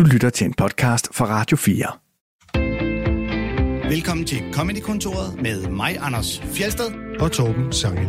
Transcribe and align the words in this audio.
Du 0.00 0.04
lytter 0.04 0.30
til 0.30 0.46
en 0.46 0.54
podcast 0.54 1.14
fra 1.14 1.26
Radio 1.26 1.56
4. 1.56 1.86
Velkommen 3.90 4.26
til 4.26 4.38
Comedy-kontoret 4.52 5.42
med 5.42 5.68
mig, 5.68 5.96
Anders 6.00 6.40
Fjelsted. 6.40 6.90
og 7.20 7.32
Torben 7.32 7.72
Sangel. 7.72 8.08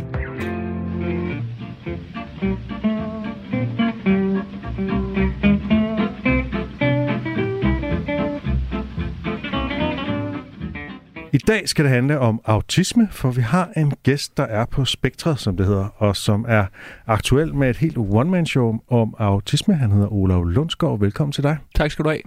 Dag 11.47 11.69
skal 11.69 11.85
det 11.85 11.91
handle 11.93 12.19
om 12.19 12.41
autisme, 12.45 13.07
for 13.11 13.31
vi 13.31 13.41
har 13.41 13.69
en 13.77 13.93
gæst, 14.03 14.37
der 14.37 14.43
er 14.43 14.65
på 14.65 14.85
spektret, 14.85 15.39
som 15.39 15.57
det 15.57 15.65
hedder, 15.65 15.87
og 15.97 16.15
som 16.15 16.45
er 16.47 16.65
aktuel 17.07 17.55
med 17.55 17.69
et 17.69 17.77
helt 17.77 17.97
one-man-show 17.97 18.79
om 18.89 19.15
autisme. 19.17 19.75
Han 19.75 19.91
hedder 19.91 20.13
Olav 20.13 20.43
Lundsgaard. 20.45 20.99
Velkommen 20.99 21.31
til 21.31 21.43
dig. 21.43 21.57
Tak 21.75 21.91
skal 21.91 22.05
du 22.05 22.09
have. 22.09 22.21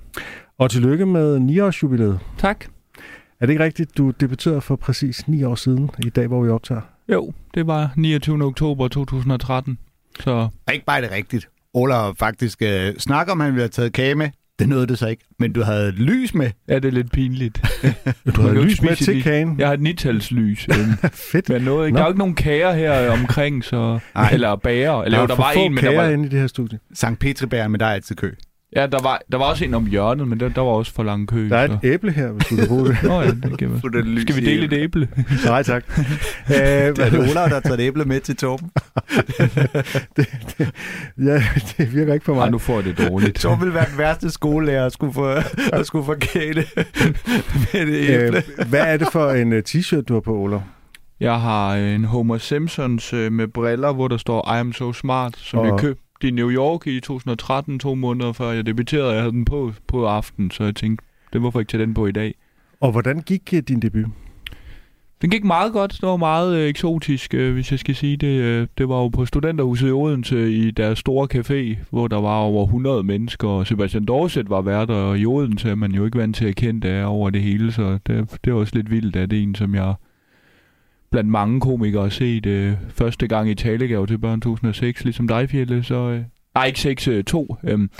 Og 0.58 0.70
tillykke 0.70 1.06
med 1.06 1.38
9-årsjubilæet. 1.38 2.18
Tak. 2.38 2.64
Er 3.40 3.46
det 3.46 3.52
ikke 3.52 3.64
rigtigt, 3.64 3.98
du 3.98 4.10
debuterede 4.10 4.60
for 4.60 4.76
præcis 4.76 5.28
9 5.28 5.44
år 5.44 5.54
siden, 5.54 5.90
i 6.06 6.10
dag, 6.10 6.26
hvor 6.26 6.42
vi 6.42 6.50
optager? 6.50 6.80
Jo, 7.08 7.32
det 7.54 7.66
var 7.66 7.90
29. 7.96 8.44
oktober 8.44 8.88
2013. 8.88 9.78
Så 10.20 10.48
Ikke 10.72 10.84
bare 10.86 11.00
det 11.02 11.10
rigtigt. 11.10 11.48
Ola 11.74 12.10
faktisk 12.10 12.62
øh, 12.62 12.96
snakker 12.98 13.32
om, 13.32 13.40
at 13.40 13.44
han 13.44 13.54
ville 13.54 13.62
have 13.62 13.68
taget 13.68 13.92
kage 13.92 14.14
med. 14.14 14.30
Det 14.58 14.68
nåede 14.68 14.86
det 14.86 14.98
så 14.98 15.08
ikke. 15.08 15.24
Men 15.38 15.52
du 15.52 15.62
havde 15.62 15.88
et 15.88 15.94
lys 15.94 16.34
med. 16.34 16.50
er 16.68 16.78
det 16.78 16.94
lidt 16.94 17.12
pinligt. 17.12 17.62
Du 18.36 18.42
jo 18.42 18.62
lys 18.62 18.72
ikke 18.72 18.84
med 18.84 18.96
til 18.96 19.22
kagen. 19.22 19.58
Jeg 19.60 19.66
har 19.66 19.74
et 19.74 19.80
nitalslys. 19.80 20.68
øhm, 20.68 21.10
Fedt. 21.32 21.48
men 21.48 21.62
noget, 21.62 21.92
Nå. 21.92 21.96
der 21.96 22.02
er 22.02 22.06
jo 22.06 22.10
ikke 22.12 22.18
nogen 22.18 22.34
kager 22.34 22.72
her 22.72 23.10
omkring, 23.10 23.64
så... 23.64 23.98
Ej. 24.14 24.30
Eller 24.32 24.56
bager. 24.56 25.02
Eller 25.02 25.18
Der 25.18 25.18
jo, 25.18 25.22
er 25.22 25.26
der 25.26 25.34
for 25.36 25.42
var 25.42 25.52
få 25.54 25.58
en, 25.60 25.74
men 25.74 25.84
der 25.84 25.96
var, 25.96 26.08
inde 26.08 26.26
i 26.26 26.28
det 26.28 26.40
her 26.40 26.46
studie. 26.46 26.78
Sankt 26.94 27.20
Petribæren, 27.20 27.70
men 27.70 27.80
der 27.80 27.86
er 27.86 27.90
altid 27.94 28.16
kø. 28.16 28.34
Ja, 28.76 28.86
der 28.86 29.02
var, 29.02 29.20
der 29.32 29.38
var 29.38 29.44
også 29.44 29.64
en 29.64 29.74
om 29.74 29.86
hjørnet, 29.86 30.28
men 30.28 30.40
der, 30.40 30.48
der 30.48 30.60
var 30.60 30.70
også 30.70 30.92
for 30.94 31.02
lang 31.02 31.28
kø. 31.28 31.48
Der 31.48 31.56
er 31.56 31.66
så. 31.66 31.72
et 31.72 31.78
æble 31.82 32.12
her, 32.12 32.28
hvis 32.32 32.46
du 32.46 32.56
kan 32.56 32.68
bruge 32.68 32.88
det. 32.88 32.98
Nå 33.08 33.20
ja, 33.20 33.26
det 33.30 33.58
kan 33.58 33.70
det 33.92 34.04
lys 34.06 34.22
Skal 34.22 34.36
vi 34.36 34.40
dele 34.46 34.64
et 34.64 34.72
æble? 34.72 35.08
Nej, 35.44 35.62
tak. 35.62 35.84
Øh, 36.50 36.56
Det 36.56 36.98
er 36.98 37.10
det 37.10 37.18
Ola, 37.18 37.32
der 37.34 37.48
har 37.48 37.60
taget 37.60 37.80
et 37.80 37.84
æble 37.86 38.04
med 38.04 38.20
til 38.20 38.36
Torben. 38.36 38.70
ja, 41.18 41.42
det 41.78 41.94
virker 41.94 42.14
ikke 42.14 42.30
Nej, 42.32 42.38
mig. 42.40 42.50
nu 42.50 42.58
får 42.58 42.74
jeg 42.74 42.84
det 42.84 43.08
dårligt. 43.08 43.34
Torben 43.40 43.60
ville 43.60 43.74
være 43.74 43.86
den 43.90 43.98
værste 43.98 44.30
skolelærer 44.30 44.86
at 44.86 44.92
skulle 44.92 45.12
få, 45.12 45.26
at 45.72 45.86
skulle 45.86 46.04
få 46.04 46.14
kage 46.14 46.54
med 46.54 47.74
et 47.74 48.10
æble. 48.10 48.42
Øh, 48.58 48.68
hvad 48.68 48.80
er 48.80 48.96
det 48.96 49.08
for 49.12 49.30
en 49.30 49.52
uh, 49.52 49.58
t-shirt, 49.68 50.02
du 50.02 50.12
har 50.14 50.20
på, 50.20 50.34
Olav? 50.36 50.62
Jeg 51.20 51.40
har 51.40 51.74
en 51.74 52.04
Homer 52.04 52.38
Simpsons 52.38 53.12
øh, 53.12 53.32
med 53.32 53.48
briller, 53.48 53.92
hvor 53.92 54.08
der 54.08 54.16
står 54.16 54.54
I 54.54 54.58
am 54.58 54.72
so 54.72 54.92
smart, 54.92 55.34
som 55.36 55.58
Og- 55.58 55.66
jeg 55.66 55.74
købte 55.78 56.02
i 56.24 56.30
New 56.30 56.50
York 56.50 56.86
i 56.86 57.00
2013, 57.00 57.78
to 57.78 57.94
måneder 57.94 58.32
før 58.32 58.50
jeg 58.50 58.66
debuterede. 58.66 59.12
Jeg 59.12 59.20
havde 59.20 59.32
den 59.32 59.44
på 59.44 59.72
på 59.86 60.06
aften, 60.06 60.50
så 60.50 60.64
jeg 60.64 60.76
tænkte, 60.76 61.04
det 61.32 61.40
hvorfor 61.40 61.60
ikke 61.60 61.70
tage 61.70 61.82
den 61.82 61.94
på 61.94 62.06
i 62.06 62.12
dag. 62.12 62.34
Og 62.80 62.92
hvordan 62.92 63.20
gik 63.20 63.50
uh, 63.52 63.58
din 63.58 63.80
debut? 63.80 64.06
Den 65.22 65.30
gik 65.30 65.44
meget 65.44 65.72
godt. 65.72 65.92
Det 65.92 66.08
var 66.08 66.16
meget 66.16 66.56
øh, 66.56 66.68
eksotisk, 66.68 67.34
øh, 67.34 67.52
hvis 67.52 67.70
jeg 67.70 67.78
skal 67.78 67.94
sige 67.94 68.16
det. 68.16 68.26
Øh, 68.26 68.66
det 68.78 68.88
var 68.88 68.96
jo 68.96 69.08
på 69.08 69.26
Studenterhuset 69.26 69.88
i 69.88 69.90
Odense 69.90 70.52
i 70.52 70.70
deres 70.70 70.98
store 70.98 71.28
café, 71.34 71.78
hvor 71.90 72.08
der 72.08 72.20
var 72.20 72.36
over 72.36 72.64
100 72.64 73.02
mennesker. 73.02 73.48
Og 73.48 73.66
Sebastian 73.66 74.04
Dorset 74.04 74.50
var 74.50 74.62
vært, 74.62 74.90
og 74.90 75.18
i 75.18 75.26
Odense 75.26 75.70
er 75.70 75.74
man 75.74 75.92
jo 75.92 76.04
ikke 76.04 76.18
vant 76.18 76.36
til 76.36 76.44
at 76.44 76.56
kende 76.56 76.88
det 76.88 77.04
over 77.04 77.30
det 77.30 77.42
hele. 77.42 77.72
Så 77.72 77.98
det, 78.06 78.38
det 78.44 78.54
var 78.54 78.60
også 78.60 78.76
lidt 78.76 78.90
vildt, 78.90 79.16
at 79.16 79.30
det 79.30 79.38
er 79.38 79.42
en, 79.42 79.54
som 79.54 79.74
jeg 79.74 79.94
blandt 81.14 81.30
mange 81.30 81.60
komikere 81.60 82.10
set 82.10 82.46
øh, 82.46 82.72
første 82.88 83.26
gang 83.28 83.50
i 83.50 83.54
talegave 83.54 84.06
til 84.06 84.18
børn 84.18 84.40
2006, 84.40 85.04
ligesom 85.04 85.28
dig, 85.28 85.50
Fjelle. 85.50 85.82
Så, 85.82 85.94
øh, 85.94 86.22
nej, 86.54 86.66
ikke 86.66 86.80
6, 86.80 87.08
øh, 87.08 87.24
2. 87.24 87.56
Øhm, 87.64 87.90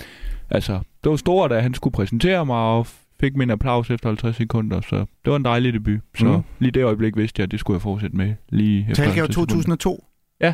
altså, 0.49 0.79
det 1.03 1.09
var 1.09 1.15
stort, 1.15 1.51
at 1.51 1.61
han 1.63 1.73
skulle 1.73 1.91
præsentere 1.93 2.45
mig, 2.45 2.55
og 2.57 2.87
fik 3.19 3.35
min 3.35 3.49
applaus 3.49 3.89
efter 3.89 4.09
50 4.09 4.35
sekunder, 4.35 4.81
så 4.81 4.95
det 4.95 5.31
var 5.31 5.35
en 5.35 5.45
dejlig 5.45 5.73
debut. 5.73 5.99
Så 6.17 6.25
Mm. 6.37 6.43
lige 6.59 6.71
det 6.71 6.83
øjeblik 6.83 7.17
vidste 7.17 7.39
jeg, 7.39 7.43
at 7.43 7.51
det 7.51 7.59
skulle 7.59 7.75
jeg 7.75 7.81
fortsætte 7.81 8.17
med. 8.17 8.33
Lige 8.49 8.79
efter 8.81 8.95
Talgave 9.03 9.21
50 9.21 9.33
sekunder. 9.33 9.75
2002. 9.75 10.05
Ja. 10.41 10.53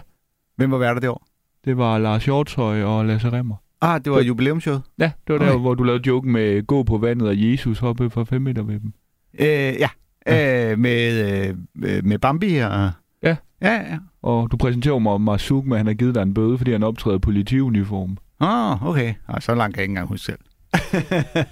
Hvem 0.57 0.71
var 0.71 0.77
værter 0.77 0.99
det 1.01 1.09
år? 1.09 1.27
Det 1.65 1.77
var 1.77 1.97
Lars 1.97 2.25
Hjortøj 2.25 2.83
og 2.83 3.05
Lasse 3.05 3.31
Remmer. 3.31 3.55
Ah, 3.81 4.01
det 4.05 4.11
var 4.11 4.21
jubilæumshowet. 4.21 4.81
Ja, 4.99 5.11
det 5.27 5.33
var 5.33 5.39
der, 5.39 5.49
Okay. 5.51 5.59
hvor 5.61 5.73
du 5.73 5.83
lavede 5.83 6.03
joken 6.07 6.31
med 6.31 6.67
gå 6.67 6.83
på 6.83 6.97
vandet 6.97 7.27
og 7.27 7.51
Jesus 7.51 7.79
hoppe 7.79 8.09
fra 8.09 8.23
5 8.23 8.41
meter 8.41 8.63
ved 8.63 8.79
dem. 8.79 8.93
Øh, 9.39 9.47
ja. 9.79 9.87
Øh, 10.27 10.79
med, 10.79 11.55
øh, 11.75 12.05
med 12.05 12.19
Bambi 12.19 12.57
og... 12.57 12.91
Ja. 13.23 13.35
Ja, 13.61 13.73
ja. 13.73 13.97
Og 14.21 14.51
du 14.51 14.57
præsenterer 14.57 14.99
mig 14.99 15.21
Masuk 15.21 15.65
med, 15.65 15.75
at 15.75 15.79
han 15.79 15.87
har 15.87 15.93
givet 15.93 16.15
dig 16.15 16.21
en 16.21 16.33
bøde, 16.33 16.57
fordi 16.57 16.71
han 16.71 16.83
optræder 16.83 17.17
i 17.17 17.19
politiuniform. 17.19 18.17
Åh, 18.41 18.71
oh, 18.71 18.87
okay. 18.87 19.13
Ah, 19.27 19.41
så 19.41 19.55
langt 19.55 19.75
kan 19.75 19.79
jeg 19.79 19.83
ikke 19.83 19.91
engang 19.91 20.07
huske 20.07 20.25
selv. 20.25 20.39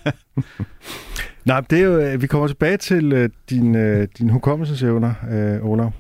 Nej, 1.46 1.62
det 1.62 1.80
er 1.80 1.84
jo, 1.84 2.00
øh, 2.00 2.22
vi 2.22 2.28
kommer 2.28 2.48
tilbage 2.48 2.78
til 2.78 3.24
uh, 3.24 3.30
din, 3.50 3.76
uh, 3.76 4.04
din 4.18 4.30
hukommelsesevner, 4.30 5.14
uh, 5.62 5.72
Olav. 5.72 5.92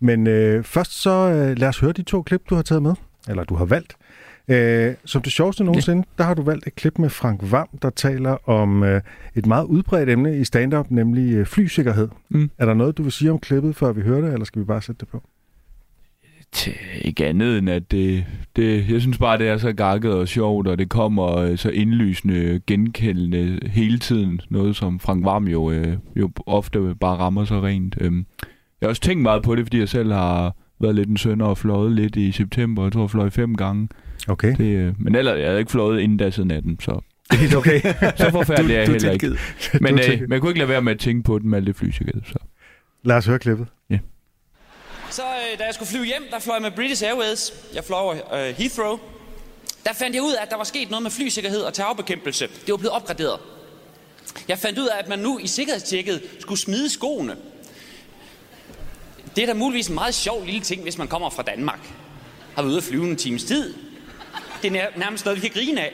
Men 0.00 0.26
uh, 0.26 0.64
først 0.64 1.02
så 1.02 1.28
uh, 1.28 1.58
lad 1.58 1.68
os 1.68 1.78
høre 1.78 1.92
de 1.92 2.02
to 2.02 2.22
klip, 2.22 2.40
du 2.50 2.54
har 2.54 2.62
taget 2.62 2.82
med. 2.82 2.94
Eller 3.28 3.44
du 3.44 3.54
har 3.54 3.64
valgt. 3.64 3.96
Uh, 4.50 4.94
som 5.04 5.22
det 5.22 5.32
sjoveste 5.32 5.64
nogensinde, 5.64 6.06
der 6.18 6.24
har 6.24 6.34
du 6.34 6.42
valgt 6.42 6.66
et 6.66 6.74
klip 6.74 6.98
med 6.98 7.10
Frank 7.10 7.40
Vam, 7.42 7.68
der 7.82 7.90
taler 7.90 8.48
om 8.48 8.82
uh, 8.82 8.88
et 9.34 9.46
meget 9.46 9.64
udbredt 9.64 10.08
emne 10.08 10.38
i 10.38 10.44
stand-up, 10.44 10.86
nemlig 10.90 11.40
uh, 11.40 11.46
flysikkerhed. 11.46 12.08
Mm. 12.28 12.50
Er 12.58 12.66
der 12.66 12.74
noget, 12.74 12.98
du 12.98 13.02
vil 13.02 13.12
sige 13.12 13.30
om 13.30 13.38
klippet, 13.38 13.76
før 13.76 13.92
vi 13.92 14.00
hører 14.00 14.20
det, 14.20 14.32
eller 14.32 14.44
skal 14.44 14.60
vi 14.60 14.64
bare 14.64 14.82
sætte 14.82 15.00
det 15.00 15.08
på? 15.08 15.22
Til 16.52 16.72
ikke 17.00 17.26
andet 17.26 17.58
end, 17.58 17.70
at 17.70 17.90
det, 17.90 18.24
det, 18.56 18.90
jeg 18.90 19.00
synes 19.00 19.18
bare, 19.18 19.38
det 19.38 19.48
er 19.48 19.58
så 19.58 19.72
gakket 19.72 20.12
og 20.12 20.28
sjovt, 20.28 20.68
og 20.68 20.78
det 20.78 20.88
kommer 20.88 21.36
øh, 21.36 21.58
så 21.58 21.70
indlysende, 21.70 22.60
genkendende 22.66 23.60
hele 23.68 23.98
tiden. 23.98 24.40
Noget, 24.48 24.76
som 24.76 25.00
Frank 25.00 25.24
Varm 25.24 25.48
jo, 25.48 25.70
øh, 25.70 25.96
jo 26.16 26.30
ofte 26.46 26.94
bare 27.00 27.16
rammer 27.16 27.44
så 27.44 27.60
rent. 27.60 27.96
Øhm, 28.00 28.26
jeg 28.80 28.86
har 28.86 28.88
også 28.88 29.02
tænkt 29.02 29.22
meget 29.22 29.42
på 29.42 29.54
det, 29.54 29.64
fordi 29.64 29.78
jeg 29.78 29.88
selv 29.88 30.12
har 30.12 30.56
været 30.80 30.94
lidt 30.94 31.08
en 31.08 31.16
sønder 31.16 31.46
og 31.46 31.58
fløjet 31.58 31.92
lidt 31.92 32.16
i 32.16 32.32
september. 32.32 32.82
Jeg 32.82 32.92
tror, 32.92 33.02
jeg 33.02 33.10
fløj 33.10 33.30
fem 33.30 33.54
gange. 33.54 33.88
Okay. 34.28 34.56
Det, 34.56 34.64
øh, 34.64 34.94
men 34.98 35.14
ellers, 35.14 35.38
jeg 35.38 35.46
havde 35.46 35.58
ikke 35.58 35.70
fløjet 35.70 36.00
inden 36.00 36.18
da 36.18 36.30
siden 36.30 36.50
18, 36.50 36.80
så, 36.80 37.00
Det 37.30 37.36
er 37.36 37.36
helt 37.36 37.54
okay. 37.54 37.80
så 38.18 38.30
forfærdeligt 38.30 38.76
er 38.76 38.80
jeg 38.82 38.90
heller 38.90 39.10
ikke. 39.10 39.28
Men, 39.80 39.98
øh, 39.98 40.20
men 40.20 40.32
jeg 40.32 40.40
kunne 40.40 40.50
ikke 40.50 40.58
lade 40.58 40.68
være 40.68 40.82
med 40.82 40.92
at 40.92 40.98
tænke 40.98 41.22
på 41.22 41.38
den 41.38 41.50
med 41.50 41.58
alt 41.58 41.66
det 41.66 41.76
flysikkerhed. 41.76 42.22
Så. 42.26 42.38
Lad 43.04 43.16
os 43.16 43.26
høre 43.26 43.38
klippet. 43.38 43.66
Så 45.10 45.22
øh, 45.22 45.58
da 45.58 45.64
jeg 45.64 45.74
skulle 45.74 45.88
flyve 45.88 46.04
hjem, 46.04 46.22
der 46.30 46.38
fløj 46.38 46.54
jeg 46.54 46.62
med 46.62 46.70
British 46.70 47.04
Airways. 47.04 47.52
Jeg 47.74 47.84
fløj 47.84 47.98
over 47.98 48.14
øh, 48.14 48.54
Heathrow. 48.56 48.98
Der 49.84 49.92
fandt 49.94 50.14
jeg 50.16 50.22
ud 50.22 50.32
af, 50.32 50.42
at 50.42 50.50
der 50.50 50.56
var 50.56 50.64
sket 50.64 50.90
noget 50.90 51.02
med 51.02 51.10
flysikkerhed 51.10 51.60
og 51.60 51.74
terrorbekæmpelse. 51.74 52.46
Det 52.46 52.70
var 52.70 52.76
blevet 52.76 52.92
opgraderet. 52.94 53.38
Jeg 54.48 54.58
fandt 54.58 54.78
ud 54.78 54.86
af, 54.86 54.98
at 54.98 55.08
man 55.08 55.18
nu 55.18 55.38
i 55.38 55.46
sikkerhedstjekket 55.46 56.22
skulle 56.38 56.60
smide 56.60 56.90
skoene. 56.90 57.36
Det 59.36 59.42
er 59.42 59.46
da 59.46 59.54
muligvis 59.54 59.88
en 59.88 59.94
meget 59.94 60.14
sjov 60.14 60.44
lille 60.44 60.60
ting, 60.60 60.82
hvis 60.82 60.98
man 60.98 61.08
kommer 61.08 61.30
fra 61.30 61.42
Danmark. 61.42 61.80
Har 62.54 62.62
været 62.62 62.70
ude 62.70 62.78
at 62.78 62.84
flyve 62.84 63.10
en 63.10 63.16
times 63.16 63.44
tid. 63.44 63.74
Det 64.62 64.76
er 64.76 64.86
nærmest 64.96 65.24
noget, 65.24 65.42
vi 65.42 65.48
kan 65.48 65.60
grine 65.60 65.80
af. 65.80 65.92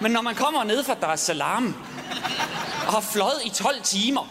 Men 0.00 0.12
når 0.12 0.22
man 0.22 0.34
kommer 0.34 0.64
ned 0.64 0.84
fra 0.84 0.94
Dar 0.94 1.12
es 1.12 1.20
Salaam 1.20 1.76
og 2.86 2.92
har 2.92 3.00
fløjet 3.00 3.40
i 3.44 3.48
12 3.48 3.82
timer, 3.82 4.28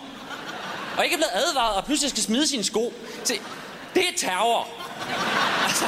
og 0.97 1.03
ikke 1.03 1.13
er 1.13 1.17
blevet 1.17 1.31
advaret, 1.33 1.75
og 1.75 1.85
pludselig 1.85 2.09
skal 2.11 2.23
smide 2.23 2.47
sine 2.47 2.63
sko, 2.63 2.93
til, 3.23 3.39
det 3.93 4.03
er 4.03 4.17
terror. 4.17 4.67
Altså, 5.63 5.85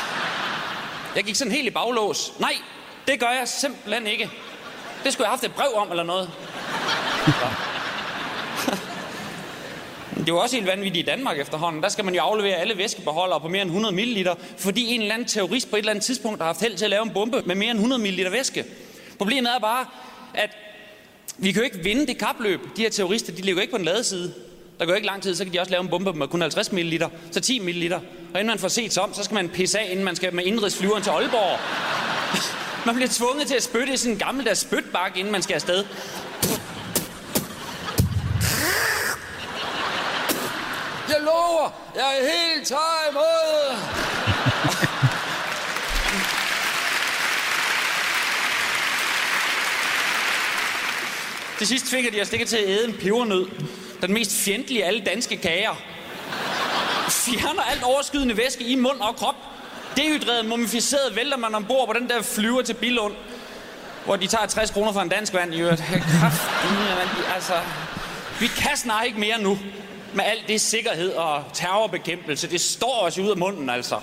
jeg 1.15 1.23
gik 1.23 1.35
sådan 1.35 1.53
helt 1.53 1.67
i 1.67 1.69
baglås. 1.69 2.33
Nej, 2.39 2.53
det 3.07 3.19
gør 3.19 3.29
jeg 3.29 3.47
simpelthen 3.47 4.07
ikke. 4.07 4.31
Det 5.03 5.13
skulle 5.13 5.25
jeg 5.25 5.29
have 5.29 5.37
haft 5.37 5.43
et 5.43 5.53
brev 5.53 5.73
om 5.75 5.89
eller 5.89 6.03
noget. 6.03 6.29
Så. 7.25 7.66
Det 10.27 10.33
er 10.33 10.35
jo 10.35 10.41
også 10.41 10.55
helt 10.55 10.67
vanvittigt 10.67 11.07
i 11.07 11.11
Danmark 11.11 11.39
efterhånden. 11.39 11.83
Der 11.83 11.89
skal 11.89 12.05
man 12.05 12.15
jo 12.15 12.21
aflevere 12.21 12.55
alle 12.55 12.77
væskebeholdere 12.77 13.41
på 13.41 13.47
mere 13.47 13.61
end 13.61 13.69
100 13.69 13.95
ml, 13.95 14.27
fordi 14.57 14.93
en 14.95 15.01
eller 15.01 15.13
anden 15.13 15.27
terrorist 15.27 15.69
på 15.69 15.75
et 15.75 15.79
eller 15.79 15.91
andet 15.91 16.03
tidspunkt 16.05 16.39
har 16.39 16.45
haft 16.45 16.61
held 16.61 16.77
til 16.77 16.85
at 16.85 16.89
lave 16.89 17.03
en 17.03 17.09
bombe 17.09 17.41
med 17.45 17.55
mere 17.55 17.71
end 17.71 17.79
100 17.79 18.01
ml 18.01 18.31
væske. 18.31 18.65
Problemet 19.17 19.51
er 19.55 19.59
bare, 19.59 19.85
at 20.33 20.49
vi 21.37 21.51
kan 21.51 21.61
jo 21.61 21.65
ikke 21.65 21.77
vinde 21.83 22.07
det 22.07 22.17
kapløb. 22.17 22.59
De 22.77 22.81
her 22.81 22.89
terrorister, 22.89 23.33
de 23.33 23.41
ligger 23.41 23.61
ikke 23.61 23.71
på 23.71 23.77
den 23.77 23.85
lade 23.85 24.03
side. 24.03 24.33
Der 24.79 24.85
går 24.85 24.93
ikke 24.93 25.07
lang 25.07 25.21
tid, 25.23 25.35
så 25.35 25.43
kan 25.43 25.53
de 25.53 25.59
også 25.59 25.71
lave 25.71 25.81
en 25.81 25.89
bombe 25.89 26.13
med 26.13 26.27
kun 26.27 26.41
50 26.41 26.71
ml, 26.71 27.03
så 27.31 27.39
10 27.39 27.59
ml. 27.59 27.93
Og 27.93 28.01
inden 28.33 28.47
man 28.47 28.59
får 28.59 28.67
set 28.67 28.93
sig 28.93 29.03
om, 29.03 29.13
så 29.13 29.23
skal 29.23 29.35
man 29.35 29.49
pisse 29.49 29.79
af, 29.79 29.87
inden 29.91 30.05
man 30.05 30.15
skal 30.15 30.33
med 30.33 30.43
indrigsflyveren 30.43 31.03
til 31.03 31.09
Aalborg. 31.09 31.59
Man 32.85 32.95
bliver 32.95 33.09
tvunget 33.11 33.47
til 33.47 33.55
at 33.55 33.63
spytte 33.63 33.93
i 33.93 33.97
sådan 33.97 34.13
en 34.13 34.19
gammeldags 34.19 34.59
spytbakke, 34.59 35.19
inden 35.19 35.31
man 35.31 35.41
skal 35.41 35.53
afsted. 35.53 35.85
Jeg 41.09 41.21
lover, 41.21 41.69
jeg 41.95 42.19
er 42.19 42.23
helt 42.23 42.67
tager 42.67 43.09
imod. 43.09 43.77
Til 51.57 51.67
sidst 51.67 51.85
fik 51.85 52.13
de 52.13 52.21
os 52.21 52.33
ikke 52.33 52.45
til 52.45 52.57
at 52.57 52.67
æde 52.67 52.87
en 52.87 52.93
pebernød. 52.93 53.47
Den 54.01 54.13
mest 54.13 54.31
fjendtlige 54.31 54.83
af 54.83 54.87
alle 54.87 55.01
danske 55.05 55.37
kager. 55.37 55.75
Fjerner 57.09 57.61
alt 57.61 57.83
overskydende 57.83 58.37
væske 58.37 58.63
i 58.63 58.75
mund 58.75 58.99
og 58.99 59.15
krop. 59.15 59.35
Dehydreret, 59.95 60.45
mumificeret 60.45 61.15
vælter 61.15 61.37
man 61.37 61.55
ombord 61.55 61.87
på 61.87 61.93
den 61.93 62.09
der 62.09 62.21
flyver 62.21 62.61
til 62.61 62.73
Billund. 62.73 63.13
hvor 64.05 64.15
de 64.15 64.27
tager 64.27 64.45
60 64.45 64.71
kroner 64.71 64.93
for 64.93 65.01
en 65.01 65.09
dansk 65.09 65.33
vand 65.33 65.53
i 65.53 65.61
øvrigt. 65.61 65.83
Kraft, 66.19 66.41
altså, 67.35 67.53
vi 68.39 68.47
kan 68.47 68.77
snart 68.77 69.05
ikke 69.05 69.19
mere 69.19 69.41
nu 69.41 69.59
med 70.13 70.25
alt 70.25 70.47
det 70.47 70.61
sikkerhed 70.61 71.13
og 71.13 71.43
terrorbekæmpelse. 71.53 72.49
Det 72.49 72.61
står 72.61 73.01
os 73.01 73.17
ud 73.17 73.29
af 73.29 73.37
munden, 73.37 73.69
altså. 73.69 73.99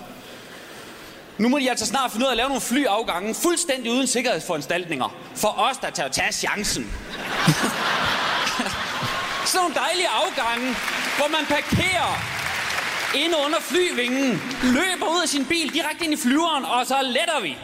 Nu 1.38 1.48
må 1.48 1.58
de 1.58 1.70
altså 1.70 1.86
snart 1.86 2.12
finde 2.12 2.26
ud 2.26 2.28
af 2.28 2.32
at 2.32 2.36
lave 2.36 2.48
nogle 2.48 2.60
flyafgange 2.60 3.34
fuldstændig 3.34 3.92
uden 3.92 4.06
sikkerhedsforanstaltninger. 4.06 5.16
For 5.34 5.48
os, 5.48 5.76
der 5.76 5.90
tager 5.90 6.08
tage 6.08 6.32
chancen. 6.32 6.84
Sådan 9.46 9.60
nogle 9.60 9.74
dejlige 9.74 10.08
afgange, 10.08 10.76
hvor 11.16 11.28
man 11.28 11.46
parkerer 11.46 12.34
inde 13.14 13.34
under 13.46 13.58
flyvingen, 13.60 14.42
løber 14.62 15.06
ud 15.06 15.22
af 15.22 15.28
sin 15.28 15.44
bil 15.44 15.74
direkte 15.74 16.04
ind 16.04 16.14
i 16.14 16.16
flyveren, 16.16 16.64
og 16.64 16.86
så 16.86 16.94
letter 17.02 17.40
vi. 17.42 17.56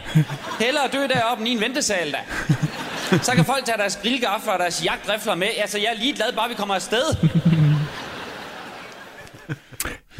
Hellere 0.59 0.87
dø 0.87 1.07
deroppe 1.07 1.47
i 1.47 1.51
en 1.51 1.61
ventesal, 1.61 2.11
da. 2.11 2.19
Så 3.23 3.31
kan 3.35 3.45
folk 3.45 3.65
tage 3.65 3.77
deres 3.77 3.99
grillgafler 4.01 4.53
og 4.53 4.59
deres 4.59 4.85
jagtrifler 4.85 5.35
med. 5.35 5.47
Altså, 5.57 5.77
jeg 5.77 5.87
er 5.87 5.99
ligeglad, 5.99 6.33
bare 6.33 6.49
vi 6.49 6.55
kommer 6.55 6.75
afsted. 6.75 7.15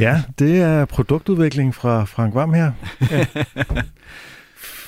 Ja, 0.02 0.24
det 0.40 0.62
er 0.62 0.86
produktudvikling 0.86 1.76
fra 1.76 2.04
Frank 2.04 2.36
Vam 2.36 2.54
her. 2.54 2.72
Ja. 3.12 3.26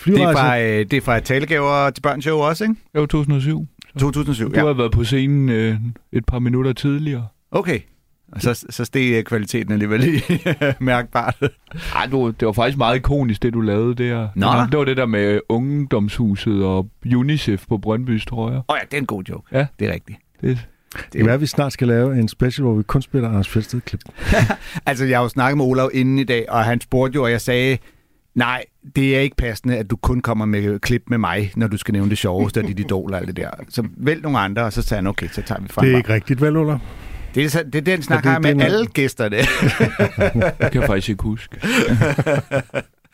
Det 0.06 0.22
er, 0.22 0.34
fra, 0.34 0.60
øh, 0.60 0.80
det 0.80 0.94
er 0.94 1.02
fra 1.02 1.20
Talegaver 1.20 1.90
til 1.90 2.02
børn 2.02 2.22
show 2.22 2.38
også, 2.40 2.64
ikke? 2.64 2.76
Jo, 2.96 3.06
2007. 3.06 3.68
2007, 4.00 4.50
Du 4.54 4.60
ja. 4.60 4.66
har 4.66 4.74
været 4.74 4.92
på 4.92 5.04
scenen 5.04 5.50
øh, 5.50 5.76
et 6.12 6.26
par 6.26 6.40
minutter 6.40 6.74
tidligere. 6.74 7.28
Okay. 7.52 7.80
Og 8.32 8.42
så, 8.42 8.66
så 8.70 8.86
steg 8.86 9.14
øh, 9.14 9.24
kvaliteten 9.24 9.74
alligevel 9.74 10.00
lige 10.00 10.22
mærkbart. 10.80 11.36
Ej, 11.96 12.06
du, 12.12 12.30
det 12.40 12.46
var 12.46 12.52
faktisk 12.52 12.78
meget 12.78 12.96
ikonisk, 12.96 13.44
det 13.44 13.54
du 13.54 13.62
lavede 13.62 14.04
der. 14.04 14.28
Nå. 14.36 14.48
Det 14.48 14.58
var- 14.58 14.66
Det 14.68 14.80
var 14.80 14.86
det 14.86 14.98
der 14.98 15.06
med 15.06 15.40
ungdomshuset 15.50 16.64
og 16.66 16.90
UNICEF 17.16 17.66
på 17.70 17.76
Brøndby's, 17.86 18.26
tror 18.26 18.50
jeg. 18.50 18.58
Åh 18.58 18.64
oh 18.68 18.78
ja, 18.82 18.86
det 18.92 18.94
er 18.94 19.02
en 19.02 19.06
god 19.06 19.24
joke. 19.24 19.58
Ja. 19.58 19.66
Det 19.80 19.88
er 19.90 19.94
rigtigt. 19.94 20.18
Det, 20.42 20.68
Det 20.98 21.12
kan 21.18 21.26
være, 21.26 21.36
at 21.36 21.42
vi 21.42 21.46
snart 21.46 21.74
skal 21.74 21.88
lave 21.88 22.20
en 22.20 22.28
special, 22.28 22.64
hvor 22.66 22.74
vi 22.76 22.84
kun 22.84 23.02
spiller 23.02 23.30
Anders 23.30 23.50
Fjeldsted-klip. 23.50 24.02
Altså, 24.86 25.06
jeg 25.06 25.18
har 25.18 25.24
jo 25.24 25.30
snakket 25.30 25.58
med 25.58 25.66
Olav 25.66 25.90
inden 25.94 26.20
i 26.20 26.24
dag, 26.24 26.46
og 26.50 26.64
han 26.66 26.82
spurgte 26.82 27.16
jo, 27.16 27.24
og 27.24 27.32
jeg 27.32 27.42
sagde, 27.42 27.78
nej, 28.36 28.64
det 28.96 29.16
er 29.18 29.20
ikke 29.20 29.36
passende, 29.36 29.78
at 29.78 29.90
du 29.90 29.96
kun 29.96 30.22
kommer 30.22 30.46
med 30.46 30.80
klip 30.80 31.04
med 31.08 31.18
mig, 31.18 31.52
når 31.56 31.68
du 31.68 31.78
skal 31.78 31.92
nævne 31.92 32.10
det 32.10 32.18
sjoveste 32.18 32.58
og 32.62 32.68
dit 32.68 32.80
idol 32.80 33.14
og 33.14 33.20
alt 33.20 33.28
det 33.28 33.38
der. 33.38 33.50
Så 33.70 33.84
vælg 33.98 34.22
nogle 34.22 34.40
andre, 34.40 34.62
og 34.64 34.74
så 34.74 34.82
sagde 34.82 34.98
han, 35.00 35.08
okay, 35.08 35.28
så 35.32 35.42
tager 35.42 35.62
vi 35.62 35.68
frem. 35.68 35.86
Det 35.86 35.94
er 35.94 35.98
ikke 35.98 36.14
rigtigt, 36.14 36.42
vel, 36.42 36.58
Ulla? 36.58 36.78
det, 37.36 37.46
er, 37.46 37.50
så- 37.50 37.64
det 37.64 37.76
er 37.76 37.82
den 37.82 38.02
snak, 38.02 38.24
det- 38.24 38.32
har 38.32 38.40
jeg 38.40 38.42
med 38.56 38.66
det 38.66 38.72
alle 38.74 38.88
gæsterne. 38.88 39.38
det 39.38 39.48
kan 40.72 40.82
jeg 40.82 40.88
faktisk 40.88 41.10
ikke 41.10 41.24
huske. 41.24 41.58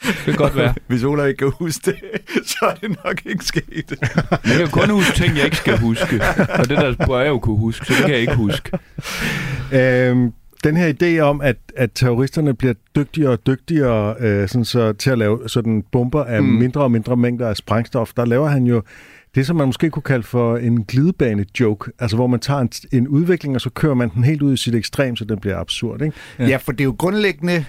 det 0.01 0.16
kan 0.25 0.34
godt 0.36 0.56
være. 0.56 0.74
Hvis 0.88 1.04
Olav 1.04 1.28
ikke 1.28 1.38
kan 1.38 1.51
huske 1.60 1.92
det, 1.92 1.96
så 2.51 2.57
er 2.62 2.74
det 2.74 2.98
nok 3.06 3.22
ikke 3.25 3.46
sket. 3.46 3.94
Jeg 4.50 4.57
kan 4.57 4.68
kun 4.68 4.90
huske 4.90 5.16
ting, 5.16 5.36
jeg 5.36 5.46
ikke 5.46 5.57
skal 5.57 5.80
huske. 5.80 6.22
Og 6.60 6.69
det 6.69 6.78
der 6.78 7.06
bør 7.07 7.19
jeg 7.19 7.28
jo 7.28 7.40
kunne 7.40 7.57
huske, 7.57 7.86
så 7.86 7.94
det 7.94 8.01
kan 8.01 8.12
jeg 8.12 8.19
ikke 8.19 8.36
huske. 8.36 8.72
Øhm, 9.74 10.34
den 10.63 10.78
her 10.78 10.94
idé 10.94 11.19
om, 11.19 11.42
at, 11.42 11.57
at 11.75 11.90
terroristerne 11.96 12.54
bliver 12.54 12.74
dygtigere 12.96 13.31
og 13.31 13.48
dygtigere 13.48 14.16
øh, 14.19 14.48
sådan 14.48 14.66
så, 14.66 14.94
til 14.94 15.10
at 15.10 15.18
lave 15.18 15.40
sådan 15.48 15.84
bomber 15.92 16.24
af. 16.24 16.44
Mm. 16.44 16.50
mindre 16.50 16.81
og 16.81 16.92
mindre 16.92 17.18
mængder 17.18 17.48
af 17.48 17.57
sprængstof, 17.57 18.12
der 18.18 18.25
laver 18.25 18.48
han 18.48 18.63
jo 18.63 18.81
det, 19.36 19.46
som 19.46 19.56
man 19.56 19.68
måske 19.68 19.90
kunne 19.90 20.04
kalde 20.04 20.24
for 20.24 20.57
en 20.57 20.84
glidebane-joke. 20.84 21.92
Altså, 22.00 22.18
hvor 22.18 22.28
man 22.28 22.40
tager 22.40 22.60
en, 22.60 22.69
en 22.92 23.07
udvikling, 23.07 23.56
og 23.56 23.62
så 23.62 23.69
kører 23.69 23.94
man 23.94 24.10
den 24.10 24.24
helt 24.24 24.42
ud 24.42 24.54
i 24.54 24.57
sit 24.57 24.75
ekstrem, 24.75 25.16
så 25.16 25.25
den 25.25 25.40
bliver 25.40 25.57
absurd. 25.57 26.01
Ikke? 26.01 26.18
Ja. 26.40 26.48
ja, 26.48 26.57
for 26.57 26.72
det 26.72 26.81
er 26.81 26.86
jo 26.86 26.96
grundlæggende 26.98 27.66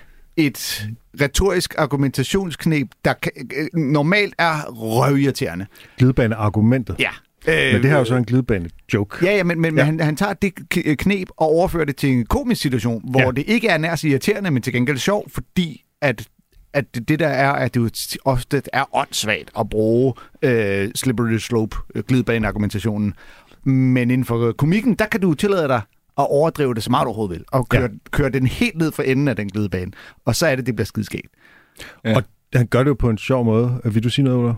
et 0.46 0.88
retorisk 1.20 1.74
argumentationsknep, 1.78 2.88
der 3.04 3.12
kan, 3.12 3.32
øh, 3.56 3.80
normalt 3.80 4.34
er 4.38 4.62
røvirriterende. 4.70 5.66
Glidebane-argumentet. 5.98 6.96
Ja. 6.98 7.10
Øh, 7.48 7.72
Men 7.72 7.82
det 7.82 7.90
her 7.90 7.94
er 7.96 7.98
jo 7.98 8.04
så 8.04 8.14
en 8.16 8.24
glidebane-joke. 8.24 9.26
Ja, 9.26 9.36
ja, 9.36 9.44
men, 9.44 9.60
men, 9.60 9.76
Ja. 9.78 9.84
han, 9.84 10.00
han 10.00 10.16
tager 10.16 10.32
det 10.32 10.52
knep 10.98 11.28
og 11.36 11.46
overfører 11.48 11.84
det 11.84 11.96
til 11.96 12.10
en 12.12 12.26
komisk 12.26 12.62
situation, 12.62 13.10
hvor 13.10 13.20
Ja. 13.20 13.30
det 13.30 13.44
ikke 13.46 13.68
er 13.68 13.78
nær 13.78 13.96
så 13.96 14.08
irriterende, 14.08 14.50
men 14.50 14.62
til 14.62 14.72
gengæld 14.72 14.98
sjovt, 14.98 15.32
fordi 15.32 15.84
at 16.00 16.28
at 16.72 16.94
det, 17.08 17.18
der 17.18 17.28
er, 17.28 17.52
at 17.52 17.74
det 17.74 17.80
jo 17.80 17.90
ofte 18.24 18.62
er 18.72 18.96
åndssvagt 18.96 19.50
at 19.58 19.68
bruge 19.70 20.14
øh, 20.42 20.90
slippery 20.94 21.36
slope, 21.38 21.76
øh, 21.94 22.02
glidebane-argumentationen. 22.08 23.14
Men 23.64 24.10
inden 24.10 24.24
for 24.24 24.52
komikken, 24.52 24.94
der 24.94 25.06
kan 25.06 25.20
du 25.20 25.34
tillade 25.34 25.68
dig 25.68 25.80
at 26.18 26.26
overdrive 26.30 26.74
det 26.74 26.82
så 26.82 26.90
meget 26.90 27.04
du 27.04 27.08
overhovedet 27.08 27.36
vil, 27.38 27.44
og 27.52 27.68
køre, 27.68 27.82
Ja. 27.82 27.88
køre 28.10 28.30
den 28.30 28.46
helt 28.46 28.76
ned 28.78 28.92
for 28.92 29.02
enden 29.02 29.28
af 29.28 29.36
den 29.36 29.48
glidebane. 29.48 29.92
Og 30.24 30.36
så 30.36 30.46
er 30.46 30.56
det, 30.56 30.66
det 30.66 30.76
bliver 30.76 30.86
skidskægt. 30.86 31.26
Ja. 32.04 32.16
Og 32.16 32.22
han 32.54 32.66
gør 32.66 32.78
det 32.82 32.88
jo 32.88 32.94
på 32.94 33.10
en 33.10 33.18
sjov 33.18 33.44
måde. 33.44 33.80
Vil 33.84 34.04
du 34.04 34.10
sige 34.10 34.24
noget, 34.24 34.38
Ulla? 34.38 34.54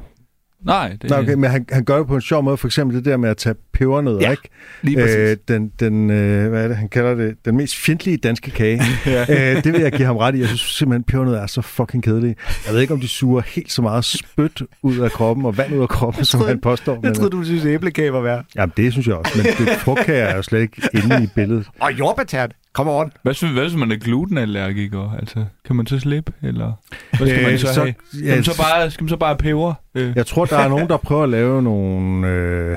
Nej, 0.64 0.96
det, 1.02 1.10
Nej, 1.10 1.18
okay, 1.20 1.34
men 1.34 1.50
han, 1.50 1.66
han 1.72 1.84
gør 1.84 1.98
det 1.98 2.06
på 2.06 2.14
en 2.14 2.20
sjov 2.20 2.42
måde. 2.42 2.56
For 2.56 2.68
eksempel 2.68 2.96
det 2.96 3.04
der 3.04 3.16
med 3.16 3.30
at 3.30 3.36
tage 3.36 3.54
pebernødder, 3.72 4.20
Ja, 4.20 4.30
ikke? 4.30 4.42
Lige 4.82 4.96
præcis. 4.96 5.16
Øh, 5.16 5.36
den, 5.48 5.68
den, 5.80 6.10
øh, 6.10 6.48
hvad 6.50 6.64
er 6.64 6.68
det, 6.68 6.76
han 6.76 6.88
kalder 6.88 7.14
det? 7.14 7.34
Den 7.44 7.56
mest 7.56 7.76
fjendtlige 7.76 8.16
danske 8.16 8.50
kage. 8.50 8.80
øh, 9.06 9.64
det 9.64 9.72
vil 9.72 9.80
jeg 9.80 9.92
give 9.92 10.06
ham 10.06 10.16
ret 10.16 10.34
i. 10.34 10.38
Jeg 10.38 10.46
synes 10.48 10.60
simpelthen, 10.60 11.04
pebernødder 11.04 11.40
er 11.42 11.46
så 11.46 11.62
fucking 11.62 12.02
kedelige. 12.02 12.36
Jeg 12.66 12.74
ved 12.74 12.80
ikke, 12.80 12.94
om 12.94 13.00
de 13.00 13.08
suger 13.08 13.42
helt 13.46 13.72
så 13.72 13.82
meget 13.82 14.04
spyt 14.04 14.62
ud 14.82 14.98
af 14.98 15.10
kroppen 15.10 15.46
og 15.46 15.56
vand 15.58 15.74
ud 15.74 15.82
af 15.82 15.88
kroppen, 15.88 16.24
som 16.24 16.38
troede- 16.38 16.52
han 16.52 16.60
påstår. 16.60 16.92
jeg 16.92 17.00
Men, 17.02 17.14
troede, 17.14 17.30
du 17.30 17.44
synes, 17.44 17.64
æblekage 17.64 18.12
var 18.12 18.20
værd. 18.20 18.44
jamen, 18.56 18.72
det 18.76 18.92
synes 18.92 19.06
jeg 19.06 19.14
også. 19.14 19.32
Men 19.36 19.46
det, 19.46 19.74
frugtkage 19.78 20.18
er 20.22 20.36
jo 20.36 20.42
slet 20.42 20.60
ikke 20.60 20.82
inde 20.94 21.22
i 21.24 21.26
billedet. 21.34 21.66
Og 21.80 21.92
jordbærtert. 21.98 22.52
Come 22.74 22.90
on. 22.90 23.12
Hvad, 23.22 23.32
hvis- 23.40 23.52
hvad 23.52 23.62
hvis 23.62 23.74
man 23.74 23.92
er 23.92 23.96
glutenallergiker? 23.96 25.10
Altså, 25.18 25.44
kan 25.64 25.76
man 25.76 25.86
så 25.86 25.98
slippe, 25.98 26.32
eller 26.42 26.72
hvad 27.16 27.28
skal 27.28 27.42
man 27.42 27.52
Øh, 27.52 27.58
så, 27.58 27.74
så- 27.74 27.80
have? 27.80 27.94
Skal 28.12 28.34
man 28.34 28.44
så 28.44 28.56
bare, 28.62 28.90
skal 28.90 29.04
man 29.04 29.08
så 29.08 29.16
bare 29.16 29.36
peber? 29.36 29.74
Øh, 29.94 30.12
Jeg 30.16 30.26
tror, 30.26 30.44
der 30.44 30.58
er 30.58 30.68
nogen, 30.68 30.88
der 30.88 30.96
prøver 30.96 31.22
at 31.22 31.28
lave 31.28 31.62
nogle 31.62 32.28
øh, 32.28 32.76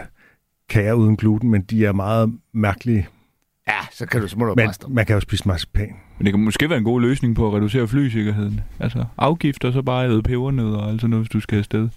kager 0.69 0.93
uden 0.93 1.17
gluten, 1.17 1.51
men 1.51 1.61
de 1.61 1.85
er 1.85 1.91
meget 1.93 2.33
mærkelige. 2.53 3.07
Ja, 3.67 3.73
så 3.91 4.05
kan 4.05 4.21
du 4.21 4.27
så 4.27 4.37
må 4.39 4.45
du 4.45 4.53
Men 4.55 4.65
bare 4.67 4.89
man 4.89 5.05
kan 5.05 5.13
jo 5.13 5.19
spise 5.19 5.47
marcipan. 5.47 5.95
Men 6.17 6.25
det 6.25 6.33
kan 6.33 6.43
måske 6.43 6.69
være 6.69 6.77
en 6.77 6.83
god 6.83 7.01
løsning 7.01 7.35
på 7.35 7.47
at 7.47 7.53
reducere 7.53 7.87
flysikkerheden. 7.87 8.61
Altså 8.79 9.05
afgift 9.17 9.65
og 9.65 9.73
så 9.73 9.81
bare 9.81 10.09
æde 10.09 10.21
pebernødder 10.21 10.77
og 10.77 10.89
altså 10.89 11.07
noget, 11.07 11.23
hvis 11.25 11.29
du 11.29 11.39
skal 11.39 11.57
afsted. 11.57 11.89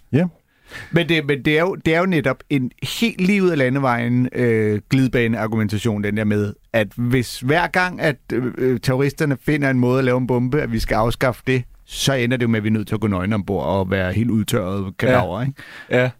Men, 0.90 1.08
det, 1.08 1.26
men 1.26 1.44
det, 1.44 1.58
er 1.58 1.60
jo, 1.60 1.74
det 1.74 1.94
er 1.94 1.98
jo 1.98 2.06
netop 2.06 2.42
en 2.50 2.70
helt 2.98 3.20
lige 3.20 3.42
ud 3.42 3.48
af 3.48 3.58
landevejen 3.58 4.28
øh, 4.32 4.80
glidebane-argumentation, 4.90 6.04
den 6.04 6.16
der 6.16 6.24
med, 6.24 6.54
at 6.72 6.88
hvis 6.96 7.40
hver 7.40 7.66
gang, 7.66 8.00
at 8.00 8.16
øh, 8.32 8.54
øh, 8.58 8.80
terroristerne 8.80 9.36
finder 9.40 9.70
en 9.70 9.78
måde 9.78 9.98
at 9.98 10.04
lave 10.04 10.18
en 10.18 10.26
bombe, 10.26 10.62
at 10.62 10.72
vi 10.72 10.78
skal 10.78 10.94
afskaffe 10.94 11.42
det, 11.46 11.64
så 11.84 12.12
ender 12.12 12.36
det 12.36 12.42
jo 12.42 12.48
med, 12.48 12.56
at 12.58 12.64
vi 12.64 12.68
er 12.68 12.72
nødt 12.72 12.88
til 12.88 12.94
at 12.94 13.00
gå 13.00 13.06
nøgne 13.06 13.34
ombord 13.34 13.66
og 13.66 13.90
være 13.90 14.12
helt 14.12 14.30
udtørret 14.30 14.96
kadaver, 14.96 15.40
ja. 15.40 15.46
ikke? 15.46 15.62
Ja. 15.90 16.10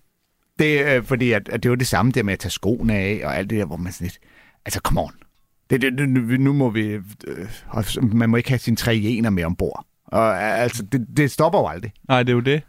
Det 0.58 0.88
er 0.88 0.96
øh, 0.96 1.04
fordi, 1.04 1.32
at, 1.32 1.48
at 1.48 1.62
det 1.62 1.68
er 1.68 1.70
jo 1.70 1.76
det 1.76 1.86
samme 1.86 2.12
der 2.12 2.22
med 2.22 2.32
at 2.32 2.38
tage 2.38 2.50
skoene 2.50 2.94
af 2.94 3.20
og 3.24 3.36
alt 3.36 3.50
det 3.50 3.58
der, 3.58 3.64
hvor 3.64 3.76
man 3.76 3.92
sådan 3.92 4.04
lidt, 4.04 4.18
altså 4.64 4.80
come 4.84 5.00
on. 5.00 5.12
Det, 5.70 5.82
det, 5.82 6.08
nu, 6.08 6.20
nu 6.20 6.52
må 6.52 6.70
vi, 6.70 6.82
øh, 6.82 7.02
man 8.02 8.30
må 8.30 8.36
ikke 8.36 8.48
have 8.48 8.58
sine 8.58 8.76
tre 8.76 9.00
jener 9.04 9.30
med 9.30 9.44
ombord. 9.44 9.86
Og 10.06 10.42
altså, 10.42 10.82
det, 10.82 11.06
det 11.16 11.30
stopper 11.30 11.58
jo 11.58 11.66
aldrig. 11.66 11.92
Nej, 12.08 12.22
det 12.22 12.28
er 12.28 12.34
jo 12.34 12.40
det. 12.40 12.62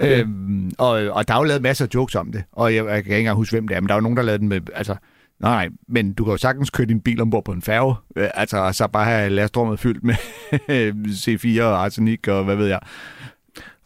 Okay. 0.00 0.20
Øhm, 0.20 0.70
og, 0.78 0.88
og 0.90 1.28
der 1.28 1.34
er 1.34 1.38
jo 1.38 1.44
lavet 1.44 1.62
masser 1.62 1.84
af 1.84 1.88
jokes 1.94 2.14
om 2.14 2.32
det, 2.32 2.44
og 2.52 2.74
jeg, 2.74 2.84
jeg 2.84 3.04
kan 3.04 3.12
ikke 3.12 3.18
engang 3.18 3.36
huske, 3.36 3.54
hvem 3.54 3.68
det 3.68 3.76
er, 3.76 3.80
men 3.80 3.88
der 3.88 3.94
er 3.94 3.96
jo 3.96 4.02
nogen, 4.02 4.16
der 4.16 4.22
lavede 4.22 4.38
den 4.38 4.48
med, 4.48 4.60
altså, 4.74 4.96
nej, 5.40 5.50
nej, 5.50 5.68
men 5.88 6.12
du 6.12 6.24
kan 6.24 6.30
jo 6.30 6.36
sagtens 6.36 6.70
køre 6.70 6.86
din 6.86 7.00
bil 7.00 7.20
ombord 7.20 7.44
på 7.44 7.52
en 7.52 7.62
færge, 7.62 7.94
øh, 8.16 8.28
altså, 8.34 8.56
og 8.56 8.74
så 8.74 8.86
bare 8.86 9.04
have 9.04 9.30
lastrummet 9.30 9.80
fyldt 9.80 10.04
med 10.04 10.14
øh, 10.68 10.94
C4 11.06 11.62
og 11.62 11.84
arsenik 11.84 12.28
og 12.28 12.44
hvad 12.44 12.56
ved 12.56 12.66
jeg. 12.66 12.80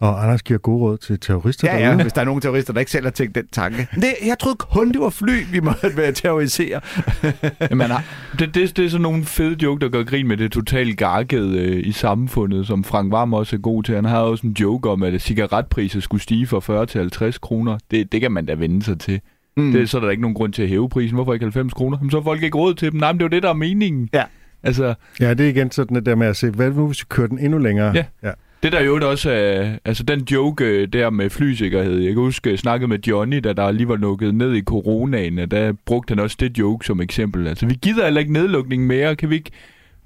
Og 0.00 0.23
Anders 0.25 0.42
giver 0.42 0.58
gode 0.58 0.80
råd 0.80 0.99
til 0.99 1.20
terrorister 1.20 1.68
Ja, 1.73 1.78
ja, 1.78 1.85
derude. 1.88 2.02
hvis 2.02 2.12
der 2.12 2.20
er 2.20 2.25
nogen 2.25 2.40
terrorister, 2.40 2.73
der 2.73 2.80
ikke 2.80 2.90
selv 2.92 3.04
har 3.06 3.11
tænkt 3.11 3.35
den 3.35 3.46
tanke. 3.52 3.88
Det, 3.94 4.14
jeg 4.26 4.38
troede 4.40 4.56
kun, 4.56 4.92
det 4.92 5.00
var 5.00 5.11
fly, 5.11 5.32
vi 5.52 5.61
måtte 5.61 5.96
være 5.96 6.12
terrorisere. 6.12 6.80
Jamen, 7.70 7.90
det, 8.38 8.54
det, 8.54 8.76
det 8.76 8.85
er 8.85 8.88
sådan 8.88 9.02
nogle 9.02 9.25
fede 9.25 9.56
joke, 9.62 9.80
der 9.85 9.88
gør 9.90 10.02
grin 10.02 10.28
med 10.28 10.37
det 10.37 10.52
totalt 10.52 10.99
garkede 10.99 11.58
øh, 11.58 11.87
i 11.87 11.92
samfundet, 11.92 12.66
som 12.66 12.85
Frank 12.85 13.12
Varm 13.12 13.32
også 13.35 13.56
er 13.56 13.61
god 13.61 13.82
til. 13.82 13.94
Han 13.94 14.04
har 14.04 14.18
også 14.20 14.46
en 14.46 14.52
joke 14.61 14.90
om, 14.90 15.02
at 15.02 15.23
cigaretpriser 15.23 16.00
skulle 16.00 16.23
stige 16.23 16.46
fra 16.46 16.61
40 16.61 16.87
til 16.87 16.99
50 17.00 17.38
kroner. 17.38 17.78
Det, 17.90 18.12
det 18.12 18.20
kan 18.20 18.32
man 18.32 18.46
da 18.46 18.54
vende 18.54 18.82
sig 18.82 19.00
til. 19.00 19.20
Mm. 19.56 19.73
Det, 19.73 19.90
så 19.90 19.96
er 19.96 20.00
der 20.00 20.11
ikke 20.11 20.20
nogen 20.23 20.35
grund 20.35 20.52
til 20.52 20.62
at 20.62 20.68
hæve 20.68 20.88
prisen. 20.88 21.14
Hvorfor 21.14 21.32
ikke 21.32 21.44
90 21.44 21.73
kroner? 21.75 21.99
Jamen, 21.99 22.11
så 22.11 22.16
har 22.16 22.25
folk 22.25 22.42
ikke 22.42 22.58
råd 22.58 22.75
til 22.75 22.92
dem. 22.92 23.00
Nej, 23.00 23.12
men 23.12 23.18
det 23.20 23.25
er 23.25 23.28
jo 23.28 23.37
det, 23.37 23.42
der 23.42 23.49
er 23.49 23.54
meningen. 23.54 24.08
Ja. 24.12 24.23
Altså, 24.62 24.94
Ja, 25.20 25.35
det 25.35 25.46
er 25.46 25.50
igen 25.50 25.70
sådan 25.70 25.96
det 25.96 26.06
der 26.06 26.14
med 26.14 26.26
at 26.26 26.37
se, 26.37 26.50
hvad 26.50 26.70
nu 26.70 26.87
hvis 26.87 27.00
vi 27.02 27.06
kører 27.08 27.26
den 27.28 27.38
endnu 27.38 27.58
længere? 27.58 27.92
Ja. 27.94 28.04
ja. 28.23 28.30
Det 28.62 28.72
der 28.72 28.80
jo 28.80 29.10
også 29.10 29.30
er, 29.30 29.78
altså 29.84 30.02
den 30.02 30.20
joke 30.20 30.64
øh, 30.64 30.88
der 30.88 31.10
med 31.10 31.30
flysikkerhed. 31.30 31.98
Jeg 31.98 32.14
kan 32.14 32.22
huske, 32.22 32.50
jeg 32.50 32.58
snakkede 32.58 32.88
med 32.88 32.98
Johnny, 32.98 33.40
da 33.44 33.52
der 33.52 33.70
lige 33.70 33.88
var 33.88 33.96
lukket 33.96 34.34
ned 34.34 34.54
i 34.54 34.62
coronaen, 34.62 35.38
og 35.38 35.50
der 35.50 35.72
brugte 35.86 36.10
han 36.12 36.18
også 36.18 36.36
det 36.40 36.58
joke 36.58 36.86
som 36.86 37.00
eksempel. 37.00 37.46
Altså, 37.46 37.66
vi 37.66 37.75
gider 37.82 38.04
heller 38.04 38.20
ikke 38.20 38.32
nedlukning 38.32 38.86
mere. 38.86 39.16
Kan 39.16 39.30
vi 39.30 39.34
ikke 39.34 39.50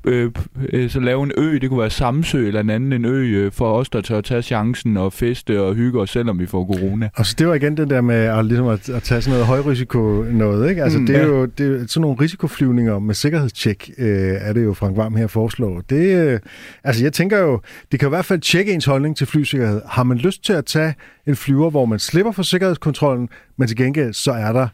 øh, 0.04 0.30
øh, 0.73 0.90
så 0.90 1.00
lave 1.00 1.23
en 1.23 1.33
ø, 1.37 1.59
det 1.59 1.69
kunne 1.69 1.80
være 1.80 1.90
Samsø 1.90 2.47
eller 2.47 2.61
en 2.61 2.71
anden 2.71 2.92
en 2.92 3.04
ø, 3.04 3.25
øh, 3.25 3.52
for 3.52 3.73
os, 3.73 3.88
der 3.88 4.00
tør 4.00 4.19
at 4.19 4.25
tage 4.25 4.42
chancen 4.42 4.97
og 4.97 5.12
feste 5.12 5.61
og 5.62 5.75
hygge 5.75 6.00
os, 6.00 6.11
selvom 6.11 6.38
vi 6.38 6.47
får 6.47 6.66
corona. 6.75 7.09
Og 7.16 7.26
så 7.26 7.35
det 7.38 7.49
var 7.49 7.54
igen 7.54 7.76
den 7.76 7.90
der 7.90 8.00
med 8.00 8.14
at, 8.14 8.47
ligesom 8.47 8.66
at, 8.66 8.88
at 8.88 9.02
tage 9.02 9.23
sådan 9.23 9.33
noget 9.33 9.47
højrisiko 9.47 10.25
noget, 10.30 10.71
ikke? 10.71 10.83
Altså 10.83 10.99
Mm, 10.99 11.07
det 11.07 11.16
er 11.16 11.21
ja. 11.21 11.26
jo 11.26 11.45
det 11.45 11.83
er 11.83 11.87
sådan 11.87 12.00
nogle 12.00 12.16
risikoflyvninger 12.21 12.99
med 12.99 13.14
sikkerhedstjek, 13.14 13.90
øh, 13.99 14.09
er 14.40 14.52
det 14.52 14.64
jo 14.64 14.75
Frank 14.75 14.97
Varm 14.97 15.14
her 15.14 15.26
foreslår. 15.26 15.80
Det, 15.90 16.16
øh, 16.33 16.40
altså 16.85 17.04
jeg 17.04 17.12
tænker 17.12 17.38
jo, 17.38 17.61
det 17.92 18.00
kan 18.00 18.09
i 18.09 18.11
hvert 18.11 18.25
fald 18.25 18.40
tjekke 18.40 18.73
ens 18.73 18.85
holdning 18.85 19.16
til 19.16 19.26
flysikkerhed. 19.26 19.80
Har 19.87 20.02
man 20.02 20.16
lyst 20.16 20.45
til 20.45 20.52
at 20.52 20.64
tage 20.64 20.95
en 21.26 21.37
flyver, 21.37 21.71
hvor 21.71 21.85
man 21.85 21.99
slipper 21.99 22.33
for 22.33 22.42
sikkerhedskontrollen, 22.42 23.28
men 23.59 23.69
til 23.69 23.76
gengæld 23.76 24.12
så 24.12 24.33
er 24.33 24.52
der 24.52 24.69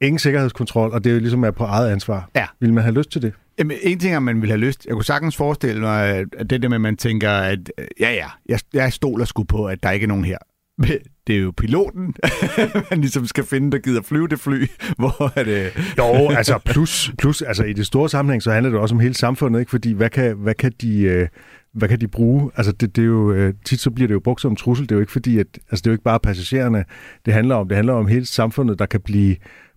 ingen 0.00 0.18
sikkerhedskontrol, 0.18 0.90
og 0.90 1.04
det 1.04 1.10
er 1.10 1.14
jo 1.14 1.20
ligesom 1.20 1.44
er 1.44 1.50
på 1.50 1.64
eget 1.64 1.90
ansvar. 1.90 2.30
Ja. 2.36 2.44
Vil 2.60 2.72
man 2.72 2.82
have 2.84 2.94
lyst 2.94 3.12
til 3.12 3.22
det? 3.22 3.32
Jamen, 3.58 3.76
en 3.82 3.98
ting 3.98 4.12
er, 4.12 4.16
at 4.16 4.22
man 4.22 4.42
vil 4.42 4.50
have 4.50 4.60
lyst. 4.60 4.86
Jeg 4.86 4.94
kunne 4.94 5.04
sagtens 5.04 5.36
forestille 5.36 5.80
mig, 5.80 6.26
at 6.38 6.50
det 6.50 6.62
der 6.62 6.68
med, 6.68 6.74
at 6.74 6.80
man 6.80 6.96
tænker, 6.96 7.30
at 7.30 7.72
ja, 8.00 8.12
ja, 8.12 8.26
jeg, 8.48 8.58
jeg 8.72 8.92
stoler 8.92 9.24
sgu 9.24 9.44
på, 9.44 9.66
at 9.66 9.82
der 9.82 9.90
ikke 9.90 10.04
er 10.04 10.08
nogen 10.08 10.24
her. 10.24 10.38
Men 10.78 10.90
det 11.26 11.36
er 11.36 11.40
jo 11.40 11.52
piloten, 11.56 12.14
man 12.90 13.00
ligesom 13.00 13.26
skal 13.26 13.44
finde, 13.44 13.70
der 13.70 13.78
gider 13.78 14.02
flyve 14.02 14.28
det 14.28 14.40
fly, 14.40 14.66
hvor 14.98 15.38
er 15.38 15.44
det... 15.44 15.72
Jo, 15.98 16.30
altså 16.30 16.58
plus, 16.58 17.12
plus 17.18 17.42
altså 17.42 17.64
i 17.64 17.72
det 17.72 17.86
store 17.86 18.08
sammenhæng, 18.08 18.42
så 18.42 18.52
handler 18.52 18.70
det 18.70 18.80
også 18.80 18.94
om 18.94 19.00
hele 19.00 19.14
samfundet, 19.14 19.60
ikke? 19.60 19.70
Fordi 19.70 19.92
hvad 19.92 20.10
kan, 20.10 20.36
hvad 20.36 20.54
kan 20.54 20.72
de... 20.80 21.00
Øh, 21.00 21.28
hvad 21.74 21.88
kan 21.88 22.00
de 22.00 22.08
bruge? 22.08 22.50
Altså 22.56 22.72
det, 22.72 22.96
det 22.96 23.02
er 23.02 23.06
jo, 23.06 23.32
øh, 23.32 23.54
tit 23.64 23.80
så 23.80 23.90
bliver 23.90 24.08
det 24.08 24.14
jo 24.14 24.20
brugt 24.20 24.40
som 24.40 24.56
trussel. 24.56 24.88
Det 24.88 24.92
er 24.92 24.96
jo 24.96 25.00
ikke 25.00 25.12
fordi, 25.12 25.38
at, 25.38 25.46
altså 25.70 25.82
det 25.82 25.86
er 25.86 25.90
jo 25.90 25.94
ikke 25.94 26.04
bare 26.04 26.20
passagererne, 26.20 26.84
det 27.26 27.34
handler 27.34 27.54
om. 27.54 27.68
Det 27.68 27.76
handler 27.76 27.92
om 27.92 28.06
hele 28.06 28.26
samfundet, 28.26 28.78
der 28.78 28.86
kan 28.86 29.00
blive 29.00 29.36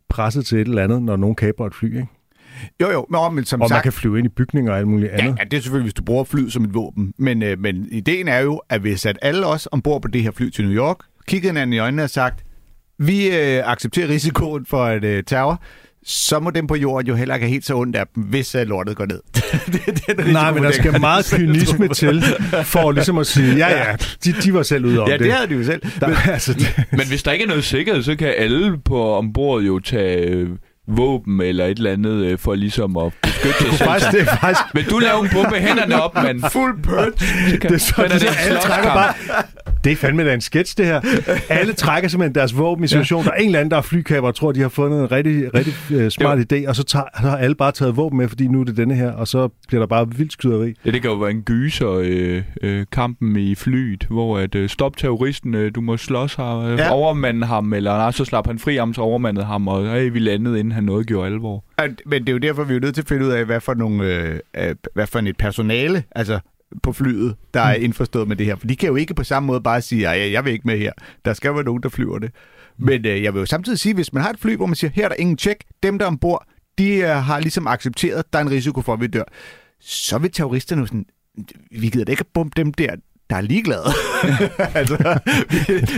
presset 0.09 0.45
til 0.45 0.61
et 0.61 0.67
eller 0.67 0.83
andet, 0.83 1.01
når 1.01 1.15
nogen 1.15 1.35
kaber 1.35 1.67
et 1.67 1.75
fly, 1.75 1.95
ikke? 1.95 2.07
Jo, 2.81 2.91
jo, 2.91 3.29
men 3.29 3.45
som 3.45 3.61
Og 3.61 3.63
man 3.65 3.69
sagt... 3.69 3.83
kan 3.83 3.93
flyve 3.93 4.17
ind 4.17 4.25
i 4.25 4.29
bygninger 4.29 4.71
og 4.71 4.77
alt 4.77 4.87
muligt 4.87 5.11
Ja, 5.11 5.17
andet. 5.17 5.35
ja, 5.39 5.43
det 5.43 5.57
er 5.57 5.61
selvfølgelig, 5.61 5.85
hvis 5.85 5.93
du 5.93 6.03
bruger 6.03 6.23
flyet 6.23 6.53
som 6.53 6.63
et 6.63 6.73
våben. 6.73 7.13
Men, 7.17 7.43
øh, 7.43 7.59
men 7.59 7.87
ideen 7.91 8.27
er 8.27 8.39
jo, 8.39 8.61
at 8.69 8.81
hvis 8.81 9.05
at 9.05 9.19
alle 9.21 9.45
os 9.45 9.67
ombord 9.71 10.01
på 10.01 10.07
det 10.07 10.23
her 10.23 10.31
fly 10.31 10.49
til 10.49 10.65
New 10.65 10.73
York, 10.77 10.97
kiggede 11.27 11.49
hinanden 11.53 11.73
i 11.73 11.77
øjnene 11.79 12.03
og 12.03 12.09
sagt, 12.09 12.43
vi 12.99 13.27
øh, 13.27 13.61
accepterer 13.71 14.07
risikoen 14.09 14.65
for 14.65 14.85
et 14.87 15.03
øh, 15.03 15.23
terror, 15.23 15.61
så 16.07 16.39
må 16.39 16.49
dem 16.49 16.67
på 16.67 16.75
jorden 16.75 17.07
jo 17.07 17.15
heller 17.15 17.35
ikke 17.35 17.45
have 17.45 17.51
helt 17.51 17.65
så 17.65 17.75
ondt 17.75 17.95
af 17.95 18.03
dem, 18.15 18.23
hvis 18.23 18.55
øh, 18.55 18.67
lortet 18.67 18.95
går 18.95 19.05
ned. 19.05 19.19
det, 19.65 19.85
det, 19.85 20.17
det, 20.17 20.33
Nej, 20.33 20.53
men 20.53 20.63
der 20.63 20.71
skal 20.71 20.99
meget 21.01 21.25
kynisme 21.35 21.87
til, 21.87 22.23
for 22.63 22.91
ligesom 22.91 23.17
at 23.17 23.27
sige, 23.27 23.55
ja 23.57 23.87
ja, 23.89 23.95
de, 24.25 24.31
de 24.43 24.53
var 24.53 24.63
selv 24.63 24.85
ude 24.85 24.99
om 25.01 25.07
Ja, 25.07 25.13
det. 25.13 25.19
det 25.25 25.33
havde 25.33 25.49
de 25.49 25.53
jo 25.55 25.63
selv. 25.63 25.81
Der, 25.99 26.15
altså, 26.31 26.53
det, 26.53 26.83
Men 26.91 27.07
hvis 27.07 27.23
der 27.23 27.31
ikke 27.31 27.43
er 27.43 27.47
noget 27.49 27.63
sikkerhed, 27.63 28.03
så 28.03 28.15
kan 28.15 28.33
alle 28.37 28.77
på 28.85 29.13
ombord 29.17 29.61
jo 29.63 29.79
tage 29.79 30.27
øh, 30.27 30.49
våben 30.87 31.41
eller 31.41 31.65
et 31.65 31.77
eller 31.77 31.91
andet 31.91 32.25
øh, 32.25 32.37
for 32.37 32.55
ligesom 32.55 32.97
at 32.97 33.13
beskytte 33.23 33.59
sig 33.59 33.73
selv. 33.77 33.87
faktisk, 33.89 34.11
det 34.11 34.21
er 34.21 34.25
faktisk 34.25 34.65
Vil 34.73 34.89
du 34.89 34.99
lave 34.99 35.19
en 35.23 35.29
bombe 35.33 35.55
hænderne 35.55 36.01
op, 36.03 36.15
mand? 36.15 36.41
Fuld 36.53 36.83
purge. 36.83 37.11
Det 37.61 37.71
er 37.71 37.77
sådan, 37.77 38.11
det, 38.11 38.21
en 38.21 38.27
alle 38.47 38.59
trækker 38.59 38.93
bare... 38.93 39.13
Det 39.83 39.91
er 39.91 39.95
fandme 39.95 40.25
da 40.25 40.33
en 40.33 40.41
sketch, 40.41 40.77
det 40.77 40.85
her. 40.85 41.01
Alle 41.49 41.73
trækker 41.73 42.09
simpelthen 42.09 42.35
deres 42.35 42.57
våben 42.57 42.83
i 42.83 42.87
situationen. 42.87 43.25
Der 43.25 43.31
er 43.31 43.35
en 43.35 43.45
eller 43.45 43.59
anden, 43.59 43.71
der 43.71 43.77
er 43.77 43.81
flykaber 43.81 44.27
og 44.27 44.35
tror, 44.35 44.51
de 44.51 44.61
har 44.61 44.69
fundet 44.69 44.99
en 45.01 45.11
rigtig, 45.11 45.53
rigtig 45.53 45.73
uh, 46.05 46.09
smart 46.09 46.53
idé, 46.53 46.67
og 46.69 46.75
så, 46.75 46.83
tager, 46.83 47.05
så 47.21 47.27
har 47.27 47.37
alle 47.37 47.55
bare 47.55 47.71
taget 47.71 47.97
våben 47.97 48.17
med, 48.17 48.27
fordi 48.27 48.47
nu 48.47 48.59
er 48.61 48.63
det 48.63 48.77
denne 48.77 48.95
her, 48.95 49.11
og 49.11 49.27
så 49.27 49.47
bliver 49.67 49.81
der 49.81 49.87
bare 49.87 50.07
vildt 50.17 50.31
skyderi. 50.33 50.73
Ja, 50.85 50.91
det 50.91 51.01
kan 51.01 51.11
jo 51.11 51.17
være 51.17 51.31
en 51.31 51.41
gyser, 51.41 51.91
øh, 52.01 52.41
øh, 52.63 52.85
kampen 52.91 53.35
i 53.37 53.55
flyet, 53.55 54.07
hvor 54.09 54.37
at 54.39 54.55
øh, 54.55 54.69
stop 54.69 54.97
terroristen, 54.97 55.53
øh, 55.55 55.71
du 55.75 55.81
må 55.81 55.97
slås 55.97 56.35
her, 56.35 56.59
øh, 56.59 56.77
Ja. 56.77 56.83
ja. 56.83 56.91
overmande 56.91 57.47
ham, 57.47 57.73
eller 57.73 57.91
nej, 57.97 58.11
så 58.11 58.25
slap 58.25 58.47
han 58.47 58.59
fri 58.59 58.75
ham, 58.75 58.93
så 58.93 59.01
overmandede 59.01 59.45
ham, 59.45 59.67
og 59.67 59.91
hey, 59.91 60.11
vi 60.11 60.19
landede, 60.19 60.59
inden 60.59 60.71
han 60.75 60.83
noget 60.83 61.07
gjorde 61.07 61.27
alvor. 61.27 61.63
Men 62.05 62.21
det 62.21 62.29
er 62.29 62.33
jo 62.33 62.39
derfor, 62.39 62.63
vi 62.63 62.75
er 62.75 62.79
nødt 62.79 62.95
til 62.95 63.01
at 63.01 63.07
finde 63.07 63.25
ud 63.25 63.31
af, 63.31 63.45
hvad 63.45 63.61
for, 63.61 63.73
nogle, 63.73 64.15
øh, 64.15 64.39
øh, 64.57 64.75
hvad 64.93 65.07
for 65.07 65.19
et 65.19 65.37
personale, 65.37 66.03
altså 66.11 66.39
på 66.83 66.93
flyet, 66.93 67.35
der 67.53 67.61
er 67.61 67.73
indforstået 67.73 68.27
med 68.27 68.35
det 68.35 68.45
her. 68.45 68.55
For 68.55 68.67
de 68.67 68.75
kan 68.75 68.89
jo 68.89 68.95
ikke 68.95 69.13
på 69.13 69.23
samme 69.23 69.47
måde 69.47 69.61
bare 69.61 69.81
sige, 69.81 70.07
at 70.07 70.31
jeg 70.31 70.45
vil 70.45 70.53
ikke 70.53 70.67
med 70.67 70.77
her. 70.77 70.91
Der 71.25 71.33
skal 71.33 71.53
være 71.53 71.63
nogen, 71.63 71.83
der 71.83 71.89
flyver 71.89 72.19
det. 72.19 72.31
Men 72.77 73.05
øh, 73.05 73.23
jeg 73.23 73.33
vil 73.33 73.39
jo 73.39 73.45
samtidig 73.45 73.79
sige, 73.79 73.95
hvis 73.95 74.13
man 74.13 74.23
har 74.23 74.29
et 74.29 74.39
fly, 74.39 74.55
hvor 74.55 74.65
man 74.65 74.75
siger, 74.75 74.91
her 74.93 75.05
er 75.05 75.09
der 75.09 75.15
ingen 75.15 75.37
tjek, 75.37 75.57
dem 75.83 75.97
der 75.97 76.05
er 76.05 76.09
ombord, 76.09 76.45
de 76.77 76.95
øh, 76.95 77.09
har 77.09 77.39
ligesom 77.39 77.67
accepteret, 77.67 78.19
at 78.19 78.33
der 78.33 78.39
er 78.39 78.43
en 78.43 78.51
risiko 78.51 78.81
for, 78.81 78.93
at 78.93 79.01
vi 79.01 79.07
dør. 79.07 79.23
Så 79.79 80.17
vil 80.17 80.31
terroristerne 80.31 80.81
jo 80.81 80.85
sådan, 80.85 81.05
vi 81.71 81.89
gider 81.89 82.05
da 82.05 82.11
ikke 82.11 82.21
at 82.21 82.33
bombe 82.33 82.53
dem 82.57 82.73
der, 82.73 82.95
der 83.29 83.35
er 83.35 83.41
ligeglade. 83.41 83.83
altså, 84.79 84.97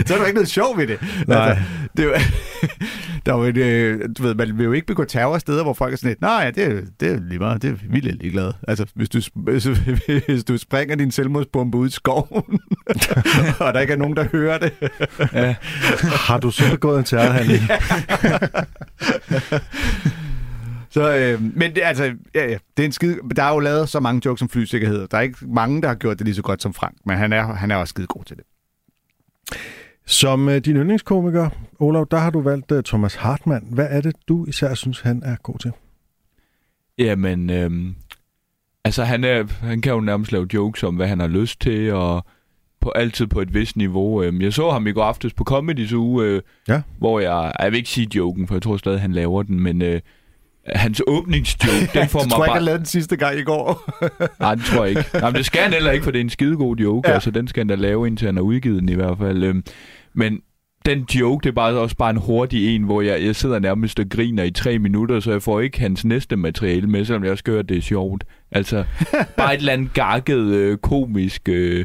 så 0.06 0.14
er 0.14 0.18
der 0.18 0.26
ikke 0.26 0.34
noget 0.34 0.48
sjov 0.48 0.78
ved 0.78 0.86
det. 0.86 0.98
Nej. 1.26 1.48
Altså, 1.48 1.64
det 1.96 2.04
er 2.04 2.08
jo, 2.08 2.14
der 3.26 3.32
er 3.34 3.36
jo 3.38 3.42
et, 3.44 3.56
øh, 3.56 4.00
du 4.18 4.22
ved, 4.22 4.34
man 4.34 4.58
vil 4.58 4.64
jo 4.64 4.72
ikke 4.72 4.86
begå 4.86 5.04
terror 5.04 5.38
steder, 5.38 5.62
hvor 5.62 5.72
folk 5.72 5.92
er 5.92 5.96
sådan 5.96 6.08
lidt, 6.10 6.20
nej, 6.20 6.42
ja, 6.44 6.50
det, 6.50 6.72
er- 6.78 6.82
det 7.00 7.12
er 7.12 7.20
lige 7.28 7.38
meget, 7.38 7.62
det 7.62 7.70
er 7.70 7.74
vi 7.90 7.98
er 7.98 8.12
ligeglade. 8.12 8.52
Altså, 8.68 8.86
hvis 8.94 9.08
du, 9.08 9.20
hvis, 9.46 9.64
hvis 10.26 10.44
du 10.44 10.58
springer 10.58 10.96
din 10.96 11.10
selvmordsbombe 11.10 11.78
ud 11.78 11.88
i 11.88 11.90
skoven, 11.92 12.42
og 13.58 13.74
der 13.74 13.80
ikke 13.80 13.92
er 13.92 13.96
nogen, 13.96 14.16
der 14.16 14.24
hører 14.32 14.58
det. 14.58 14.72
Ja. 15.32 15.54
Har 16.02 16.38
du 16.38 16.50
så 16.50 16.70
begået 16.70 16.98
en 16.98 17.04
terrorhandling? 17.04 17.62
Så, 20.90 21.16
øh, 21.16 21.42
men 21.56 21.74
det, 21.74 21.80
altså, 21.84 22.04
ja, 22.34 22.46
ja, 22.48 22.58
det 22.76 22.82
er 22.82 22.86
en 22.86 22.92
skide, 22.92 23.18
der 23.36 23.42
er 23.42 23.52
jo 23.52 23.58
lavet 23.58 23.88
så 23.88 24.00
mange 24.00 24.22
jokes 24.24 24.42
om 24.42 24.48
flysikkerhed. 24.48 25.08
Der 25.08 25.18
er 25.18 25.22
ikke 25.22 25.38
mange, 25.46 25.82
der 25.82 25.88
har 25.88 25.94
gjort 25.94 26.18
det 26.18 26.24
lige 26.26 26.34
så 26.34 26.42
godt 26.42 26.62
som 26.62 26.74
Frank, 26.74 26.96
men 27.04 27.16
han 27.16 27.32
er, 27.32 27.42
han 27.42 27.70
er 27.70 27.76
også 27.76 27.90
skide 27.90 28.06
god 28.06 28.24
til 28.24 28.36
det. 28.36 28.44
Som 30.06 30.48
uh, 30.48 30.56
din 30.56 30.76
yndlingskomiker, 30.76 31.50
Olav, 31.78 32.06
der 32.10 32.16
har 32.18 32.30
du 32.30 32.40
valgt 32.40 32.72
uh, 32.72 32.80
Thomas 32.82 33.14
Hartmann. 33.14 33.66
Hvad 33.70 33.86
er 33.90 34.00
det, 34.00 34.16
du 34.28 34.44
især 34.46 34.74
synes, 34.74 35.00
han 35.00 35.22
er 35.24 35.36
god 35.42 35.58
til? 35.58 35.72
Jamen, 36.98 37.50
øhm, 37.50 37.94
altså 38.84 39.04
han, 39.04 39.24
er, 39.24 39.44
han 39.60 39.80
kan 39.80 39.92
jo 39.92 40.00
nærmest 40.00 40.32
lave 40.32 40.46
jokes 40.54 40.82
om, 40.82 40.96
hvad 40.96 41.06
han 41.08 41.20
har 41.20 41.26
lyst 41.26 41.60
til, 41.60 41.92
og 41.92 42.24
på, 42.80 42.90
altid 42.90 43.26
på 43.26 43.40
et 43.40 43.54
vist 43.54 43.76
niveau. 43.76 44.22
Øhm, 44.22 44.40
jeg 44.42 44.52
så 44.52 44.70
ham 44.70 44.86
i 44.86 44.92
går 44.92 45.04
aftes 45.04 45.34
på 45.34 45.44
Comedy 45.44 45.86
Zoo, 45.86 46.22
øh, 46.22 46.42
Ja. 46.68 46.82
hvor 46.98 47.20
jeg, 47.20 47.52
jeg 47.60 47.70
vil 47.70 47.78
ikke 47.78 47.90
sige 47.90 48.08
joken, 48.16 48.46
for 48.46 48.54
jeg 48.54 48.62
tror 48.62 48.76
stadig, 48.76 49.00
han 49.00 49.12
laver 49.12 49.42
den, 49.42 49.60
men 49.60 49.82
øh, 49.82 50.00
hans 50.74 51.02
åbningsjoke, 51.06 51.98
den 51.98 52.08
får 52.08 52.18
Jeg 52.18 52.26
mig 52.26 52.30
tror 52.30 52.44
ikke, 52.44 52.64
bare... 52.66 52.76
den 52.78 52.86
sidste 52.86 53.16
gang 53.16 53.38
i 53.38 53.42
går. 53.42 53.90
Nej, 54.40 54.54
det 54.54 54.64
tror 54.64 54.84
jeg 54.84 54.90
ikke. 54.90 55.04
Nej, 55.14 55.30
men 55.30 55.34
det 55.34 55.46
skal 55.46 55.60
han 55.62 55.72
heller 55.72 55.90
ikke, 55.90 56.04
for 56.04 56.10
det 56.10 56.18
er 56.18 56.24
en 56.24 56.30
skidegod 56.30 56.76
joke. 56.76 57.08
Ja. 57.08 57.10
Ja. 57.10 57.14
Altså, 57.14 57.30
den 57.30 57.48
skal 57.48 57.60
han 57.60 57.66
da 57.68 57.74
lave, 57.74 58.06
indtil 58.06 58.26
han 58.26 58.36
har 58.36 58.42
udgivet 58.42 58.80
den 58.80 58.88
i 58.88 58.94
hvert 58.94 59.18
fald. 59.18 59.42
Øhm, 59.42 59.64
Men 60.14 60.40
den 60.86 61.06
joke, 61.14 61.44
det 61.44 61.48
er 61.48 61.54
bare 61.54 61.74
også 61.74 61.96
bare 61.96 62.10
en 62.10 62.16
hurtig 62.16 62.74
en, 62.74 62.82
hvor 62.82 63.00
jeg, 63.00 63.24
jeg 63.24 63.36
sidder 63.36 63.58
nærmest 63.58 64.00
og 64.00 64.06
griner 64.10 64.42
i 64.42 64.50
tre 64.50 64.78
minutter, 64.78 65.20
så 65.20 65.30
jeg 65.32 65.42
får 65.42 65.60
ikke 65.60 65.80
hans 65.80 66.04
næste 66.04 66.36
materiale 66.36 66.86
med, 66.86 67.04
selvom 67.04 67.24
jeg 67.24 67.32
også 67.32 67.44
gør, 67.44 67.58
at 67.58 67.68
det 67.68 67.76
er 67.76 67.82
sjovt. 67.82 68.24
Altså, 68.52 68.84
bare 69.36 69.54
et 69.54 69.58
eller 69.58 69.72
andet 69.72 69.92
gakket, 69.92 70.38
øh, 70.38 70.76
komisk... 70.78 71.48
Øh, 71.48 71.84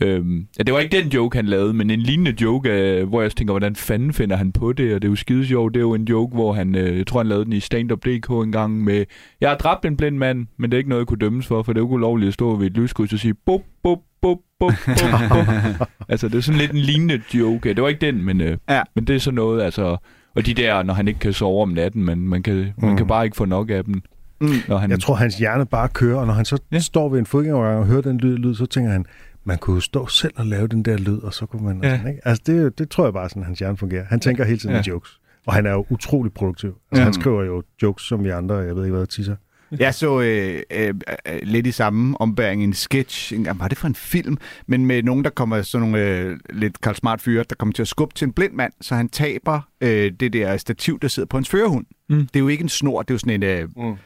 Øhm, 0.00 0.46
ja, 0.58 0.62
det 0.62 0.74
var 0.74 0.80
ikke 0.80 0.96
den 1.02 1.08
joke, 1.08 1.36
han 1.38 1.46
lavede, 1.46 1.74
men 1.74 1.90
en 1.90 2.00
lignende 2.00 2.34
joke, 2.42 2.70
øh, 2.70 3.08
hvor 3.08 3.22
jeg 3.22 3.30
tænker, 3.30 3.52
hvordan 3.52 3.76
fanden 3.76 4.12
finder 4.12 4.36
han 4.36 4.52
på 4.52 4.72
det? 4.72 4.94
Og 4.94 5.02
det 5.02 5.08
er 5.08 5.12
jo 5.12 5.16
skide 5.16 5.46
sjovt. 5.46 5.74
Det 5.74 5.80
er 5.80 5.84
jo 5.84 5.94
en 5.94 6.04
joke, 6.04 6.34
hvor 6.34 6.52
han, 6.52 6.74
øh, 6.74 6.98
jeg 6.98 7.06
tror, 7.06 7.20
han 7.20 7.26
lavede 7.26 7.44
den 7.44 7.52
i 7.52 7.60
stand-up.dk 7.60 8.30
en 8.30 8.52
gang 8.52 8.84
med, 8.84 9.04
jeg 9.40 9.48
har 9.50 9.56
dræbt 9.56 9.84
en 9.84 9.96
blind 9.96 10.16
mand, 10.16 10.46
men 10.56 10.70
det 10.70 10.76
er 10.76 10.78
ikke 10.78 10.90
noget, 10.90 11.00
jeg 11.00 11.06
kunne 11.06 11.18
dømmes 11.18 11.46
for, 11.46 11.62
for 11.62 11.72
det 11.72 11.78
er 11.78 11.82
jo 11.82 11.86
ikke 11.86 11.94
ulovligt 11.94 12.28
at 12.28 12.34
stå 12.34 12.56
ved 12.56 12.66
et 12.66 12.72
lyskryds 12.76 13.12
og 13.12 13.18
sige, 13.18 13.34
bup, 13.34 13.60
bup, 13.82 13.98
bup, 14.22 14.38
bup, 14.60 14.72
bup, 14.86 15.48
bup. 15.78 15.88
altså, 16.08 16.28
det 16.28 16.34
er 16.34 16.40
sådan 16.40 16.60
lidt 16.60 16.70
en 16.72 16.78
lignende 16.78 17.20
joke. 17.34 17.74
Det 17.74 17.82
var 17.82 17.88
ikke 17.88 18.06
den, 18.06 18.24
men, 18.24 18.40
øh, 18.40 18.56
Ja. 18.68 18.82
men 18.94 19.04
det 19.04 19.16
er 19.16 19.20
sådan 19.20 19.34
noget, 19.34 19.62
altså... 19.62 19.96
Og 20.36 20.46
de 20.46 20.54
der, 20.54 20.82
når 20.82 20.94
han 20.94 21.08
ikke 21.08 21.20
kan 21.20 21.32
sove 21.32 21.62
om 21.62 21.68
natten, 21.68 22.04
men 22.04 22.28
man 22.28 22.42
kan, 22.42 22.54
mm. 22.56 22.84
man 22.84 22.96
kan 22.96 23.06
bare 23.06 23.24
ikke 23.24 23.36
få 23.36 23.44
nok 23.44 23.70
af 23.70 23.84
dem. 23.84 24.02
Mm. 24.40 24.48
Når 24.68 24.76
han, 24.78 24.90
Jeg 24.90 25.00
tror, 25.00 25.14
hans 25.14 25.38
hjerne 25.38 25.66
bare 25.66 25.88
kører, 25.88 26.18
og 26.18 26.26
når 26.26 26.34
han 26.34 26.44
så 26.44 26.58
ja. 26.72 26.78
Står 26.78 27.08
ved 27.08 27.18
en 27.18 27.26
fodgængerovergang 27.26 27.80
og 27.80 27.86
hører 27.86 28.00
den 28.00 28.18
lyd, 28.18 28.36
lyd, 28.36 28.54
så 28.54 28.66
tænker 28.66 28.90
han, 28.90 29.04
man 29.44 29.58
kunne 29.58 29.74
jo 29.74 29.80
stå 29.80 30.06
selv 30.06 30.32
og 30.36 30.46
lave 30.46 30.68
den 30.68 30.82
der 30.82 30.96
lyd, 30.98 31.18
og 31.18 31.34
så 31.34 31.46
kunne 31.46 31.64
man... 31.64 31.80
Ja. 31.82 31.96
Sådan, 31.96 32.08
ikke? 32.12 32.28
Altså, 32.28 32.42
det, 32.46 32.78
det 32.78 32.90
tror 32.90 33.04
jeg 33.04 33.12
bare, 33.12 33.28
sådan 33.28 33.42
hans 33.42 33.58
hjerne 33.58 33.76
fungerer. 33.76 34.04
Han 34.04 34.20
tænker 34.20 34.44
hele 34.44 34.58
tiden 34.58 34.74
ja. 34.74 34.82
Jokes. 34.88 35.20
Og 35.46 35.54
han 35.54 35.66
er 35.66 35.70
jo 35.72 35.86
utrolig 35.90 36.32
produktiv. 36.32 36.68
Altså, 36.68 37.00
Ja. 37.00 37.04
han 37.04 37.12
skriver 37.12 37.42
jo 37.44 37.62
jokes, 37.82 38.02
som 38.04 38.24
vi 38.24 38.28
andre, 38.28 38.54
jeg 38.54 38.76
ved 38.76 38.84
ikke 38.84 38.96
hvad, 38.96 39.06
tisser. 39.06 39.36
Jeg 39.78 39.94
så 39.94 40.20
øh, 40.20 40.62
øh, 40.72 40.94
øh, 41.28 41.38
lidt 41.42 41.66
i 41.66 41.70
samme 41.70 42.20
ombæring 42.20 42.64
en 42.64 42.72
sketch. 42.72 43.34
En, 43.34 43.46
var 43.54 43.68
det 43.68 43.78
for 43.78 43.86
en 43.88 43.94
film? 43.94 44.36
Men 44.66 44.86
med 44.86 45.02
nogen, 45.02 45.24
der 45.24 45.30
kommer 45.30 45.62
sådan 45.62 45.88
nogle 45.88 46.08
øh, 46.08 46.36
lidt 46.50 46.80
Karl 46.80 46.94
Smart 46.94 47.20
fyre, 47.20 47.44
der 47.50 47.54
kommer 47.58 47.72
til 47.72 47.82
at 47.82 47.88
skubbe 47.88 48.14
til 48.14 48.24
en 48.26 48.32
blind 48.32 48.52
mand, 48.52 48.72
så 48.80 48.94
han 48.94 49.08
taber 49.08 49.60
øh, 49.80 50.12
det 50.20 50.32
der 50.32 50.56
stativ, 50.56 50.98
der 51.00 51.08
sidder 51.08 51.26
på 51.26 51.36
hans 51.36 51.48
førerhund. 51.48 51.86
Mm. 52.08 52.16
Det 52.18 52.36
er 52.36 52.40
jo 52.40 52.48
ikke 52.48 52.62
en 52.62 52.68
snor, 52.68 53.02
det 53.02 53.10
er 53.10 53.14
jo 53.14 53.18
sådan 53.18 53.34
en... 53.34 53.42
Øh, 53.42 53.68
Mm. 53.76 53.96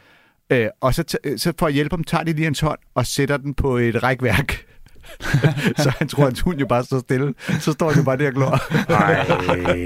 øh, 0.51 0.69
og 0.81 0.95
så, 0.95 1.05
t- 1.27 1.37
så 1.37 1.53
for 1.59 1.67
at 1.67 1.73
hjælpe 1.73 1.93
ham, 1.97 2.05
tager 2.05 2.25
de 2.25 2.33
lige 2.33 2.45
hans 2.45 2.61
hånd 2.61 2.79
og 2.95 3.07
sætter 3.07 3.37
den 3.37 3.55
på 3.55 3.77
et 3.77 4.03
rækværk. 4.03 4.65
så 5.83 5.93
han 5.99 6.09
tror, 6.09 6.23
at 6.23 6.29
hans 6.29 6.41
hund 6.41 6.59
jo 6.59 6.67
bare 6.67 6.85
står 6.85 6.99
stille. 6.99 7.35
Så 7.61 7.73
står 7.73 7.89
han 7.91 7.99
jo 7.99 8.05
bare 8.05 8.17
der 8.17 8.27
og 8.27 8.33
glor. 8.35 8.61
Nej, 8.89 9.27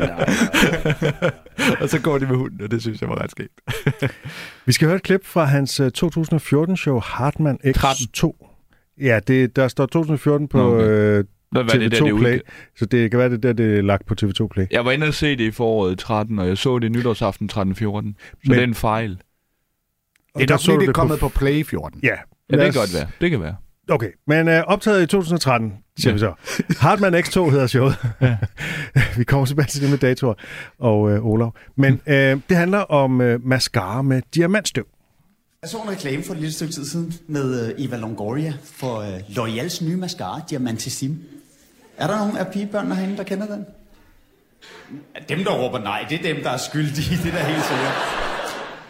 nej. 0.00 0.10
og 1.82 1.88
så 1.88 2.00
går 2.00 2.18
de 2.18 2.26
med 2.26 2.36
hunden, 2.36 2.62
og 2.62 2.70
det 2.70 2.82
synes 2.82 3.00
jeg 3.00 3.08
var 3.08 3.22
ret 3.22 3.30
skægt. 3.30 3.60
Vi 4.66 4.72
skal 4.72 4.86
høre 4.88 4.96
et 4.96 5.02
klip 5.02 5.26
fra 5.26 5.44
hans 5.44 5.80
øh, 5.80 5.90
2014-show 5.98 7.00
Hartmann 7.00 7.58
X2. 7.66 8.44
Ja, 9.00 9.20
det, 9.26 9.56
der 9.56 9.68
står 9.68 9.86
2014 9.86 10.48
på 10.48 10.74
okay. 10.74 10.86
øh, 10.86 11.24
Hvad 11.50 11.62
var 11.62 11.70
det 11.72 11.92
der, 11.92 11.98
TV2 11.98 12.04
det 12.12 12.18
Play, 12.20 12.40
så 12.78 12.86
det 12.86 13.10
kan 13.10 13.18
være, 13.20 13.30
det 13.30 13.42
der, 13.42 13.52
det 13.52 13.78
er 13.78 13.82
lagt 13.82 14.06
på 14.06 14.14
TV2 14.22 14.46
Play. 14.46 14.66
Jeg 14.70 14.84
var 14.84 14.92
inde 14.92 15.06
og 15.06 15.14
se 15.14 15.30
det 15.36 15.40
i 15.44 15.50
foråret 15.50 15.98
13, 15.98 16.38
og 16.38 16.48
jeg 16.48 16.58
så 16.58 16.78
det 16.78 16.92
nytårsaften 16.92 17.50
13-14. 17.52 17.56
Så 17.56 17.82
Men- 17.84 18.14
det 18.44 18.58
er 18.58 18.62
en 18.62 18.74
fejl. 18.74 19.18
Det 20.38 20.50
er 20.50 20.54
nok 20.54 20.60
du 20.66 20.80
det 20.80 20.88
er 20.88 20.92
på 20.92 20.92
kommet 20.92 21.18
på 21.18 21.28
Play 21.28 21.64
14. 21.64 22.00
Ja, 22.02 22.08
Ja, 22.50 22.56
det 22.56 22.64
kan 22.64 22.80
godt 22.80 22.94
være. 22.94 23.08
Det 23.20 23.30
kan 23.30 23.40
være. 23.40 23.56
Okay, 23.90 24.10
men 24.26 24.48
øh, 24.48 24.64
optaget 24.66 25.02
i 25.02 25.06
2013, 25.06 25.72
siger 25.98 26.10
ja. 26.10 26.12
vi 26.12 26.18
så. 26.18 26.32
Hartmann 26.80 27.14
X2 27.16 27.50
hedder 27.50 27.66
showet. 27.66 27.96
Ja. 28.20 28.36
vi 29.18 29.24
kommer 29.24 29.46
tilbage 29.46 29.66
til 29.66 29.82
det 29.82 29.90
med 29.90 29.98
datoer 29.98 30.34
og 30.78 31.10
øh, 31.10 31.26
Olav. 31.26 31.54
Men 31.76 32.00
øh, 32.06 32.40
det 32.48 32.56
handler 32.56 32.78
om 32.78 33.20
øh, 33.20 33.46
mascara 33.46 34.02
med 34.02 34.22
diamantstøv. 34.34 34.86
Jeg 35.62 35.70
så 35.70 35.78
en 35.78 35.90
reklame 35.90 36.22
for 36.24 36.32
et 36.32 36.40
lille 36.40 36.52
stykke 36.52 36.74
tid 36.74 36.84
siden 36.84 37.14
med 37.26 37.68
øh, 37.68 37.84
Eva 37.84 37.96
Longoria 37.96 38.54
for 38.64 38.98
øh, 39.00 39.18
L'Oreals 39.18 39.84
nye 39.84 39.96
mascara, 39.96 40.40
Diamantissim. 40.50 41.18
Er 41.96 42.06
der 42.06 42.18
nogen 42.18 42.36
af 42.36 42.46
pigebørnene 42.52 42.94
herinde, 42.94 43.16
der 43.16 43.22
kender 43.22 43.46
den? 43.46 43.66
Dem, 45.28 45.44
der 45.44 45.50
råber 45.50 45.78
nej, 45.78 46.06
det 46.08 46.18
er 46.18 46.34
dem, 46.34 46.42
der 46.42 46.50
er 46.50 46.56
skyldige, 46.56 47.16
det 47.16 47.34
er 47.34 47.36
da 47.36 47.44
helt 47.44 47.64
sikkert. 47.64 48.37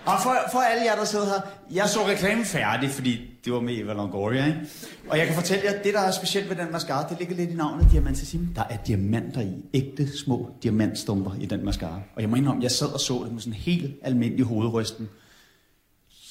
Og 0.08 0.22
for, 0.22 0.36
for 0.52 0.58
alle 0.58 0.84
jer, 0.84 0.96
der 0.96 1.04
sidder 1.04 1.26
her, 1.26 1.40
jeg 1.70 1.88
så 1.88 2.06
reklamen 2.06 2.44
færdig, 2.44 2.90
fordi 2.90 3.20
det 3.44 3.52
var 3.52 3.60
med 3.60 3.78
Eva 3.78 3.92
Longoria, 3.92 4.46
ikke? 4.46 4.60
Og 5.08 5.18
jeg 5.18 5.26
kan 5.26 5.34
fortælle 5.34 5.64
jer, 5.64 5.82
det 5.82 5.94
der 5.94 6.00
er 6.00 6.10
specielt 6.10 6.48
ved 6.48 6.56
den 6.56 6.72
mascara, 6.72 7.08
det 7.08 7.18
ligger 7.18 7.36
lidt 7.36 7.50
i 7.50 7.54
navnet 7.54 7.88
diamantesim. 7.92 8.48
Der 8.54 8.62
er 8.70 8.76
diamanter 8.86 9.40
i, 9.40 9.52
ægte 9.74 10.18
små 10.18 10.50
diamantstumper 10.62 11.30
i 11.40 11.46
den 11.46 11.64
mascara. 11.64 12.00
Og 12.16 12.22
jeg 12.22 12.30
må 12.30 12.36
indrømme, 12.36 12.62
jeg 12.62 12.70
sad 12.70 12.86
og 12.86 13.00
så 13.00 13.22
det 13.24 13.32
med 13.32 13.40
sådan 13.40 13.52
en 13.52 13.58
helt 13.58 13.94
almindelig 14.02 14.44
hovedrysten. 14.46 15.08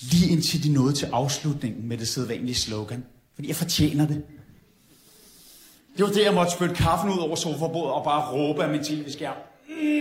Lige 0.02 0.32
indtil 0.32 0.64
de 0.64 0.74
nåede 0.74 0.94
til 0.94 1.06
afslutningen 1.14 1.88
med 1.88 1.98
det 1.98 2.08
sædvanlige 2.08 2.56
slogan. 2.56 3.06
Fordi 3.36 3.48
jeg 3.48 3.56
fortjener 3.56 4.08
det. 4.08 4.24
Det 5.98 6.06
var 6.06 6.12
det, 6.12 6.24
jeg 6.24 6.34
måtte 6.34 6.52
spytte 6.52 6.76
kaffen 6.76 7.10
ud 7.10 7.18
over 7.18 7.36
sofabordet 7.36 7.92
og 7.94 8.04
bare 8.04 8.32
råbe 8.32 8.64
af 8.64 8.70
min 8.70 8.84
tv-skærm. 8.84 9.36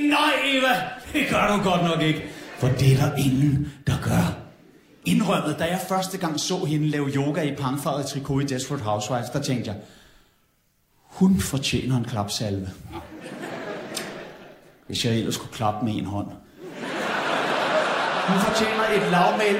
Nej, 0.08 0.32
Eva, 0.44 0.82
det 1.12 1.28
gør 1.30 1.56
du 1.56 1.70
godt 1.70 1.82
nok 1.82 2.02
ikke. 2.02 2.22
For 2.58 2.68
det 2.68 2.92
er 2.92 2.96
der 2.96 3.16
ingen, 3.16 3.72
der 3.86 3.94
gør. 4.02 4.38
Indrømmet, 5.04 5.58
da 5.58 5.64
jeg 5.64 5.80
første 5.88 6.18
gang 6.18 6.40
så 6.40 6.64
hende 6.64 6.88
lave 6.88 7.08
yoga 7.08 7.42
i 7.42 7.54
pangfarvet 7.54 8.06
trikot 8.06 8.42
i 8.42 8.46
Desperate 8.46 8.84
Housewives, 8.84 9.30
der 9.30 9.42
tænkte 9.42 9.70
jeg, 9.70 9.80
hun 11.02 11.40
fortjener 11.40 11.96
en 11.96 12.04
klapsalve. 12.04 12.68
Hvis 14.86 15.04
jeg 15.04 15.18
ellers 15.18 15.36
kunne 15.36 15.52
klappe 15.52 15.84
med 15.84 15.94
en 15.94 16.04
hånd. 16.04 16.26
Hun 18.28 18.40
fortjener 18.40 18.84
et 18.96 19.10
lavmæl, 19.10 19.56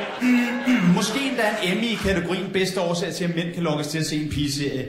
måske 0.94 1.28
endda 1.28 1.42
en 1.62 1.76
Emmy 1.76 1.84
i 1.84 1.94
kategorien 1.94 2.52
bedste 2.52 2.80
årsag 2.80 3.14
til, 3.14 3.24
at 3.24 3.34
mænd 3.34 3.54
kan 3.54 3.62
lokkes 3.62 3.86
til 3.86 3.98
at 3.98 4.06
se 4.06 4.16
en 4.22 4.30
pige 4.30 4.86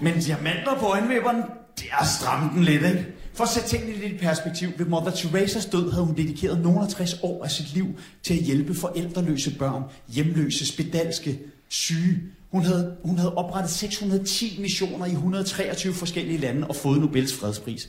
Men 0.00 0.18
diamanter 0.20 0.74
på 0.80 0.86
øjenvipperne, 0.86 1.42
det 1.78 1.86
er 2.00 2.04
stramt 2.04 2.52
den 2.52 2.64
lidt, 2.64 2.84
ikke? 2.84 3.17
For 3.38 3.44
at 3.44 3.50
sætte 3.50 3.68
tingene 3.68 3.98
lidt 3.98 4.12
i 4.12 4.16
perspektiv, 4.16 4.68
ved 4.78 4.86
Mother 4.86 5.10
Teresas 5.10 5.66
død 5.66 5.90
havde 5.90 6.04
hun 6.04 6.16
dedikeret 6.16 6.60
nogle 6.60 6.80
af 6.80 6.88
60 6.88 7.18
år 7.22 7.44
af 7.44 7.50
sit 7.50 7.74
liv 7.74 7.86
til 8.22 8.34
at 8.34 8.40
hjælpe 8.40 8.74
forældreløse 8.74 9.58
børn, 9.58 9.82
hjemløse, 10.08 10.66
spedalske, 10.66 11.38
syge. 11.68 12.22
Hun 12.50 12.62
havde, 12.62 12.96
hun 13.04 13.18
havde 13.18 13.34
oprettet 13.34 13.70
610 13.70 14.58
missioner 14.60 15.06
i 15.06 15.10
123 15.10 15.94
forskellige 15.94 16.38
lande 16.38 16.66
og 16.66 16.76
fået 16.76 17.00
Nobels 17.00 17.34
fredspris. 17.34 17.88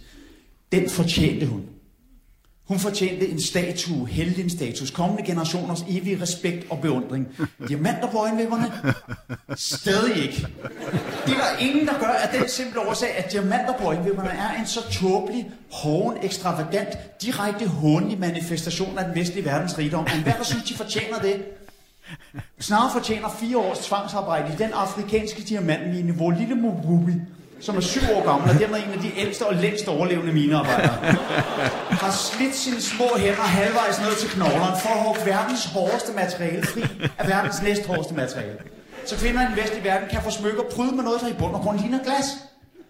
Den 0.71 0.89
fortjente 0.89 1.45
hun. 1.45 1.61
Hun 2.69 2.79
fortjente 2.79 3.27
en 3.27 3.41
statue, 3.41 4.07
heldinstatus, 4.07 4.91
kommende 4.91 5.23
generationers 5.23 5.81
evige 5.87 6.21
respekt 6.21 6.65
og 6.69 6.81
beundring. 6.81 7.27
Diamanter 7.67 8.11
på 8.11 8.17
øjenvipperne? 8.17 8.71
Stadig 9.55 10.23
ikke. 10.23 10.47
Det 11.25 11.33
er 11.33 11.37
der 11.37 11.57
ingen, 11.59 11.87
der 11.87 11.99
gør 11.99 12.07
af 12.07 12.39
den 12.39 12.49
simple 12.49 12.89
årsag, 12.89 13.17
at 13.17 13.31
diamanter 13.31 13.73
på 13.77 13.83
øjenvipperne 13.83 14.29
er 14.29 14.59
en 14.59 14.67
så 14.67 14.79
tåbelig, 14.91 15.51
hoven, 15.71 16.17
ekstravagant, 16.23 17.21
direkte 17.21 17.67
hånlig 17.67 18.19
manifestation 18.19 18.97
af 18.97 19.05
den 19.05 19.15
vestlige 19.15 19.45
verdens 19.45 19.77
rigdom. 19.77 20.07
Men 20.15 20.23
hvad 20.23 20.33
der 20.37 20.43
synes, 20.43 20.63
de 20.63 20.73
fortjener 20.73 21.19
det? 21.19 21.45
Snarere 22.59 22.91
fortjener 22.93 23.29
fire 23.39 23.57
års 23.57 23.79
tvangsarbejde 23.79 24.53
i 24.53 24.57
den 24.57 24.73
afrikanske 24.73 25.41
diamantmine, 25.41 26.11
hvor 26.11 26.31
lille 26.31 26.55
Mububi, 26.55 27.13
som 27.61 27.77
er 27.77 27.81
syv 27.81 28.01
år 28.15 28.25
gammel, 28.25 28.49
og 28.49 28.59
dermed 28.59 28.77
en 28.77 28.93
af 28.93 28.99
de 28.99 29.11
ældste 29.17 29.45
og 29.45 29.55
længst 29.55 29.87
overlevende 29.87 30.33
minearbejdere, 30.33 30.95
har 32.03 32.11
slidt 32.11 32.55
sine 32.55 32.81
små 32.81 33.05
hænder 33.17 33.41
halvvejs 33.41 33.99
ned 33.99 34.15
til 34.19 34.29
knoglerne 34.29 34.75
for 34.81 34.89
at 34.89 35.03
hugge 35.03 35.21
verdens 35.25 35.65
hårdeste 35.65 36.11
materiale 36.13 36.63
fri 36.63 36.83
af 37.17 37.27
verdens 37.27 37.61
næsthårdeste 37.61 38.13
materiale. 38.13 38.57
Så 39.05 39.15
kvinder 39.17 39.41
i 39.41 39.45
den 39.45 39.55
vestlige 39.55 39.83
verden 39.83 40.09
kan 40.09 40.21
få 40.23 40.29
smykker 40.29 40.63
prydet 40.71 40.95
med 40.95 41.03
noget, 41.03 41.21
der 41.21 41.27
i 41.27 41.33
bund 41.33 41.53
og 41.55 41.61
grund 41.61 41.79
ligner 41.79 42.03
glas. 42.03 42.25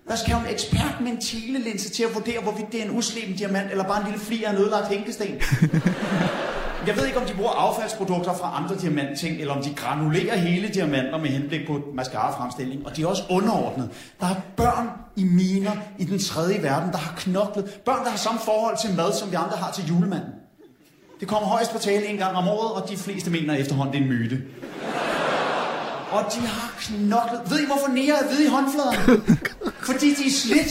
Der 0.07 0.15
skal 0.15 0.31
jo 0.31 0.37
en 0.37 0.53
ekspert 0.53 0.95
med 1.01 1.11
en 1.11 1.21
telelinse 1.21 1.89
til 1.89 2.03
at 2.03 2.13
vurdere, 2.13 2.41
hvorvidt 2.41 2.71
det 2.71 2.81
er 2.81 2.85
en 2.85 2.97
usleben 2.97 3.35
diamant, 3.35 3.71
eller 3.71 3.83
bare 3.83 3.99
en 4.01 4.05
lille 4.07 4.19
fli 4.25 4.43
af 4.43 4.51
en 4.51 4.57
ødelagt 4.57 4.87
hænkesten. 4.87 5.27
Jeg 6.87 6.97
ved 6.97 7.05
ikke, 7.05 7.19
om 7.19 7.25
de 7.25 7.33
bruger 7.33 7.51
affaldsprodukter 7.51 8.33
fra 8.33 8.53
andre 8.63 8.75
diamantting, 8.75 9.41
eller 9.41 9.53
om 9.53 9.63
de 9.63 9.73
granulerer 9.75 10.37
hele 10.37 10.67
diamanter 10.67 11.17
med 11.17 11.29
henblik 11.29 11.67
på 11.67 11.81
mascara-fremstilling. 11.93 12.85
Og 12.85 12.95
de 12.97 13.03
er 13.03 13.07
også 13.07 13.23
underordnet. 13.29 13.89
Der 14.19 14.27
er 14.27 14.35
børn 14.55 14.89
i 15.15 15.23
miner 15.23 15.71
i 15.97 16.05
den 16.05 16.19
tredje 16.19 16.63
verden, 16.63 16.91
der 16.91 16.97
har 16.97 17.13
knoklet. 17.17 17.79
Børn, 17.85 18.03
der 18.05 18.09
har 18.09 18.17
samme 18.17 18.39
forhold 18.39 18.77
til 18.77 18.95
mad, 18.95 19.13
som 19.13 19.31
vi 19.31 19.35
andre 19.35 19.57
har 19.57 19.71
til 19.71 19.85
julemanden. 19.87 20.29
Det 21.19 21.27
kommer 21.27 21.47
højst 21.47 21.71
på 21.71 21.77
tale 21.77 22.05
en 22.05 22.17
gang 22.17 22.37
om 22.37 22.47
året, 22.47 22.71
og 22.71 22.89
de 22.89 22.97
fleste 22.97 23.31
mener 23.31 23.53
efterhånden, 23.55 23.93
det 23.93 24.01
er 24.01 24.03
en 24.03 24.09
myte. 24.09 24.41
Og 26.11 26.23
de 26.33 26.39
har 26.39 26.73
knoklet. 26.79 27.41
Ved 27.49 27.59
I, 27.59 27.65
hvorfor 27.65 27.87
nære 27.87 28.15
er 28.23 28.27
hvide 28.27 28.45
i 28.45 28.47
håndfladerne? 28.47 29.21
Fordi 29.89 30.13
de 30.13 30.25
er 30.25 30.31
slidt. 30.31 30.69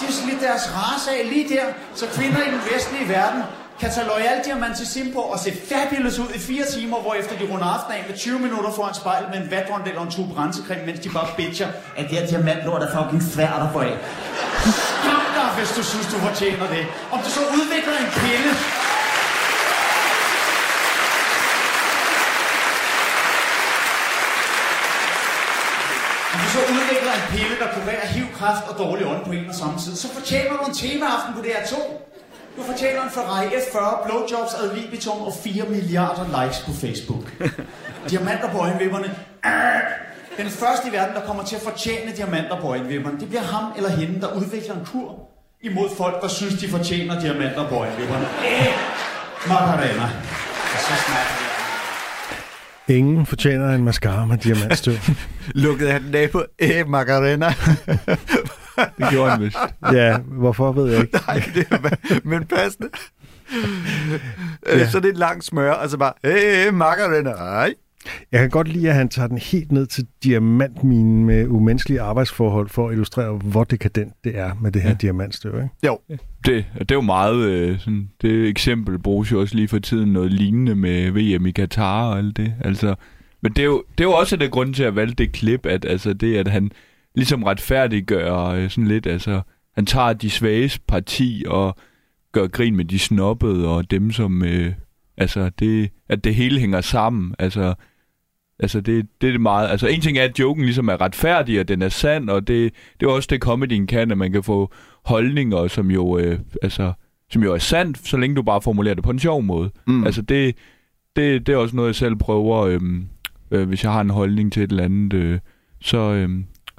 De 0.00 0.04
har 0.04 0.12
slidt 0.12 0.40
deres 0.40 0.70
race 0.74 1.10
af 1.10 1.28
lige 1.32 1.48
der, 1.48 1.64
så 1.94 2.06
kvinder 2.06 2.38
i 2.38 2.50
den 2.50 2.60
vestlige 2.74 3.08
verden 3.08 3.42
kan 3.80 3.90
tage 3.90 4.06
Loyal 4.06 4.38
til 4.76 5.12
på 5.12 5.20
og 5.20 5.38
se 5.38 5.52
fabulous 5.70 6.18
ud 6.18 6.30
i 6.34 6.38
fire 6.38 6.64
timer, 6.64 6.98
hvor 7.00 7.14
efter 7.14 7.38
de 7.38 7.44
runder 7.52 7.66
aften 7.76 7.92
af 7.92 8.04
med 8.08 8.16
20 8.18 8.38
minutter 8.38 8.70
foran 8.72 8.94
spejlet 8.94 9.28
med 9.32 9.38
en 9.42 9.50
vatrondel 9.50 9.96
og 9.98 10.04
en 10.04 10.10
tube 10.10 10.32
rensekrem, 10.40 10.80
mens 10.86 11.00
de 11.00 11.08
bare 11.08 11.28
bitcher, 11.36 11.68
at 11.96 12.04
det 12.10 12.18
her 12.18 12.26
diamantlort 12.26 12.82
er 12.82 12.90
fucking 12.96 13.22
svært 13.22 13.60
at 13.66 13.70
få 13.72 13.80
af. 13.80 13.96
Skam 14.98 15.26
dig, 15.38 15.48
hvis 15.58 15.70
du 15.76 15.82
synes, 15.92 16.06
du 16.12 16.18
fortjener 16.28 16.66
det. 16.74 16.84
Om 17.12 17.18
du 17.24 17.30
så 17.36 17.40
udvikler 17.56 17.96
en 18.04 18.10
pille, 18.20 18.50
du 26.42 26.48
så 26.56 26.60
udvikler 26.74 27.12
en 27.20 27.26
pille, 27.34 27.54
der 27.62 27.68
kurerer 27.76 28.06
hiv, 28.06 28.26
kræft 28.38 28.64
og 28.70 28.74
dårlig 28.78 29.06
ånd 29.06 29.24
på 29.24 29.32
en 29.32 29.48
og 29.48 29.54
samme 29.54 29.78
tid, 29.84 29.96
så 29.96 30.08
fortjener 30.16 30.52
du 30.56 30.64
en 30.70 30.74
temaaften 30.74 31.32
på 31.34 31.40
DR2. 31.46 31.74
Du 32.58 32.62
fortjener 32.62 33.02
en 33.02 33.10
Ferrari 33.10 33.46
F40, 33.46 34.06
blowjobs 34.06 34.54
ad 34.54 34.76
libitum 34.76 35.20
og 35.20 35.32
4 35.44 35.64
milliarder 35.68 36.24
likes 36.38 36.58
på 36.66 36.72
Facebook. 36.72 37.24
Diamanter 38.10 38.50
på 38.52 38.58
øjenvipperne. 38.58 39.14
Ah! 39.42 39.80
Den 40.36 40.50
første 40.50 40.88
i 40.88 40.92
verden, 40.92 41.14
der 41.14 41.20
kommer 41.26 41.44
til 41.44 41.56
at 41.56 41.62
fortjene 41.62 42.12
diamanter 42.16 42.60
på 42.60 42.66
øjenvipperne, 42.68 43.20
det 43.20 43.28
bliver 43.28 43.42
ham 43.42 43.72
eller 43.76 43.90
hende, 43.90 44.20
der 44.20 44.36
udvikler 44.36 44.74
en 44.74 44.86
kur 44.92 45.14
imod 45.62 45.88
folk, 45.96 46.22
der 46.22 46.28
synes, 46.28 46.54
de 46.54 46.68
fortjener 46.68 47.20
diamanter 47.20 47.68
på 47.68 47.74
øjenvipperne. 47.74 48.26
Eh, 48.46 48.72
Macarena. 49.48 50.04
Og 50.74 50.78
så 50.86 50.92
snakker 51.06 51.32
vi 51.40 51.48
Ingen 52.88 53.26
fortjener 53.26 53.74
en 53.74 53.84
mascara 53.84 54.24
med 54.24 54.38
diamantstøv. 54.38 54.94
Lukkede 55.64 55.92
han 55.92 56.02
den 56.02 56.14
af 56.14 56.30
på 56.30 56.44
eh, 56.58 56.88
Macarena? 56.88 57.46
Det 58.78 59.10
gjorde 59.10 59.30
han 59.30 59.40
vist. 59.40 59.56
ja, 59.98 60.18
hvorfor 60.18 60.72
ved 60.72 60.92
jeg 60.92 61.00
ikke. 61.00 61.18
Nej, 61.26 61.42
det 61.54 61.66
er, 61.70 62.20
men 62.24 62.44
passende. 62.44 62.88
Ja. 63.52 64.18
Ja. 64.78 64.90
Så 64.90 65.00
det 65.00 65.06
er 65.06 65.12
et 65.12 65.18
langt 65.18 65.44
smør, 65.44 65.72
og 65.72 65.90
så 65.90 65.96
bare, 65.96 66.12
eh, 66.24 66.74
Macarena, 66.74 67.30
ej. 67.30 67.74
Jeg 68.32 68.40
kan 68.40 68.50
godt 68.50 68.68
lide, 68.68 68.88
at 68.88 68.94
han 68.94 69.08
tager 69.08 69.28
den 69.28 69.38
helt 69.38 69.72
ned 69.72 69.86
til 69.86 70.06
diamantminen 70.24 71.24
med 71.24 71.46
umenneskelige 71.46 72.00
arbejdsforhold 72.00 72.68
for 72.68 72.88
at 72.88 72.92
illustrere, 72.92 73.32
hvor 73.32 73.64
dekadent 73.64 74.12
det 74.24 74.38
er 74.38 74.50
med 74.60 74.72
det 74.72 74.82
her 74.82 74.88
ja. 74.88 74.94
diamantstøv. 74.94 75.54
Ikke? 75.54 75.68
Jo, 75.86 75.98
Det, 76.46 76.64
det 76.78 76.90
er 76.90 76.94
jo 76.94 77.00
meget 77.00 77.36
øh, 77.36 77.78
sådan, 77.78 78.10
det 78.22 78.48
eksempel 78.48 78.98
bruges 78.98 79.32
jo 79.32 79.40
også 79.40 79.54
lige 79.54 79.68
for 79.68 79.78
tiden 79.78 80.12
noget 80.12 80.32
lignende 80.32 80.74
med 80.74 81.10
VM 81.10 81.46
i 81.46 81.50
Katar 81.50 82.10
og 82.10 82.18
alt 82.18 82.36
det. 82.36 82.54
Altså, 82.60 82.94
men 83.40 83.52
det 83.52 83.58
er, 83.58 83.66
jo, 83.66 83.84
det 83.98 84.04
er 84.04 84.08
jo 84.08 84.12
også 84.12 84.36
det 84.36 84.50
grund 84.50 84.74
til 84.74 84.82
at 84.82 84.96
valge 84.96 85.14
det 85.14 85.32
klip, 85.32 85.66
at 85.66 85.84
altså 85.84 86.12
det, 86.12 86.36
at 86.36 86.48
han 86.48 86.70
ligesom 87.18 87.42
retfærdiggør 87.42 88.44
øh, 88.44 88.70
sådan 88.70 88.88
lidt, 88.88 89.06
altså 89.06 89.40
han 89.74 89.86
tager 89.86 90.12
de 90.12 90.30
svages 90.30 90.78
parti 90.78 91.44
og 91.46 91.76
gør 92.32 92.46
grin 92.46 92.76
med 92.76 92.84
de 92.84 92.98
snobbede 92.98 93.68
og 93.68 93.90
dem, 93.90 94.12
som, 94.12 94.44
øh, 94.44 94.72
altså 95.16 95.50
det, 95.58 95.90
at 96.08 96.24
det 96.24 96.34
hele 96.34 96.60
hænger 96.60 96.80
sammen, 96.80 97.34
altså 97.38 97.74
Altså, 98.60 98.80
det, 98.80 99.06
det 99.20 99.34
er 99.34 99.38
meget... 99.38 99.68
Altså, 99.68 99.86
en 99.86 100.00
ting 100.00 100.18
er, 100.18 100.24
at 100.24 100.38
joken 100.38 100.64
ligesom 100.64 100.88
er 100.88 101.00
retfærdig, 101.00 101.60
og 101.60 101.68
den 101.68 101.82
er 101.82 101.88
sand, 101.88 102.30
og 102.30 102.48
det, 102.48 102.72
det 103.00 103.06
er 103.06 103.10
også 103.10 103.28
det, 103.30 103.40
comedyen 103.40 103.86
kan, 103.86 104.10
at 104.10 104.18
man 104.18 104.32
kan 104.32 104.42
få 104.42 104.72
holdninger, 105.04 105.68
som 105.68 105.90
jo, 105.90 106.18
øh, 106.18 106.38
altså, 106.62 106.92
som 107.30 107.42
jo 107.42 107.54
er 107.54 107.58
sandt, 107.58 108.08
så 108.08 108.16
længe 108.16 108.36
du 108.36 108.42
bare 108.42 108.62
formulerer 108.62 108.94
det 108.94 109.04
på 109.04 109.10
en 109.10 109.18
sjov 109.18 109.42
måde. 109.42 109.70
Mm. 109.86 110.04
Altså, 110.04 110.22
det, 110.22 110.56
det, 111.16 111.46
det 111.46 111.52
er 111.52 111.56
også 111.56 111.76
noget, 111.76 111.88
jeg 111.88 111.94
selv 111.94 112.16
prøver, 112.16 112.58
øh, 112.58 112.80
øh, 113.50 113.68
hvis 113.68 113.84
jeg 113.84 113.92
har 113.92 114.00
en 114.00 114.10
holdning 114.10 114.52
til 114.52 114.62
et 114.62 114.70
eller 114.70 114.84
andet, 114.84 115.12
øh, 115.12 115.38
så, 115.80 115.98
øh, 115.98 116.30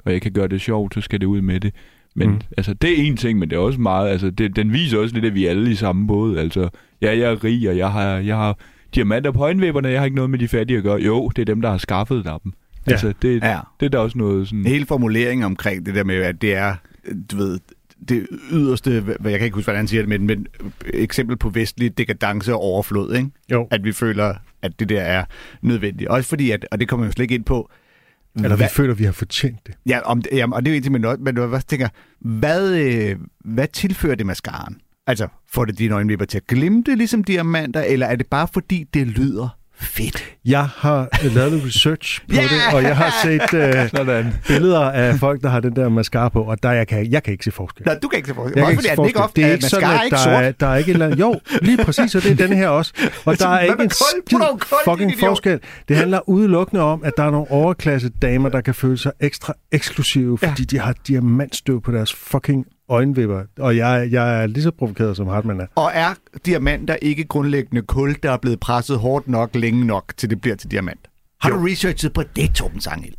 og 0.04 0.12
jeg 0.12 0.22
kan 0.22 0.32
gøre 0.32 0.48
det 0.48 0.60
sjovt, 0.60 0.94
så 0.94 1.00
skal 1.00 1.20
det 1.20 1.26
ud 1.26 1.40
med 1.40 1.60
det. 1.60 1.74
Men 2.14 2.30
Mm. 2.30 2.40
altså, 2.56 2.74
det 2.74 2.90
er 3.00 3.04
en 3.04 3.16
ting, 3.16 3.38
men 3.38 3.50
det 3.50 3.56
er 3.56 3.60
også 3.60 3.80
meget, 3.80 4.08
altså, 4.10 4.30
det, 4.30 4.56
den 4.56 4.72
viser 4.72 4.98
også 4.98 5.14
lidt, 5.14 5.24
at 5.24 5.34
vi 5.34 5.46
er 5.46 5.50
alle 5.50 5.70
i 5.70 5.74
samme 5.74 6.06
båd. 6.06 6.36
Altså, 6.38 6.68
ja, 7.02 7.18
jeg 7.18 7.32
er 7.32 7.44
rig, 7.44 7.68
og 7.68 7.76
jeg 7.76 7.92
har, 7.92 8.08
jeg 8.18 8.36
har 8.36 8.58
diamanter 8.94 9.30
på 9.30 9.42
øjenvipperne, 9.42 9.88
jeg 9.88 10.00
har 10.00 10.04
ikke 10.04 10.14
noget 10.14 10.30
med 10.30 10.38
de 10.38 10.48
fattige 10.48 10.76
at 10.76 10.82
gøre. 10.82 11.00
Jo, 11.00 11.28
det 11.28 11.42
er 11.42 11.46
dem, 11.46 11.60
der 11.60 11.70
har 11.70 11.78
skaffet 11.78 12.24
dig 12.24 12.38
dem. 12.44 12.52
Ja. 12.86 12.92
Altså, 12.92 13.12
det, 13.22 13.42
Ja. 13.42 13.58
det 13.80 13.86
er 13.86 13.90
da 13.90 13.98
også 13.98 14.18
noget 14.18 14.48
sådan... 14.48 14.64
Hele 14.66 14.86
formuleringen 14.86 15.44
omkring 15.44 15.86
det 15.86 15.94
der 15.94 16.04
med, 16.04 16.14
at 16.14 16.42
det 16.42 16.54
er, 16.54 16.74
du 17.30 17.36
ved, 17.36 17.58
det 18.08 18.26
yderste, 18.52 19.00
hvad 19.00 19.30
jeg 19.30 19.38
kan 19.40 19.44
ikke 19.44 19.54
huske, 19.54 19.66
hvordan 19.66 19.78
han 19.78 19.88
siger 19.88 20.02
det, 20.02 20.08
men, 20.08 20.26
men 20.26 20.46
eksempel 20.94 21.36
på 21.36 21.48
vestlig 21.48 21.98
dekadence 21.98 22.54
og 22.54 22.60
overflod, 22.60 23.14
ikke? 23.14 23.30
Jo. 23.52 23.68
At 23.70 23.84
vi 23.84 23.92
føler, 23.92 24.34
at 24.62 24.80
det 24.80 24.88
der 24.88 25.00
er 25.00 25.24
nødvendigt. 25.62 26.10
Også 26.10 26.28
fordi, 26.28 26.50
at, 26.50 26.66
og 26.70 26.80
det 26.80 26.88
kommer 26.88 27.06
jeg 27.06 27.08
jo 27.08 27.12
slet 27.12 27.22
ikke 27.24 27.34
ind 27.34 27.44
på, 27.44 27.70
Eller 28.36 28.48
vi 28.48 28.56
hvad, 28.56 28.68
føler, 28.68 28.94
vi 28.94 29.04
har 29.04 29.12
fortjent 29.12 29.66
det. 29.66 29.74
ja, 29.86 30.00
om, 30.00 30.22
jamen, 30.32 30.54
og 30.54 30.64
det 30.64 30.70
er 30.70 30.76
jo 30.76 30.80
egentlig 30.82 31.00
noget, 31.00 31.20
men 31.20 31.34
du 31.34 31.46
hvad 31.46 31.60
tænker, 31.60 31.88
hvad, 32.20 32.74
øh, 32.74 33.16
hvad 33.44 33.68
tilfører 33.68 34.14
det 34.14 34.26
mascaraen? 34.26 34.80
Altså, 35.06 35.28
får 35.48 35.64
det 35.64 35.78
dine 35.78 35.94
øjenvipper 35.94 36.26
til 36.26 36.38
at 36.38 36.46
glimte 36.46 36.94
ligesom 36.94 37.24
diamanter, 37.24 37.82
eller 37.82 38.06
er 38.06 38.16
det 38.16 38.26
bare 38.26 38.48
fordi, 38.52 38.84
det 38.94 39.06
lyder 39.06 39.59
fedt? 39.80 40.24
Jeg 40.44 40.68
har 40.76 41.08
øh, 41.24 41.34
lavet 41.34 41.52
lidt 41.52 41.64
research 41.66 42.20
på 42.20 42.34
Ja! 42.34 42.42
det, 42.42 42.74
og 42.74 42.82
jeg 42.82 42.96
har 42.96 43.12
set 43.22 43.54
øh, 43.54 43.88
Sådan. 43.90 44.34
billeder 44.46 44.80
af 44.80 45.14
folk, 45.18 45.42
der 45.42 45.48
har 45.48 45.60
den 45.60 45.76
der 45.76 45.88
mascara 45.88 46.28
på, 46.28 46.42
og 46.42 46.62
der 46.62 46.70
jeg 46.72 46.86
kan, 46.88 47.10
jeg 47.12 47.22
kan 47.22 47.32
ikke 47.32 47.44
se 47.44 47.50
forskel. 47.50 47.86
Nej, 47.86 47.98
du 48.02 48.08
kan 48.08 48.16
ikke 48.16 48.28
se 48.28 48.34
forskel. 48.34 48.58
Jeg 48.58 48.66
Også 48.66 48.76
kan 48.88 48.96
fordi, 48.96 49.08
ikke 49.08 49.18
se 49.18 49.20
den 49.20 49.22
forskel. 49.22 49.22
ofte, 49.22 49.40
det 49.40 49.44
er 49.44 49.48
at 49.48 49.54
ikke 49.54 49.68
sådan, 49.68 49.88
er 49.90 49.98
at 49.98 50.04
ikke 50.04 50.16
der 50.16 50.22
sort. 50.22 50.44
er, 50.44 50.50
der 50.52 50.66
er 50.66 50.76
ikke 50.76 50.92
eller 50.92 51.06
andet... 51.06 51.20
Jo, 51.20 51.40
lige 51.62 51.84
præcis, 51.84 52.14
og 52.14 52.22
det 52.22 52.30
er 52.30 52.34
denne 52.34 52.56
her 52.56 52.68
også. 52.68 52.92
Og 53.24 53.38
der 53.38 53.48
er 53.48 53.60
ikke 53.60 53.82
en 53.82 53.90
skid 53.90 54.38
noget 54.38 54.64
fucking 54.84 55.12
forskel. 55.20 55.60
Det 55.88 55.96
handler 55.96 56.28
udelukkende 56.28 56.82
om, 56.82 57.04
at 57.04 57.12
der 57.16 57.22
er 57.22 57.30
nogle 57.30 57.50
overklasse 57.50 58.10
damer, 58.22 58.48
der 58.48 58.60
kan 58.60 58.74
føle 58.74 58.98
sig 58.98 59.12
ekstra 59.20 59.54
eksklusive, 59.72 60.38
fordi 60.38 60.64
de 60.64 60.78
har 60.78 60.94
diamantstøv 61.08 61.82
på 61.82 61.92
deres 61.92 62.14
fucking 62.14 62.66
øjenvipper. 62.90 63.42
Og 63.58 63.76
jeg, 63.76 64.08
jeg 64.10 64.42
er 64.42 64.46
lige 64.46 64.62
så 64.62 64.70
provokeret, 64.70 65.16
som 65.16 65.26
Hartmann 65.26 65.60
er. 65.60 65.66
Og 65.74 65.90
er 65.94 66.14
diamanter 66.46 66.96
ikke 67.02 67.24
grundlæggende 67.24 67.82
kul, 67.82 68.16
der 68.22 68.30
er 68.30 68.36
blevet 68.36 68.60
presset 68.60 68.98
hårdt 68.98 69.28
nok, 69.28 69.50
længe 69.54 69.86
nok, 69.86 70.12
til 70.16 70.30
det 70.30 70.40
bliver 70.40 70.56
til 70.56 70.70
diamant? 70.70 71.00
Har 71.40 71.50
du 71.50 71.56
researchet 71.66 72.12
på 72.12 72.22
det, 72.36 72.54
Torben 72.54 72.80
Sangel? 72.80 73.14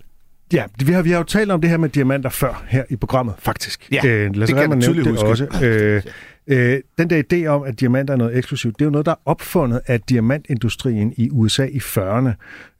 Ja, 0.53 0.63
vi 0.85 0.93
har, 0.93 1.01
vi 1.01 1.11
har 1.11 1.17
jo 1.17 1.23
talt 1.23 1.51
om 1.51 1.61
det 1.61 1.69
her 1.69 1.77
med 1.77 1.89
diamanter 1.89 2.29
før 2.29 2.63
her 2.67 2.83
i 2.89 2.95
programmet, 2.95 3.35
faktisk. 3.39 3.87
Ja, 3.91 4.05
øh, 4.05 4.35
Lasse 4.35 4.55
det 4.55 4.69
kan 4.69 4.81
tydeligt 4.81 5.05
det 5.05 5.13
huske. 5.13 5.27
også. 5.27 5.47
Øh, 5.63 6.01
øh, 6.47 6.79
den 6.97 7.09
der 7.09 7.23
idé 7.33 7.45
om, 7.45 7.63
at 7.63 7.79
diamanter 7.79 8.13
er 8.13 8.17
noget 8.17 8.37
eksklusivt, 8.37 8.79
det 8.79 8.81
er 8.81 8.85
jo 8.85 8.91
noget, 8.91 9.05
der 9.05 9.11
er 9.11 9.21
opfundet 9.25 9.81
af 9.87 10.01
diamantindustrien 10.01 11.13
i 11.17 11.29
USA 11.31 11.65
i 11.65 11.77
40'erne. 11.77 12.29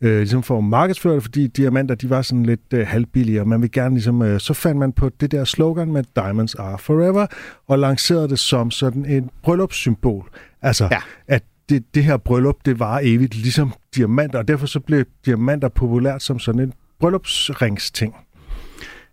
Øh, 0.02 0.18
ligesom 0.18 0.44
for 0.44 0.58
at 0.58 0.64
markedsføre 0.64 1.16
det, 1.16 1.24
fordi 1.24 1.48
diamanter, 1.48 1.96
de 1.96 2.10
var 2.10 2.22
sådan 2.22 2.46
lidt 2.46 2.62
øh, 2.74 2.88
halvbillige, 2.88 3.42
og 3.42 3.48
man 3.48 3.62
vil 3.62 3.72
gerne 3.72 3.96
ligesom, 3.96 4.22
øh, 4.22 4.40
så 4.40 4.54
fandt 4.54 4.78
man 4.80 4.92
på 4.92 5.10
det 5.10 5.32
der 5.32 5.44
slogan 5.44 5.92
med 5.92 6.04
Diamonds 6.16 6.56
are 6.56 6.78
forever, 6.78 7.26
og 7.68 7.80
lancerede 7.80 8.30
det 8.30 8.40
som 8.40 8.72
sådan 8.72 9.06
et 9.06 9.24
bryllupssymbol. 9.44 10.30
Altså, 10.62 10.88
Ja. 10.92 11.00
at 11.28 11.44
det, 11.70 11.84
det 11.96 12.04
her 12.04 12.18
bryllup, 12.18 12.56
det 12.66 12.80
var 12.80 13.00
evigt, 13.04 13.36
ligesom 13.36 13.74
diamanter, 13.96 14.40
og 14.40 14.48
derfor 14.48 14.66
så 14.66 14.80
blev 14.80 15.04
diamanter 15.26 15.70
populært 15.70 16.24
som 16.24 16.40
sådan 16.40 16.62
en 16.62 16.74
bryllupsringsting. 17.00 18.16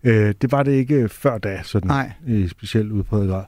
Øh, 0.05 0.35
det 0.43 0.53
var 0.53 0.63
det 0.63 0.73
ikke 0.73 1.09
før 1.09 1.39
da, 1.39 1.61
sådan 1.63 1.89
Nej. 1.89 2.13
i 2.27 2.49
specielt 2.49 2.93
udpræget 2.93 3.29
grad. 3.29 3.45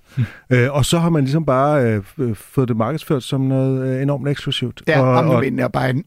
øh, 0.52 0.74
og 0.74 0.84
så 0.84 0.98
har 0.98 1.10
man 1.10 1.24
ligesom 1.24 1.44
bare 1.44 2.02
øh, 2.18 2.34
fået 2.34 2.68
det 2.68 2.76
markedsført 2.76 3.22
som 3.22 3.40
noget 3.40 3.96
øh, 3.96 4.02
enormt 4.02 4.28
eksklusivt. 4.28 4.82
Ja, 4.88 5.00
og, 5.00 5.08
og, 5.08 5.36
og, 5.36 5.44
og, 5.62 5.72
bare 5.72 5.90
en, 5.90 6.04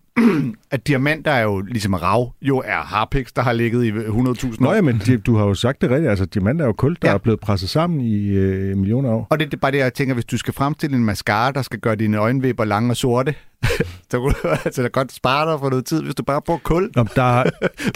at 0.72 0.88
diamanter 0.88 1.32
er 1.32 1.42
jo 1.44 1.62
ligesom 1.62 1.94
rav, 1.94 2.34
jo 2.42 2.58
er 2.66 2.78
harpix, 2.78 3.32
der 3.36 3.42
har 3.42 3.54
ligget 3.54 3.84
i 3.86 3.92
100.000 3.92 4.56
Nå 4.60 4.70
år. 4.70 4.74
ja, 4.74 4.82
men 4.82 5.02
du 5.26 5.36
har 5.36 5.46
jo 5.46 5.54
sagt 5.54 5.82
det 5.82 5.90
rigtigt. 5.90 6.10
Altså, 6.10 6.26
diamanter 6.26 6.66
er 6.66 6.68
jo 6.70 6.74
kul, 6.74 6.98
der 7.02 7.08
Ja. 7.10 7.14
er 7.14 7.18
blevet 7.18 7.40
presset 7.40 7.70
sammen 7.70 8.02
i 8.02 8.28
øh, 8.30 8.78
millioner 8.78 9.10
år. 9.10 9.28
Og 9.30 9.40
det, 9.40 9.48
det 9.52 9.58
er 9.58 9.62
bare 9.62 9.72
det, 9.72 9.78
jeg 9.78 9.94
tænker, 9.94 10.14
hvis 10.14 10.26
du 10.26 10.38
skal 10.38 10.54
fremstille 10.54 10.96
en 10.98 11.06
mascara, 11.06 11.52
der 11.52 11.62
skal 11.62 11.80
gøre 11.80 11.96
dine 11.96 12.18
øjenvipper 12.18 12.66
lange 12.66 12.90
og 12.92 12.98
sorte, 12.98 13.36
så 14.12 14.20
kunne 14.20 14.34
du 14.44 14.48
altså 14.66 14.82
da 14.84 14.88
godt 14.88 15.12
spare 15.12 15.52
dig 15.52 15.60
for 15.60 15.70
noget 15.70 15.86
tid, 15.86 16.04
hvis 16.04 16.16
du 16.16 16.24
bare 16.24 16.42
bruger 16.42 16.60
kul. 16.64 16.90
Nå, 16.96 17.04
der, 17.16 17.44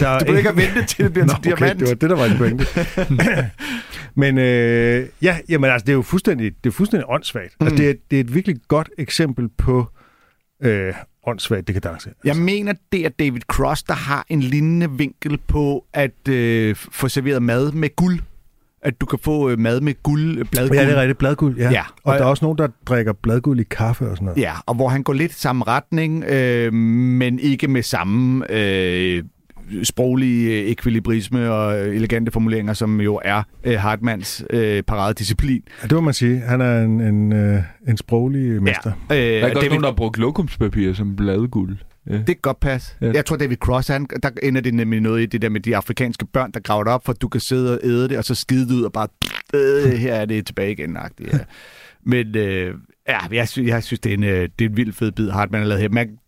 der 0.00 0.08
er 0.08 0.18
Du 0.18 0.24
behøver 0.24 0.38
ikke 0.38 0.48
at 0.50 0.56
vente 0.56 0.86
til, 0.86 1.04
det 1.04 1.12
bliver 1.12 1.26
Nå, 1.26 1.32
til 1.34 1.44
diamant. 1.44 1.80
det 1.80 1.88
var 1.88 1.94
det, 1.94 2.10
der 2.10 2.16
var 2.16 2.24
en 2.24 2.36
pointe. 2.38 2.66
Men 4.20 4.38
øh, 4.38 5.06
ja, 5.22 5.38
jamen, 5.48 5.70
altså, 5.70 5.84
det 5.86 5.92
er 5.92 5.96
jo 5.96 6.02
fuldstændig, 6.02 6.52
det 6.64 6.70
er 6.70 6.74
fuldstændig 6.74 7.06
åndssvagt. 7.10 7.54
Mm. 7.60 7.66
Altså, 7.66 7.82
det, 7.82 7.90
er, 7.90 7.94
det 8.10 8.16
er 8.16 8.20
et 8.20 8.34
virkelig 8.34 8.56
godt 8.68 8.90
eksempel 8.98 9.48
på 9.48 9.86
øh, 10.62 10.92
åndssvagt 11.28 11.68
dekadence. 11.68 12.10
Jeg 12.24 12.36
mener, 12.36 12.72
det 12.92 13.04
er 13.04 13.08
David 13.08 13.40
Cross, 13.40 13.82
der 13.82 13.94
har 13.94 14.26
en 14.28 14.40
lignende 14.40 14.90
vinkel 14.90 15.38
på 15.46 15.84
at 15.92 16.28
øh, 16.28 16.76
få 16.76 17.08
serveret 17.08 17.42
mad 17.42 17.72
med 17.72 17.96
guld. 17.96 18.20
At 18.82 19.00
du 19.00 19.06
kan 19.06 19.18
få 19.18 19.50
øh, 19.50 19.58
mad 19.58 19.80
med 19.80 20.02
guld, 20.02 20.38
øh, 20.38 20.44
bladguld. 20.44 20.78
Ja, 20.78 20.86
det 20.86 20.92
er 20.96 21.00
rigtigt. 21.00 21.18
Bladguld, 21.18 21.56
ja. 21.56 21.70
Ja. 21.70 21.82
Og 22.04 22.14
der 22.14 22.20
er 22.20 22.24
også 22.24 22.44
nogen, 22.44 22.58
der 22.58 22.68
drikker 22.86 23.12
bladguld 23.12 23.60
i 23.60 23.64
kaffe 23.70 24.10
og 24.10 24.16
sådan 24.16 24.26
noget. 24.26 24.40
Ja, 24.40 24.52
og 24.66 24.74
hvor 24.74 24.88
han 24.88 25.02
går 25.02 25.12
lidt 25.12 25.32
i 25.32 25.34
samme 25.34 25.64
retning, 25.64 26.24
øh, 26.24 26.72
men 26.72 27.38
ikke 27.38 27.68
med 27.68 27.82
samme 27.82 28.44
øh, 28.50 29.22
sproglige 29.82 30.62
øh, 30.62 30.70
ekvilibrisme 30.70 31.50
og 31.50 31.80
øh, 31.80 31.96
elegante 31.96 32.32
formuleringer, 32.32 32.72
som 32.72 33.00
jo 33.00 33.20
er 33.24 33.42
øh, 33.64 33.78
Hartmanns 33.78 34.44
øh, 34.50 34.82
paradedisciplin. 34.82 35.62
Ja, 35.82 35.88
det 35.88 35.94
må 35.94 36.00
man 36.00 36.14
sige. 36.14 36.40
Han 36.40 36.60
er 36.60 36.82
en, 36.84 37.00
en, 37.00 37.32
øh, 37.32 37.62
en 37.88 37.96
sproglig 37.96 38.62
mester. 38.62 38.92
Ja, 39.10 39.14
øh, 39.16 39.20
Der 39.20 39.36
er 39.36 39.40
godt 39.40 39.54
David, 39.54 39.68
nogen, 39.68 39.82
der 39.82 39.88
har 39.88 39.96
brugt 39.96 40.18
lokumspapir 40.18 40.92
som 40.92 41.16
bladguld. 41.16 41.76
Ja. 42.10 42.16
det 42.16 42.26
kan 42.26 42.36
godt 42.42 42.60
passe. 42.60 42.94
Ja. 43.00 43.12
Jeg 43.12 43.24
tror, 43.26 43.36
David 43.36 43.56
Cross, 43.56 43.88
han, 43.88 44.06
der 44.22 44.30
ender 44.42 44.60
det 44.60 44.74
nemlig 44.74 45.00
noget 45.00 45.22
i 45.22 45.26
det 45.26 45.42
der 45.42 45.48
med 45.48 45.60
de 45.60 45.76
afrikanske 45.76 46.26
børn, 46.26 46.50
der 46.52 46.60
graver 46.60 46.84
det 46.84 46.92
op, 46.92 47.04
for 47.04 47.12
at 47.12 47.22
du 47.22 47.28
kan 47.28 47.40
sidde 47.40 47.72
og 47.72 47.80
æde 47.84 48.08
det, 48.08 48.18
og 48.18 48.24
så 48.24 48.34
skide 48.34 48.68
det 48.68 48.74
ud 48.74 48.82
og 48.82 48.92
bare, 48.92 49.08
øh, 49.54 49.92
her 49.92 50.14
er 50.14 50.24
det 50.24 50.46
tilbage 50.46 50.72
igen. 50.72 50.96
-agtigt, 50.96 51.32
Ja. 51.32 51.38
Men 52.04 52.36
øh, 52.36 52.74
ja, 53.08 53.18
jeg, 53.32 53.48
synes, 53.48 53.68
jeg 53.68 53.82
synes, 53.82 54.00
det 54.00 54.10
er, 54.10 54.16
en, 54.16 54.24
øh, 54.24 54.48
det 54.58 54.64
er 54.64 54.68
en 54.68 54.76
vild 54.76 54.92
fed 54.92 55.12
bid, 55.12 55.30
Hartmann 55.30 55.62
har 55.62 55.68
lavet 55.68 55.82
her. 55.82 55.88
Man, 55.88 56.18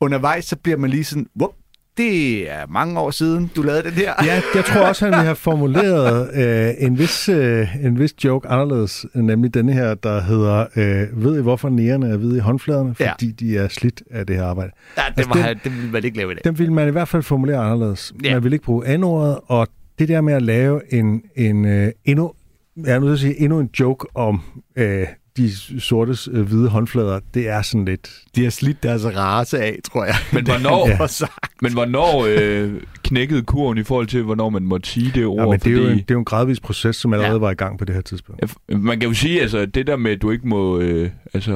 undervejs, 0.00 0.44
så 0.44 0.56
bliver 0.56 0.76
man 0.78 0.90
lige 0.90 1.04
sådan, 1.04 1.26
Wup, 1.40 1.50
det 1.96 2.50
er 2.50 2.66
mange 2.68 3.00
år 3.00 3.10
siden, 3.10 3.50
du 3.56 3.62
lavede 3.62 3.82
den 3.82 3.92
her. 3.92 4.12
Ja, 4.24 4.42
jeg 4.54 4.64
tror 4.64 4.80
også, 4.80 5.04
han 5.04 5.14
vil 5.14 5.20
have 5.24 5.36
formuleret 5.36 6.30
øh, 6.34 6.74
en, 6.86 6.98
vis, 6.98 7.28
øh, 7.28 7.84
en 7.84 7.98
vis 7.98 8.24
joke 8.24 8.48
anderledes, 8.48 9.06
nemlig 9.14 9.54
denne 9.54 9.72
her, 9.72 9.94
der 9.94 10.20
hedder, 10.22 10.66
øh, 10.76 11.24
ved 11.24 11.38
I 11.38 11.42
hvorfor 11.42 11.68
nærerne 11.68 12.08
er 12.08 12.16
hvide 12.16 12.36
i 12.36 12.40
håndfladerne? 12.40 12.94
Ja. 13.00 13.12
Fordi 13.12 13.30
de 13.30 13.56
er 13.58 13.68
slidt 13.68 14.02
af 14.10 14.26
det 14.26 14.36
her 14.36 14.44
arbejde. 14.44 14.70
ja 14.96 15.02
det, 15.08 15.14
Altså, 15.16 15.30
var, 15.40 15.48
den- 15.48 15.58
det 15.64 15.72
ville 15.76 15.90
man 15.90 16.04
ikke 16.04 16.16
lave 16.16 16.32
i 16.32 16.34
dag. 16.34 16.40
Den 16.44 16.58
ville 16.58 16.72
man 16.72 16.88
i 16.88 16.90
hvert 16.90 17.08
fald 17.08 17.22
formulere 17.22 17.58
anderledes. 17.58 18.12
Ja. 18.24 18.32
Man 18.34 18.44
vil 18.44 18.52
ikke 18.52 18.64
bruge 18.64 18.86
an-ordet, 18.86 19.38
og 19.46 19.68
det 19.98 20.08
der 20.08 20.20
med 20.20 20.34
at 20.34 20.42
lave 20.42 20.94
en, 20.94 21.22
en 21.36 21.64
øh, 21.64 21.92
endnu, 22.04 22.32
jeg 22.86 22.94
er 22.94 22.98
nødt 22.98 23.18
til 23.18 23.26
at 23.28 23.32
sige, 23.34 23.40
endnu 23.44 23.58
en 23.60 23.70
joke 23.80 24.06
om 24.16 24.40
øh, 24.76 25.06
de 25.40 25.80
sortes 25.80 26.28
øh, 26.32 26.46
hvide 26.46 26.68
håndflader, 26.68 27.20
det 27.34 27.48
er 27.48 27.62
sådan 27.62 27.84
lidt... 27.84 28.10
De 28.36 28.42
har 28.42 28.50
slidt 28.50 28.82
deres 28.82 29.04
race 29.06 29.58
af, 29.62 29.78
tror 29.92 30.04
jeg. 30.04 30.14
Men 30.32 30.44
hvornår, 30.50 31.06
sagt. 31.06 31.32
men 31.62 31.72
hvornår 31.72 32.26
øh, 32.28 32.72
knækkede 33.04 33.42
kurven 33.42 33.78
i 33.78 33.82
forhold 33.82 34.06
til, 34.06 34.22
hvornår 34.22 34.50
man 34.50 34.62
måtte 34.62 34.88
sige 34.88 35.10
det 35.14 35.26
ord? 35.26 35.38
Ja, 35.40 35.46
men 35.50 35.58
det, 35.60 35.66
er 35.66 35.76
jo 35.82 35.88
en, 35.88 35.98
det 35.98 36.10
er 36.10 36.14
jo 36.14 36.18
en 36.18 36.24
gradvis 36.24 36.60
proces, 36.60 36.96
som 36.96 37.12
allerede 37.12 37.30
Ja. 37.30 37.34
ja. 37.36 37.40
var 37.40 37.50
i 37.50 37.54
gang 37.54 37.78
på 37.78 37.84
det 37.84 37.94
her 37.94 38.02
tidspunkt. 38.02 38.42
Ja, 38.70 38.76
Man 38.76 39.00
kan 39.00 39.08
jo 39.08 39.14
sige, 39.14 39.40
altså, 39.42 39.66
det 39.66 39.86
der 39.86 39.96
med, 39.96 40.10
at 40.12 40.22
du 40.22 40.30
ikke 40.30 40.48
må... 40.48 40.78
Øh, 40.78 41.10
altså, 41.34 41.52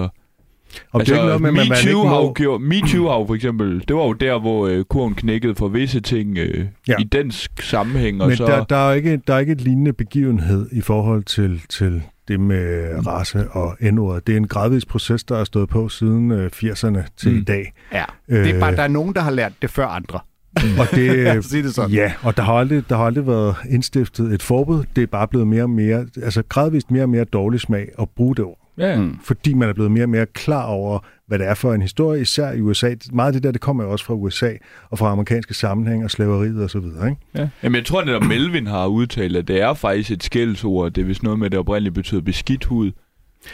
Og 0.92 1.00
altså, 1.00 1.14
det 1.14 1.20
er 1.20 1.22
ikke 1.22 1.26
noget 1.26 1.40
med, 1.40 1.48
at 1.48 1.54
man, 1.54 1.68
man 1.68 1.78
ikke 1.78 1.88
MeToo 1.88 2.06
har, 2.08 2.16
jo 2.16 2.22
må... 2.22 2.32
gjort, 2.34 2.60
MeToo 2.60 3.08
har 3.08 3.18
jo 3.18 3.26
for 3.26 3.34
eksempel, 3.34 3.84
det 3.88 3.96
var 3.96 4.04
jo 4.04 4.12
der, 4.12 4.40
hvor 4.40 4.66
øh, 4.66 4.84
kurven 4.84 5.14
knækkede 5.14 5.54
for 5.54 5.68
visse 5.68 6.00
ting 6.00 6.38
øh, 6.38 6.58
ja. 6.58 6.64
Ja. 6.88 6.94
i 7.00 7.04
den 7.04 7.30
sk- 7.30 7.62
sammenhæng. 7.62 8.22
Og 8.22 8.28
Men 8.28 8.36
så, 8.36 8.46
der, 8.46 8.64
der, 8.64 8.76
er 8.76 8.88
jo 8.90 8.96
ikke, 8.96 9.20
der 9.26 9.34
er 9.34 9.38
ikke 9.38 9.52
et 9.52 9.60
lignende 9.60 9.92
begivenhed 9.92 10.68
i 10.72 10.80
forhold 10.80 11.22
til, 11.24 11.60
til 11.68 12.02
det 12.28 12.40
med 12.40 12.90
race 13.06 13.48
og 13.50 13.76
n-ordet. 13.80 14.26
Det 14.26 14.32
er 14.32 14.37
en 14.37 14.48
gradvis 14.48 14.84
proces, 14.87 15.24
der 15.24 15.37
er 15.38 15.44
stået 15.44 15.68
på 15.68 15.88
siden 15.88 16.30
øh, 16.32 16.50
80'erne 16.54 16.98
til 17.16 17.32
Mm. 17.32 17.38
i 17.38 17.44
dag. 17.44 17.72
Ja. 17.92 18.04
Det 18.28 18.50
er 18.50 18.60
bare, 18.60 18.70
Øh, 18.70 18.76
der 18.76 18.82
er 18.82 18.88
nogen, 18.88 19.14
der 19.14 19.20
har 19.20 19.30
lært 19.30 19.52
det 19.62 19.70
før 19.70 19.87
andre. 19.87 20.20
Og 20.78 20.87
det, 20.90 21.44
sige 21.44 21.62
det 21.62 21.74
sådan. 21.74 21.90
Ja, 21.90 22.12
og 22.22 22.37
der 22.37 22.42
har, 22.42 22.52
aldrig, 22.54 22.88
der 22.88 22.96
har 22.96 23.04
aldrig 23.04 23.26
været 23.26 23.54
indstiftet 23.70 24.32
et 24.34 24.42
forbud. 24.42 24.84
Det 24.96 25.02
er 25.02 25.06
bare 25.06 25.28
blevet 25.28 25.46
mere 25.46 25.62
og 25.62 25.70
mere, 25.70 26.06
altså 26.22 26.42
gradvist 26.48 26.90
mere 26.90 27.02
og 27.02 27.08
mere 27.08 27.24
dårlig 27.24 27.60
smag 27.60 27.88
at 28.00 28.08
bruge 28.16 28.37
det 28.37 28.44
ord. 28.44 28.63
Ja, 28.78 29.00
Mm. 29.00 29.18
Fordi 29.22 29.54
man 29.54 29.68
er 29.68 29.72
blevet 29.72 29.90
mere 29.90 30.04
og 30.04 30.08
mere 30.08 30.26
klar 30.26 30.66
over, 30.66 30.98
hvad 31.26 31.38
det 31.38 31.46
er 31.46 31.54
for 31.54 31.74
en 31.74 31.82
historie, 31.82 32.20
især 32.20 32.52
i 32.52 32.60
USA. 32.60 32.94
Meget 33.12 33.26
af 33.26 33.32
det 33.32 33.42
der, 33.42 33.50
det 33.50 33.60
kommer 33.60 33.84
jo 33.84 33.90
også 33.90 34.04
fra 34.04 34.14
USA 34.14 34.52
og 34.90 34.98
fra 34.98 35.10
amerikanske 35.10 35.54
sammenhæng 35.54 36.04
og 36.04 36.10
slaveriet 36.10 36.62
og 36.62 36.70
så 36.70 36.78
videre. 36.78 37.08
Ikke? 37.08 37.20
ja. 37.34 37.48
Jamen, 37.62 37.76
jeg 37.76 37.84
tror, 37.84 38.00
at 38.00 38.26
Melvin 38.26 38.66
har 38.66 38.87
udtalt, 38.87 39.37
at 39.37 39.48
det 39.48 39.60
er 39.60 39.74
faktisk 39.74 40.10
et 40.10 40.22
skældsord. 40.22 40.92
Det 40.92 41.02
er 41.02 41.06
vist 41.06 41.22
noget 41.22 41.38
med, 41.38 41.46
at 41.46 41.52
det 41.52 41.60
oprindeligt 41.60 41.94
betyder 41.94 42.20
beskidt 42.20 42.64
hud. 42.64 42.92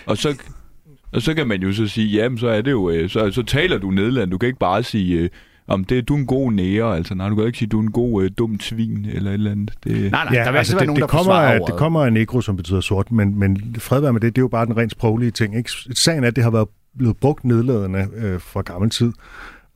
Og 0.06 0.16
så, 0.16 0.42
og 1.12 1.22
så 1.22 1.34
kan 1.34 1.46
man 1.46 1.62
jo 1.62 1.72
så 1.72 1.86
sige, 1.86 2.08
jamen, 2.08 2.38
så 2.38 2.48
er 2.48 2.62
det 2.62 2.70
jo... 2.70 2.90
Øh, 2.90 3.10
så, 3.10 3.30
så 3.30 3.42
taler 3.42 3.78
du 3.78 3.90
Nederland. 3.90 4.30
Du 4.30 4.38
kan 4.38 4.46
ikke 4.46 4.58
bare 4.58 4.82
sige... 4.82 5.30
Om 5.70 5.84
det, 5.84 6.08
du 6.08 6.14
er 6.14 6.18
en 6.18 6.26
god 6.26 6.52
nære, 6.52 6.96
altså 6.96 7.14
nej, 7.14 7.28
du 7.28 7.34
kan 7.34 7.46
ikke 7.46 7.58
sige, 7.58 7.68
du 7.68 7.78
er 7.78 7.82
en 7.82 7.90
god 7.92 8.24
øh, 8.24 8.30
dum 8.38 8.60
svin, 8.60 9.06
eller 9.12 9.30
et 9.30 9.34
eller 9.34 9.50
andet. 9.50 9.72
Det, 9.84 10.12
Nej, 10.12 10.24
nej, 10.24 10.44
der 10.44 10.50
vil 10.50 10.58
altid 10.58 10.74
være 10.74 10.80
det, 10.80 10.86
nogen, 10.86 11.02
det, 11.02 11.10
kommer, 11.10 11.32
af, 11.32 11.60
ordet. 11.60 11.72
det 11.72 11.78
kommer 11.78 12.04
af 12.04 12.12
negro, 12.12 12.40
som 12.40 12.56
betyder 12.56 12.80
sort, 12.80 13.12
men, 13.12 13.38
men 13.38 13.76
fred 13.78 14.00
være 14.00 14.12
med 14.12 14.20
det, 14.20 14.36
det 14.36 14.40
er 14.40 14.42
jo 14.42 14.48
bare 14.48 14.66
den 14.66 14.76
rent 14.76 14.92
sproglige 14.92 15.30
ting. 15.30 15.56
Ikke? 15.56 15.70
Sagen 15.94 16.24
er, 16.24 16.28
at 16.28 16.36
det 16.36 16.44
har 16.44 16.50
været 16.50 16.68
blevet 16.98 17.16
brugt 17.16 17.44
nedladende 17.44 18.08
øh, 18.16 18.40
fra 18.40 18.60
gammel 18.60 18.90
tid, 18.90 19.12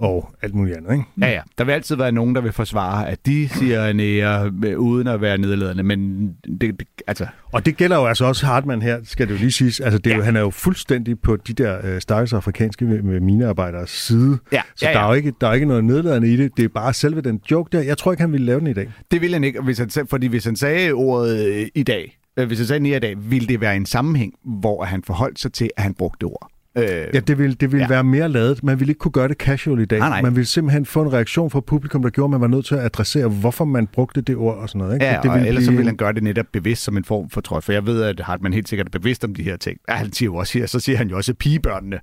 og 0.05 0.35
alt 0.43 0.55
muligt 0.55 0.77
andet, 0.77 0.93
ikke? 0.93 1.05
Ja, 1.21 1.27
ja. 1.27 1.41
Der 1.59 1.65
vil 1.65 1.73
altid 1.73 1.97
være 1.97 2.13
nogen, 2.13 2.35
der 2.35 2.41
vil 2.41 2.53
forsvare, 2.53 3.09
at 3.09 3.27
de 3.27 3.49
siger 3.49 3.93
nære, 3.93 4.53
øh, 4.65 4.79
uden 4.79 5.07
at 5.09 5.21
være 5.21 5.39
nedladende, 5.39 5.83
men 5.83 6.29
det, 6.61 6.61
det 6.61 6.89
altså... 7.07 7.27
Og 7.53 7.67
det 7.67 7.77
gælder 7.77 7.97
jo 7.97 8.07
altså 8.07 8.25
også 8.25 8.47
Hartmann 8.47 8.83
her, 8.83 8.99
skal 9.05 9.29
det 9.29 9.35
jo 9.35 9.39
lige 9.39 9.53
siges. 9.53 9.81
Altså, 9.81 9.99
det 9.99 10.13
er 10.13 10.17
jo, 10.17 10.23
han 10.23 10.37
er 10.37 10.41
jo 10.41 10.51
fuldstændig 10.51 11.21
på 11.21 11.37
de 11.37 11.53
der 11.53 11.79
øh, 11.85 12.01
stakkels 12.01 12.33
afrikanske 12.33 12.85
med 12.85 13.21
minearbejderes 13.21 13.91
side. 13.91 14.39
Ja, 14.53 14.63
Så 14.77 14.87
ja, 14.87 14.93
der, 14.93 14.99
ja. 14.99 15.05
er 15.05 15.09
jo 15.09 15.15
ikke, 15.15 15.33
der 15.41 15.49
er 15.49 15.53
ikke 15.53 15.67
noget 15.67 15.85
nedladende 15.85 16.33
i 16.33 16.37
det. 16.37 16.51
Det 16.57 16.65
er 16.65 16.69
bare 16.69 16.93
selve 16.93 17.21
den 17.21 17.41
joke 17.51 17.77
der. 17.77 17.83
Jeg 17.83 17.99
tror 17.99 18.13
ikke, 18.13 18.21
han 18.21 18.33
ville 18.33 18.47
lave 18.47 18.61
den 18.61 18.67
i 18.67 18.73
dag. 18.73 18.93
Det 19.11 19.21
ville 19.21 19.35
han 19.35 19.45
ikke, 19.45 19.61
hvis 19.61 19.79
han, 19.79 19.91
fordi 20.11 20.27
hvis 20.27 20.45
han 20.45 20.57
sagde 20.57 20.93
ordet 20.93 21.47
øh, 21.47 21.67
i 21.75 21.83
dag, 21.83 22.19
øh, 22.37 22.47
hvis 22.47 22.59
han 22.59 22.67
sagde 22.67 22.97
i 22.97 22.99
dag, 22.99 23.15
ville 23.19 23.49
det 23.49 23.61
være 23.61 23.77
en 23.77 23.87
sammenhæng, 23.87 24.33
hvor 24.45 24.85
han 24.85 25.03
forholdt 25.03 25.41
sig 25.41 25.53
til, 25.53 25.71
at 25.77 25.83
han 25.83 25.95
brugte 25.95 26.25
ord. 26.25 26.51
Øh, 26.79 26.85
Ja, 27.15 27.21
det 27.21 27.39
ville, 27.39 27.55
det 27.55 27.73
ville 27.73 27.85
Ja. 27.85 27.89
være 27.89 28.05
mere 28.05 28.29
lavet. 28.29 28.65
Man 28.65 28.81
ville 28.81 28.91
ikke 28.91 28.99
kunne 28.99 29.13
gøre 29.13 29.29
det 29.29 29.37
casual 29.37 29.81
i 29.81 29.85
dag. 29.85 29.99
Nej, 29.99 30.09
nej. 30.09 30.23
Man 30.23 30.37
ville 30.37 30.47
simpelthen 30.47 30.87
få 30.87 31.03
en 31.03 31.13
reaktion 31.13 31.51
fra 31.51 31.61
publikum, 31.61 32.03
der 32.03 32.11
gjorde, 32.11 32.27
at 32.27 32.31
man 32.31 32.41
var 32.41 32.57
nødt 32.57 32.67
til 32.67 32.75
at 32.75 32.81
adressere, 32.85 33.29
hvorfor 33.29 33.65
man 33.65 33.87
brugte 33.87 34.21
det 34.21 34.37
ord 34.37 34.57
og 34.57 34.69
sådan 34.69 34.79
noget. 34.79 34.95
Ikke? 34.95 35.07
Ja, 35.07 35.19
det 35.23 35.31
og 35.31 35.47
ellers 35.49 35.65
så 35.65 35.71
blive- 35.71 35.77
vil 35.77 35.87
han 35.87 35.97
gøre 35.97 36.13
det 36.13 36.23
netop 36.23 36.47
bevidst 36.53 36.83
som 36.85 36.97
en 36.97 37.05
form 37.05 37.31
for 37.31 37.41
trøj. 37.41 37.61
For 37.61 37.73
jeg 37.73 37.87
ved, 37.87 38.03
at 38.03 38.21
Hartmann 38.21 38.55
helt 38.55 38.69
sikkert 38.69 38.87
er 38.87 38.91
bevidst 38.99 39.25
om 39.25 39.35
de 39.35 39.43
her 39.43 39.57
ting. 39.57 39.79
Ja, 39.89 39.95
han 39.95 40.13
siger 40.13 40.27
jo 40.27 40.35
også 40.35 40.59
her, 40.59 40.67
så 40.67 40.81
siger 40.81 40.99
han 40.99 41.09
jo 41.09 41.17
også 41.17 41.35
pigebørnene, 41.35 41.99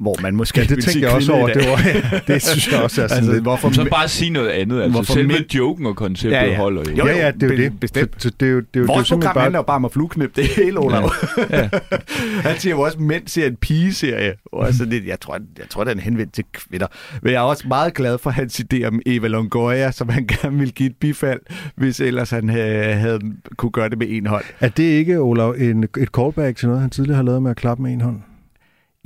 hvor 0.00 0.16
man 0.22 0.36
måske 0.36 0.60
Ja, 0.60 0.66
det 0.66 0.84
tænkte 0.84 1.00
jeg 1.06 1.14
også 1.16 1.32
over. 1.32 1.46
Det, 1.48 1.56
var, 1.56 1.80
ja, 1.86 2.20
det 2.34 2.42
synes 2.42 2.72
jeg 2.72 2.82
også 2.82 3.02
er 3.02 3.06
sådan 3.08 3.18
Altså, 3.18 3.32
lidt... 3.32 3.42
hvorfor 3.42 3.70
Så 3.70 3.86
bare 3.90 4.08
sige 4.08 4.30
noget 4.30 4.48
andet. 4.48 4.76
Altså, 4.82 4.90
Hvorfor 4.90 5.12
selve 5.12 5.28
mænd- 5.28 5.54
joken 5.54 5.86
og 5.86 5.96
konceptet 5.96 6.36
Ja, 6.36 6.44
ja. 6.44 6.56
holder 6.56 6.82
jo. 6.90 6.96
Jo, 6.96 7.06
ja, 7.06 7.16
ja, 7.26 7.30
det 7.30 7.42
er 7.42 7.46
jo 7.46 7.56
det. 7.62 7.80
bestemt. 7.80 8.10
Så, 8.18 8.28
så 8.28 8.34
det 8.40 8.48
er 8.48 8.52
jo, 8.52 8.58
det 8.60 8.66
er 8.74 8.80
jo, 8.80 8.86
Vores 8.86 9.08
det 9.08 9.12
er 9.12 9.16
jo 9.16 9.20
program 9.20 9.34
simpelthen 9.34 9.42
handler 9.42 9.50
bare... 9.52 9.58
jo 9.58 9.62
bare 9.62 9.76
om 9.76 9.84
at 9.84 9.92
flueknip 9.92 10.36
det 10.36 10.46
hele, 10.46 10.78
Olav. 10.80 11.12
Ja. 11.50 11.68
Han 12.48 12.58
siger 12.58 12.74
jo 12.74 12.80
også, 12.80 12.96
at 12.98 13.00
mænd 13.04 13.22
ser 13.28 13.46
en 13.46 13.56
pigeserie. 13.56 14.32
Og 14.52 14.66
altså, 14.66 14.84
det, 14.84 15.06
jeg, 15.06 15.20
tror, 15.20 15.38
jeg 15.58 15.68
tror, 15.70 15.84
den 15.84 15.98
er 15.98 16.02
henvendt 16.02 16.32
til 16.32 16.44
kvinder. 16.52 16.86
Men 17.22 17.32
jeg 17.32 17.38
er 17.38 17.42
også 17.42 17.68
meget 17.68 17.94
glad 17.94 18.18
for 18.18 18.30
hans 18.30 18.60
idé 18.74 18.84
om 18.84 19.00
Eva 19.06 19.26
Longoria, 19.28 19.90
som 19.90 20.08
han 20.08 20.26
gerne 20.42 20.58
ville 20.58 20.72
give 20.72 20.86
et 20.90 20.96
bifald, 21.00 21.40
hvis 21.76 22.00
ellers 22.00 22.30
han 22.30 22.48
havde, 22.48 22.92
havde 22.94 23.20
kunne 23.56 23.70
gøre 23.70 23.88
det 23.88 23.98
med 23.98 24.06
en 24.10 24.26
hånd. 24.26 24.44
Er 24.60 24.68
det 24.68 24.84
ikke, 24.84 25.18
Olav, 25.20 25.54
en, 25.58 25.82
et 25.84 26.08
callback 26.16 26.56
til 26.58 26.66
noget, 26.68 26.80
han 26.82 26.90
tidligere 26.90 27.16
har 27.16 27.22
lavet 27.22 27.42
med 27.42 27.50
at 27.50 27.56
klappe 27.56 27.82
med 27.82 27.92
en 27.92 28.00
hånd? 28.00 28.16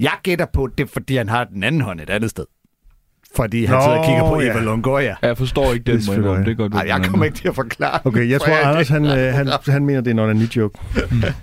Jeg 0.00 0.12
gætter 0.22 0.46
på 0.52 0.66
det, 0.78 0.90
fordi 0.90 1.16
han 1.16 1.28
har 1.28 1.44
den 1.44 1.62
anden 1.64 1.80
hånd 1.80 2.00
et 2.00 2.10
andet 2.10 2.30
sted. 2.30 2.44
Fordi 3.36 3.64
han 3.64 3.76
Nå, 3.76 3.82
sidder 3.82 3.98
og 3.98 4.04
kigger 4.04 4.28
på 4.28 4.40
ja. 4.40 4.50
Eva 4.50 4.60
Longoria. 4.60 5.16
Jeg 5.22 5.38
forstår 5.38 5.72
ikke 5.72 5.84
Det 5.92 5.94
den, 5.94 6.02
må 6.06 6.12
jeg 6.12 6.18
indrømme. 6.20 6.38
Det 6.44 6.46
kan 6.46 6.56
godt 6.56 6.72
Nej, 6.72 6.84
være, 6.84 6.94
jeg 6.96 7.04
kommer 7.04 7.26
anden. 7.26 7.34
ikke 7.34 7.38
til 7.42 7.48
at 7.48 7.54
forklare 7.54 8.00
Okay, 8.04 8.30
jeg 8.30 8.40
For 8.40 8.46
tror, 8.46 8.54
jeg- 8.56 8.66
Anders, 8.68 8.88
han, 8.88 9.04
øh, 9.04 9.34
han, 9.34 9.48
han 9.68 9.86
mener, 9.86 10.00
det 10.00 10.06
er 10.10 10.14
en 10.14 10.18
onani-joke. 10.18 10.78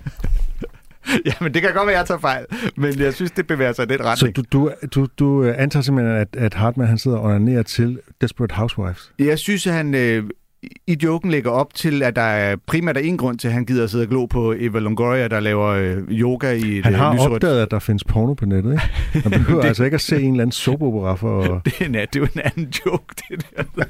Ja, 1.26 1.32
men 1.40 1.54
det 1.54 1.62
kan 1.62 1.72
godt 1.74 1.86
være, 1.86 1.94
at 1.94 1.98
jeg 1.98 2.06
tager 2.06 2.18
fejl. 2.20 2.44
Men 2.76 2.98
jeg 3.00 3.14
synes, 3.14 3.30
det 3.30 3.46
bevæger 3.46 3.72
sig 3.72 3.82
i 3.82 3.86
den 3.86 3.98
Så 3.98 4.04
retning. 4.04 4.36
du, 4.36 4.42
du, 4.52 4.70
du, 4.94 5.06
du 5.18 5.42
øh, 5.44 5.54
antager 5.58 5.82
simpelthen, 5.82 6.16
at, 6.16 6.28
at 6.36 6.54
Hartmann 6.54 6.88
han 6.88 6.98
sidder 6.98 7.16
og 7.16 7.24
onanerer 7.24 7.62
til 7.62 8.00
Desperate 8.20 8.54
Housewives? 8.54 9.12
Jeg 9.18 9.38
synes, 9.38 9.66
at 9.66 9.72
han 9.74 9.94
øh, 9.94 10.24
i 10.62 10.96
joken 11.02 11.30
lægger 11.30 11.50
op 11.50 11.74
til, 11.74 12.02
at 12.02 12.16
der 12.16 12.22
er 12.22 12.56
primært 12.66 12.96
er 12.96 13.00
en 13.00 13.16
grund 13.16 13.38
til, 13.38 13.48
at 13.48 13.54
han 13.54 13.64
gider 13.64 13.84
at 13.84 13.90
sidde 13.90 14.04
og 14.04 14.08
glo 14.08 14.26
på 14.26 14.54
Eva 14.58 14.78
Longoria, 14.78 15.28
der 15.28 15.40
laver 15.40 15.66
øh, 15.66 15.96
yoga 16.10 16.52
i 16.52 16.78
et 16.78 16.84
Han 16.84 16.92
øh, 16.94 16.98
har 17.00 17.14
lyserødt- 17.14 17.34
opdaget, 17.34 17.62
at 17.62 17.70
der 17.70 17.78
findes 17.78 18.04
porno 18.04 18.34
på 18.34 18.46
nettet, 18.46 18.72
ikke? 18.72 19.28
Man 19.28 19.38
behøver 19.40 19.62
altså 19.68 19.84
ikke 19.84 19.94
at 19.94 20.00
se 20.00 20.22
en 20.22 20.30
eller 20.32 20.42
anden 20.42 20.52
soap-opera 20.52 21.14
for. 21.14 21.42
Det 21.64 21.72
er, 21.80 21.88
det 21.88 21.96
er 21.96 22.06
jo 22.16 22.24
en 22.34 22.40
anden 22.44 22.72
joke, 22.86 23.04
det 23.28 23.46
der. 23.56 23.84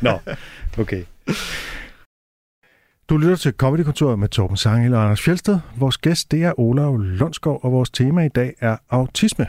Nå, 0.00 0.18
okay. 0.78 1.02
Du 3.08 3.16
lytter 3.16 3.36
til 3.36 3.52
Comedykontoret 3.52 4.18
med 4.18 4.28
Torben 4.28 4.56
Sangel 4.56 4.94
og 4.94 5.02
Anders 5.02 5.20
Fjeldsted. 5.22 5.58
Vores 5.76 5.98
gæst, 5.98 6.30
det 6.30 6.44
er 6.44 6.60
Olav 6.60 6.96
Lundsgaard, 6.98 7.60
og 7.62 7.72
vores 7.72 7.90
tema 7.90 8.24
i 8.24 8.28
dag 8.28 8.54
er 8.60 8.76
autisme. 8.90 9.46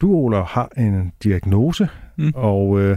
Du, 0.00 0.14
Olav, 0.14 0.44
har 0.46 0.68
en 0.78 1.12
diagnose, 1.24 1.88
mm. 2.16 2.32
og 2.34 2.80
øh, 2.80 2.96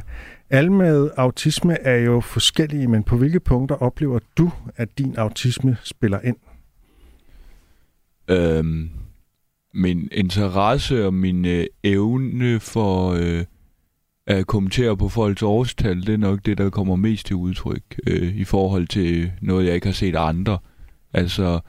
alle 0.54 0.74
med 0.74 1.10
autisme 1.18 1.80
er 1.82 1.98
jo 1.98 2.22
forskellige, 2.22 2.88
men 2.88 3.04
på 3.04 3.18
hvilke 3.18 3.40
punkter 3.40 3.76
oplever 3.76 4.20
du, 4.38 4.52
at 4.76 4.98
din 4.98 5.16
autisme 5.16 5.78
spiller 5.84 6.20
ind? 6.22 6.38
Øhm, 8.28 8.90
min 9.74 10.10
interesse 10.12 11.06
og 11.06 11.14
min 11.14 11.46
øh, 11.46 11.66
evne 11.84 12.60
for 12.60 13.12
øh, 13.12 13.46
at 14.28 14.48
kommentere 14.48 14.98
på 14.98 15.10
folks 15.10 15.44
årstal, 15.44 16.02
det 16.02 16.14
er 16.14 16.18
nok 16.18 16.40
det, 16.46 16.58
der 16.58 16.70
kommer 16.70 16.96
mest 16.96 17.26
til 17.26 17.36
udtryk 17.36 18.00
øh, 18.08 18.36
i 18.36 18.44
forhold 18.44 18.88
til 18.88 19.32
noget, 19.42 19.66
jeg 19.66 19.76
ikke 19.76 19.88
har 19.88 19.94
set 19.94 20.16
andre. 20.16 20.58
Altså, 21.14 21.60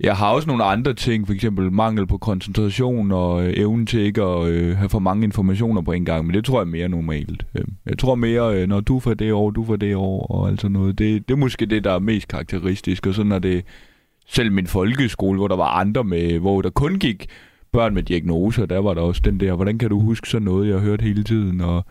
jeg 0.00 0.16
har 0.16 0.30
også 0.30 0.48
nogle 0.48 0.64
andre 0.64 0.94
ting, 0.94 1.26
for 1.26 1.34
eksempel 1.34 1.72
mangel 1.72 2.06
på 2.06 2.18
koncentration 2.18 3.12
og 3.12 3.46
øh, 3.46 3.54
evnen 3.56 3.86
til 3.86 4.00
ikke 4.00 4.22
at 4.22 4.48
øh, 4.48 4.76
have 4.76 4.88
for 4.88 4.98
mange 4.98 5.24
informationer 5.24 5.82
på 5.82 5.92
en 5.92 6.04
gang, 6.04 6.26
men 6.26 6.34
det 6.34 6.44
tror 6.44 6.58
jeg 6.58 6.66
er 6.66 6.70
mere 6.70 6.88
normalt. 6.88 7.46
Øh, 7.54 7.64
jeg 7.86 7.98
tror 7.98 8.14
mere, 8.14 8.60
øh, 8.60 8.68
når 8.68 8.80
du 8.80 9.00
får 9.00 9.14
det 9.14 9.32
år, 9.32 9.50
du 9.50 9.64
får 9.64 9.76
det 9.76 9.96
år 9.96 10.26
og 10.26 10.48
alt 10.48 10.60
sådan 10.60 10.72
noget. 10.72 10.98
Det, 10.98 11.28
det 11.28 11.34
er 11.34 11.38
måske 11.38 11.66
det, 11.66 11.84
der 11.84 11.92
er 11.92 11.98
mest 11.98 12.28
karakteristisk, 12.28 13.06
og 13.06 13.14
så 13.14 13.22
når 13.22 13.38
det 13.38 13.64
selv 14.26 14.52
min 14.52 14.66
folkeskole, 14.66 15.38
hvor 15.38 15.48
der 15.48 15.56
var 15.56 15.68
andre 15.68 16.04
med, 16.04 16.38
hvor 16.38 16.62
der 16.62 16.70
kun 16.70 16.98
gik 16.98 17.26
børn 17.72 17.94
med 17.94 18.02
diagnoser, 18.02 18.66
der 18.66 18.78
var 18.78 18.94
der 18.94 19.00
også 19.00 19.22
den 19.24 19.40
der, 19.40 19.54
hvordan 19.54 19.78
kan 19.78 19.90
du 19.90 20.00
huske 20.00 20.28
sådan 20.28 20.44
noget, 20.44 20.68
jeg 20.68 20.76
har 20.76 20.84
hørt 20.84 21.02
hele 21.02 21.24
tiden, 21.24 21.60
og 21.60 21.84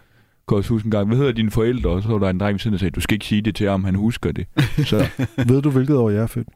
kan 0.48 0.58
også 0.58 0.70
huske 0.70 0.86
en 0.86 0.92
gang, 0.92 1.08
hvad 1.08 1.18
hedder 1.18 1.32
dine 1.32 1.52
forældre? 1.52 1.90
Og 1.90 2.04
så 2.04 2.10
var 2.10 2.20
der 2.20 2.30
en 2.30 2.40
dreng 2.40 2.54
ved 2.54 2.60
siden, 2.60 2.74
der 2.74 2.80
sagde, 2.80 2.92
du 2.92 3.02
skal 3.02 3.16
ikke 3.16 3.26
sige 3.26 3.42
det 3.42 3.56
til 3.56 3.70
ham, 3.70 3.84
han 3.84 3.96
husker 3.96 4.32
det. 4.32 4.46
Så 4.90 5.10
Ved 5.48 5.62
du, 5.62 5.70
hvilket 5.70 5.98
år 5.98 6.10
jeg 6.10 6.24
er 6.24 6.28
født? 6.28 6.48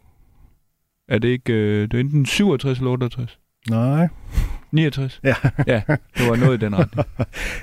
Er 1.09 1.19
det 1.19 1.27
ikke, 1.27 1.53
øh, 1.53 1.81
det 1.81 1.93
er 1.93 1.99
enten 1.99 2.25
67 2.25 2.77
eller 2.77 2.91
68? 2.91 3.39
Nej. 3.69 4.07
69? 4.71 5.19
Ja. 5.23 5.35
ja, 5.67 5.81
det 5.87 6.29
var 6.29 6.35
noget 6.35 6.61
i 6.61 6.65
den 6.65 6.75
retning. 6.77 7.07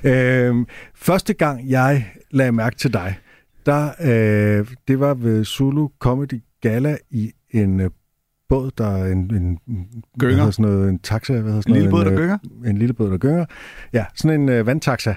Øhm, 0.14 0.66
første 0.94 1.34
gang, 1.34 1.70
jeg 1.70 2.06
lagde 2.30 2.52
mærke 2.52 2.76
til 2.76 2.92
dig, 2.92 3.18
der, 3.66 3.90
øh, 4.00 4.66
det 4.88 5.00
var 5.00 5.14
ved 5.14 5.44
Zulu 5.44 5.88
Comedy 5.98 6.42
Gala 6.60 6.96
i 7.10 7.32
en 7.50 7.80
øh, 7.80 7.90
båd, 8.48 8.70
der 8.78 8.86
er 8.86 9.12
en, 9.12 9.18
en, 9.18 9.58
hvad 9.66 9.84
Gynger. 10.18 10.36
hedder 10.36 10.50
sådan 10.50 10.72
noget, 10.72 10.88
en 10.88 10.98
taxa, 10.98 11.32
hvad 11.32 11.42
hedder 11.42 11.60
sådan 11.60 11.74
Lille 11.74 11.90
båd, 11.90 12.04
der 12.04 12.10
en, 12.10 12.16
gynger. 12.16 12.38
øh, 12.64 12.70
en 12.70 12.78
lille 12.78 12.94
båd, 12.94 13.10
der 13.10 13.18
gynger. 13.18 13.44
Ja, 13.92 14.04
sådan 14.14 14.40
en 14.40 14.48
øh, 14.48 14.66
vandtaxa. 14.66 15.14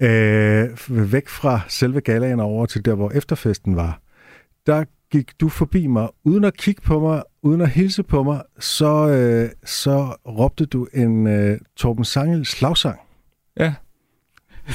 Øh, 0.00 0.68
væk 1.12 1.28
fra 1.28 1.60
selve 1.68 2.00
galaen 2.00 2.40
og 2.40 2.46
over 2.46 2.66
til 2.66 2.84
der, 2.84 2.94
hvor 2.94 3.10
efterfesten 3.10 3.76
var. 3.76 4.00
Der 4.66 4.84
gik 5.14 5.40
du 5.40 5.48
forbi 5.48 5.86
mig, 5.86 6.08
uden 6.24 6.44
at 6.44 6.56
kigge 6.56 6.82
på 6.82 7.00
mig, 7.00 7.22
uden 7.42 7.60
at 7.60 7.68
hilse 7.70 8.02
på 8.02 8.22
mig, 8.22 8.42
så, 8.60 9.08
øh, 9.08 9.50
så 9.64 10.16
råbte 10.28 10.66
du 10.66 10.86
en 10.94 11.26
øh, 11.26 11.58
Torben 11.76 12.04
Sangel 12.04 12.46
slagsang. 12.46 12.98
Ja. 13.60 13.74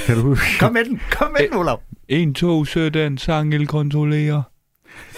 Kan 0.06 0.16
du 0.16 0.22
huske? 0.22 0.46
Kom 0.60 0.72
med 0.72 0.84
den, 0.84 1.00
kom 1.10 1.32
med 1.38 1.48
den, 1.48 1.58
Olav. 1.58 1.80
En, 2.08 2.34
to, 2.34 2.64
sådan, 2.64 3.18
sangel 3.18 3.66
kontrollerer. 3.66 4.42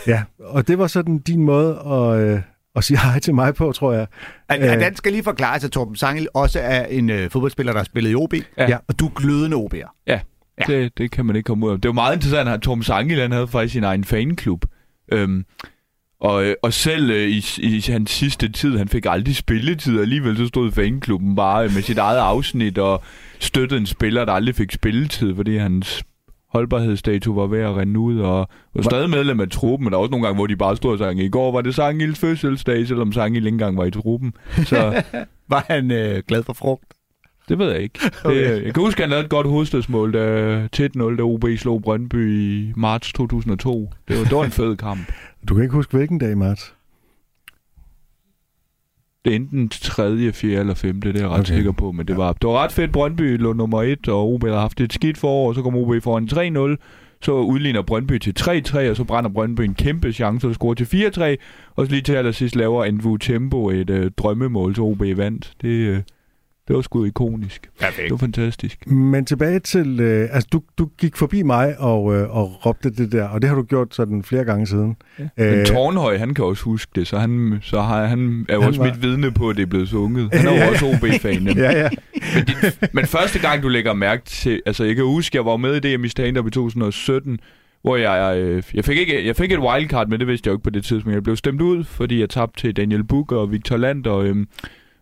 Ja, 0.07 0.23
og 0.41 0.69
det 0.69 0.79
var 0.79 0.87
sådan 0.87 1.19
din 1.19 1.43
måde 1.45 1.79
at, 1.87 2.21
øh, 2.29 2.41
at 2.77 2.85
sige 2.85 2.99
hej 2.99 3.19
til 3.19 3.35
mig 3.35 3.55
på, 3.55 3.73
tror 3.73 3.93
jeg. 3.93 4.07
At, 4.49 4.63
Øh. 4.63 4.73
at 4.73 4.81
den 4.81 4.97
skal 4.97 5.13
lige 5.13 5.25
forklare, 5.25 5.55
at 5.65 5.71
Torben 5.71 5.97
Sangel 5.97 6.29
også 6.35 6.61
er 6.61 6.85
en 6.85 7.11
øh, 7.11 7.31
fodboldspiller, 7.31 7.73
der 7.73 7.81
har 7.81 7.85
spillet 7.85 8.11
i 8.11 8.15
OB. 8.15 8.35
Ja. 8.59 8.69
Ja. 8.69 8.77
Og 8.89 8.99
du 8.99 9.07
er 9.07 9.11
glødende 9.11 9.57
OB'er. 9.57 10.03
Ja, 10.07 10.21
Ja. 10.59 10.65
det, 10.67 10.99
det 10.99 11.11
kan 11.11 11.27
man 11.27 11.37
ikke 11.37 11.47
komme 11.47 11.67
ud 11.67 11.71
af. 11.73 11.81
Det 11.81 11.89
var 11.89 11.93
meget 11.93 12.15
interessant, 12.15 12.49
at 12.49 12.61
Tom 12.61 12.83
Sangel, 12.83 13.21
han 13.21 13.33
havde 13.33 13.49
faktisk 13.49 13.73
sin 13.73 13.85
egen 13.85 14.05
fanklub. 14.05 14.65
Øhm, 15.13 15.45
og, 16.21 16.45
øh, 16.45 16.55
og 16.63 16.73
selv 16.73 17.11
øh, 17.11 17.29
i, 17.29 17.45
i 17.59 17.85
hans 17.89 18.11
sidste 18.11 18.49
tid, 18.49 18.79
han 18.79 18.89
fik 18.89 19.07
aldrig 19.09 19.37
spilletid, 19.37 19.97
og 19.97 20.03
alligevel 20.03 20.37
så 20.37 20.47
stod 20.47 20.73
fanklubben 20.73 21.37
bare 21.37 21.65
øh, 21.65 21.75
med 21.75 21.83
sit 21.83 21.99
eget 21.99 22.19
afsnit 22.19 22.79
og 22.79 23.03
støttede 23.41 23.81
en 23.81 23.87
spiller, 23.87 24.25
der 24.25 24.33
aldrig 24.33 24.55
fik 24.55 24.73
spilletid, 24.73 25.35
fordi 25.35 25.57
hans 25.57 26.03
holdbarhedsdato 26.49 27.33
var 27.33 27.47
ved 27.47 27.61
at 27.61 27.77
rende 27.77 28.01
ud, 28.01 28.19
og 28.19 28.49
var 28.75 28.83
stadig 28.83 29.11
medlem 29.11 29.41
af 29.41 29.49
truppen, 29.51 29.85
men 29.85 29.93
der 29.93 29.97
var 29.99 30.03
også 30.03 30.11
nogle 30.11 30.27
gange, 30.27 30.37
hvor 30.37 30.47
de 30.47 30.57
bare 30.57 30.77
stod 30.77 30.93
og 30.93 30.99
sang, 30.99 31.21
i 31.21 31.29
går 31.29 31.53
var 31.53 31.61
det 31.61 31.75
Sangils 31.75 32.19
fødselsdag, 32.19 32.87
selvom 32.87 33.13
Sangil 33.13 33.47
ikke 33.47 33.55
engang 33.55 33.77
var 33.77 33.85
i 33.85 33.91
truppen. 33.91 34.35
Så 34.65 35.03
Var 35.53 35.65
han 35.69 35.91
øh, 35.91 36.23
glad 36.29 36.43
for 36.43 36.53
frugt? 36.53 36.95
Det 37.49 37.59
ved 37.59 37.71
jeg 37.73 37.83
ikke. 37.83 37.99
Det, 38.05 38.13
Okay. 38.25 38.65
Jeg 38.65 38.75
kan 38.75 38.83
huske, 38.83 38.99
at 38.99 39.03
han 39.03 39.11
lavede 39.11 39.25
et 39.25 39.31
godt 39.31 39.47
hovedstødsmål, 39.47 40.13
da 40.13 40.69
tæt 40.73 40.95
0, 40.97 41.17
da 41.19 41.23
OB 41.23 41.45
slog 41.57 41.83
Brøndby 41.83 42.31
i 42.41 42.73
marts 42.77 43.13
2002. 43.13 43.91
Det 44.09 44.19
var, 44.19 44.25
det 44.25 44.33
var 44.37 44.45
en 44.45 44.51
fed 44.51 44.77
kamp. 44.77 45.13
Du 45.49 45.55
kan 45.55 45.63
ikke 45.63 45.75
huske, 45.75 45.97
hvilken 45.97 46.19
dag, 46.19 46.39
Marts? 46.39 46.75
Det 49.25 49.33
er 49.33 49.37
enten 49.37 49.69
tredje, 49.69 50.33
fjerde 50.33 50.61
eller 50.61 50.75
femte, 50.75 51.09
det 51.09 51.17
er 51.17 51.21
jeg 51.21 51.31
ret 51.31 51.41
Okay. 51.41 51.55
sikker 51.55 51.73
på. 51.73 51.93
Men 51.93 52.07
det 52.09 52.17
var, 52.17 52.33
det 52.33 52.49
var 52.49 52.65
ret 52.65 52.73
fedt. 52.73 52.93
Brøndby 52.93 53.37
lå 53.39 53.53
nummer 53.53 53.83
et, 53.83 54.09
og 54.09 54.33
OB 54.33 54.45
har 54.45 54.61
haft 54.61 54.81
et 54.81 54.93
skidt 54.93 55.19
forår, 55.19 55.49
og 55.49 55.55
så 55.55 55.63
kom 55.63 55.77
OB 55.77 56.03
foran 56.03 56.29
3-0. 56.73 56.77
Så 57.23 57.33
udligner 57.35 57.83
Brøndby 57.83 58.19
til 58.19 58.35
3-3, 58.41 58.91
og 58.91 58.97
så 58.97 59.05
brænder 59.05 59.31
Brøndby 59.31 59.61
en 59.61 59.75
kæmpe 59.75 60.13
chance 60.13 60.47
og 60.49 60.55
scorer 60.55 60.75
til 60.75 60.85
4-3. 60.85 61.23
Og 61.77 61.87
så 61.87 61.93
lige 61.93 62.03
til 62.03 62.13
allersidst 62.13 62.57
laver 62.57 62.85
Envu 62.85 63.17
Tempo 63.17 63.71
et 63.71 63.91
øh, 63.91 64.11
drømmemål, 64.19 64.75
så 64.77 64.83
OB 64.83 65.03
vandt. 65.17 65.53
Det, 65.63 65.69
øh, 65.69 66.01
det 66.69 66.77
var 66.77 66.83
sgu 66.83 67.05
ikonisk. 67.05 67.69
Perfekt. 67.81 68.03
Det 68.05 68.11
var 68.11 68.17
fantastisk. 68.17 68.87
Men 68.91 69.25
tilbage 69.25 69.59
til... 69.59 70.01
Øh, 70.01 70.29
altså, 70.33 70.49
du, 70.53 70.63
du 70.79 70.89
gik 70.99 71.17
forbi 71.17 71.43
mig 71.43 71.79
og, 71.79 72.15
øh, 72.15 72.37
og 72.37 72.67
råbte 72.67 72.91
det 72.91 73.13
der, 73.13 73.29
og 73.29 73.43
det 73.43 73.49
har 73.51 73.57
du 73.57 73.63
gjort 73.63 73.95
sådan 73.95 74.23
flere 74.23 74.45
gange 74.45 74.67
siden. 74.67 74.97
Ja. 75.19 75.25
Men 75.37 75.47
Øh, 75.47 75.67
Tornhøj, 75.67 76.17
han 76.19 76.35
kan 76.35 76.45
også 76.45 76.65
huske 76.65 76.93
det, 76.95 77.07
så 77.07 77.19
han, 77.19 77.59
så 77.63 77.81
har, 77.81 78.05
han 78.07 78.47
er 78.49 78.55
jo 78.55 78.61
Han 78.61 78.69
også 78.69 78.81
var- 78.81 78.89
mit 78.89 79.03
vidne 79.03 79.31
på, 79.33 79.49
at 79.51 79.57
det 79.57 79.63
er 79.63 79.67
blevet 79.67 79.89
sunget. 79.89 80.29
Han 80.35 80.47
er 80.47 80.65
jo 80.65 80.71
også 80.73 80.87
OB-fan. 80.87 81.35
nemlig. 81.43 81.57
Ja, 81.57 81.79
ja. 81.83 81.89
Men, 82.35 82.45
det, 82.47 82.79
men 82.95 83.07
første 83.07 83.39
gang, 83.39 83.63
du 83.63 83.69
lægger 83.69 83.93
mærke 83.95 84.25
til... 84.25 84.63
Altså, 84.67 84.85
jeg 84.85 84.95
kan 84.97 85.05
huske, 85.05 85.37
jeg 85.37 85.45
var 85.47 85.57
med 85.57 85.85
i 85.85 85.97
DM 85.97 86.05
i 86.05 86.09
stand-up 86.09 86.47
i 86.47 86.51
2017, 86.51 87.39
hvor 87.83 87.97
jeg... 87.97 88.37
Øh, 88.39 88.63
jeg, 88.75 88.85
fik 88.85 88.99
ikke, 88.99 89.27
jeg 89.27 89.37
fik 89.37 89.53
et 89.53 89.59
wildcard, 89.59 90.09
men 90.09 90.21
det 90.21 90.29
vidste 90.29 90.49
jeg 90.49 90.53
jo 90.53 90.57
ikke 90.57 90.65
på 90.65 90.71
det 90.71 90.85
tidspunkt. 90.85 91.15
Jeg 91.15 91.23
blev 91.23 91.37
stemt 91.37 91.61
ud, 91.61 91.85
fordi 91.85 92.21
jeg 92.21 92.31
tabte 92.31 92.61
til 92.61 92.77
Daniel 92.77 93.05
Buk 93.05 93.33
og 93.33 93.53
Victor 93.53 93.77
Land, 93.77 94.07
og, 94.07 94.27
øhm, 94.27 94.49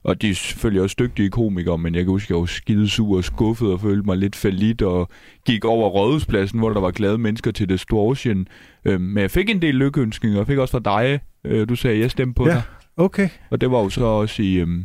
og 0.04 0.22
de 0.22 0.30
er 0.30 0.34
selvfølgelig 0.34 0.82
også 0.82 0.96
dygtige 0.98 1.30
komikere, 1.30 1.78
men 1.78 1.94
jeg 1.94 2.04
kan 2.04 2.10
huske, 2.10 2.32
jeg 2.34 2.40
var 2.40 2.46
skidesur 2.46 3.16
og 3.16 3.24
skuffet 3.24 3.72
og 3.72 3.80
følte 3.80 4.02
mig 4.06 4.16
lidt 4.16 4.36
falit 4.36 4.82
og 4.82 5.08
gik 5.46 5.64
over 5.64 5.88
rådhuspladsen, 5.88 6.58
hvor 6.58 6.70
der 6.70 6.80
var 6.80 6.90
glade 6.90 7.18
mennesker 7.18 7.50
til 7.50 7.68
Distortion. 7.68 8.46
Øhm, 8.84 9.02
men 9.02 9.22
jeg 9.22 9.30
fik 9.30 9.50
en 9.50 9.62
del 9.62 9.74
lykkeønskninger, 9.74 10.36
og 10.36 10.40
jeg 10.40 10.46
fik 10.46 10.58
også 10.58 10.72
fra 10.82 11.00
dig. 11.02 11.20
Øh, 11.44 11.68
du 11.68 11.74
sagde, 11.76 11.96
at 11.96 12.02
jeg 12.02 12.10
stemte 12.10 12.34
på 12.34 12.46
Ja. 12.46 12.52
dig. 12.54 12.62
Okay. 12.96 13.28
Og 13.50 13.60
det 13.60 13.70
var 13.70 13.78
jo 13.78 13.88
så 13.88 14.04
også 14.04 14.42
i... 14.42 14.54
Øhm, 14.54 14.84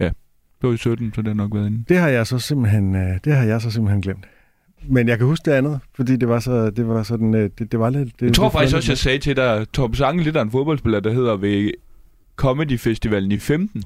ja, 0.00 0.04
det 0.04 0.68
var 0.68 0.72
i 0.72 0.76
17, 0.76 1.12
så 1.14 1.20
det 1.22 1.28
har 1.28 1.34
nok 1.34 1.54
været 1.54 1.66
inde. 1.66 1.84
Det 1.88 1.98
har 1.98 2.08
jeg 2.08 2.26
så 2.26 2.38
simpelthen, 2.38 2.94
øh, 2.96 3.18
det 3.24 3.32
har 3.34 3.44
jeg 3.44 3.60
så 3.62 3.70
simpelthen 3.70 4.00
glemt. 4.02 4.24
Men 4.88 5.08
jeg 5.08 5.18
kan 5.18 5.26
huske 5.26 5.50
det 5.50 5.56
andet, 5.56 5.80
fordi 5.94 6.16
det 6.16 6.28
var 6.28 6.38
så, 6.40 6.70
det 6.70 6.88
var 6.88 7.02
sådan, 7.02 7.34
øh, 7.34 7.50
det, 7.58 7.72
det 7.72 7.80
var 7.80 7.90
lidt... 7.90 8.20
Det, 8.20 8.26
Jeg 8.26 8.34
tror 8.34 8.44
det 8.44 8.52
faktisk 8.52 8.76
også, 8.76 8.90
jeg 8.92 8.98
sagde 8.98 9.18
til 9.18 9.36
dig, 9.36 9.66
Torben 9.72 9.96
Sange 9.96 10.22
lidt 10.22 10.36
af 10.36 10.42
en 10.42 10.50
fodboldspiller, 10.50 11.00
der 11.00 11.12
hedder 11.12 11.36
ved 11.36 11.70
Comedy 12.36 12.78
Festivalen 12.78 13.32
i 13.32 13.38
15. 13.38 13.82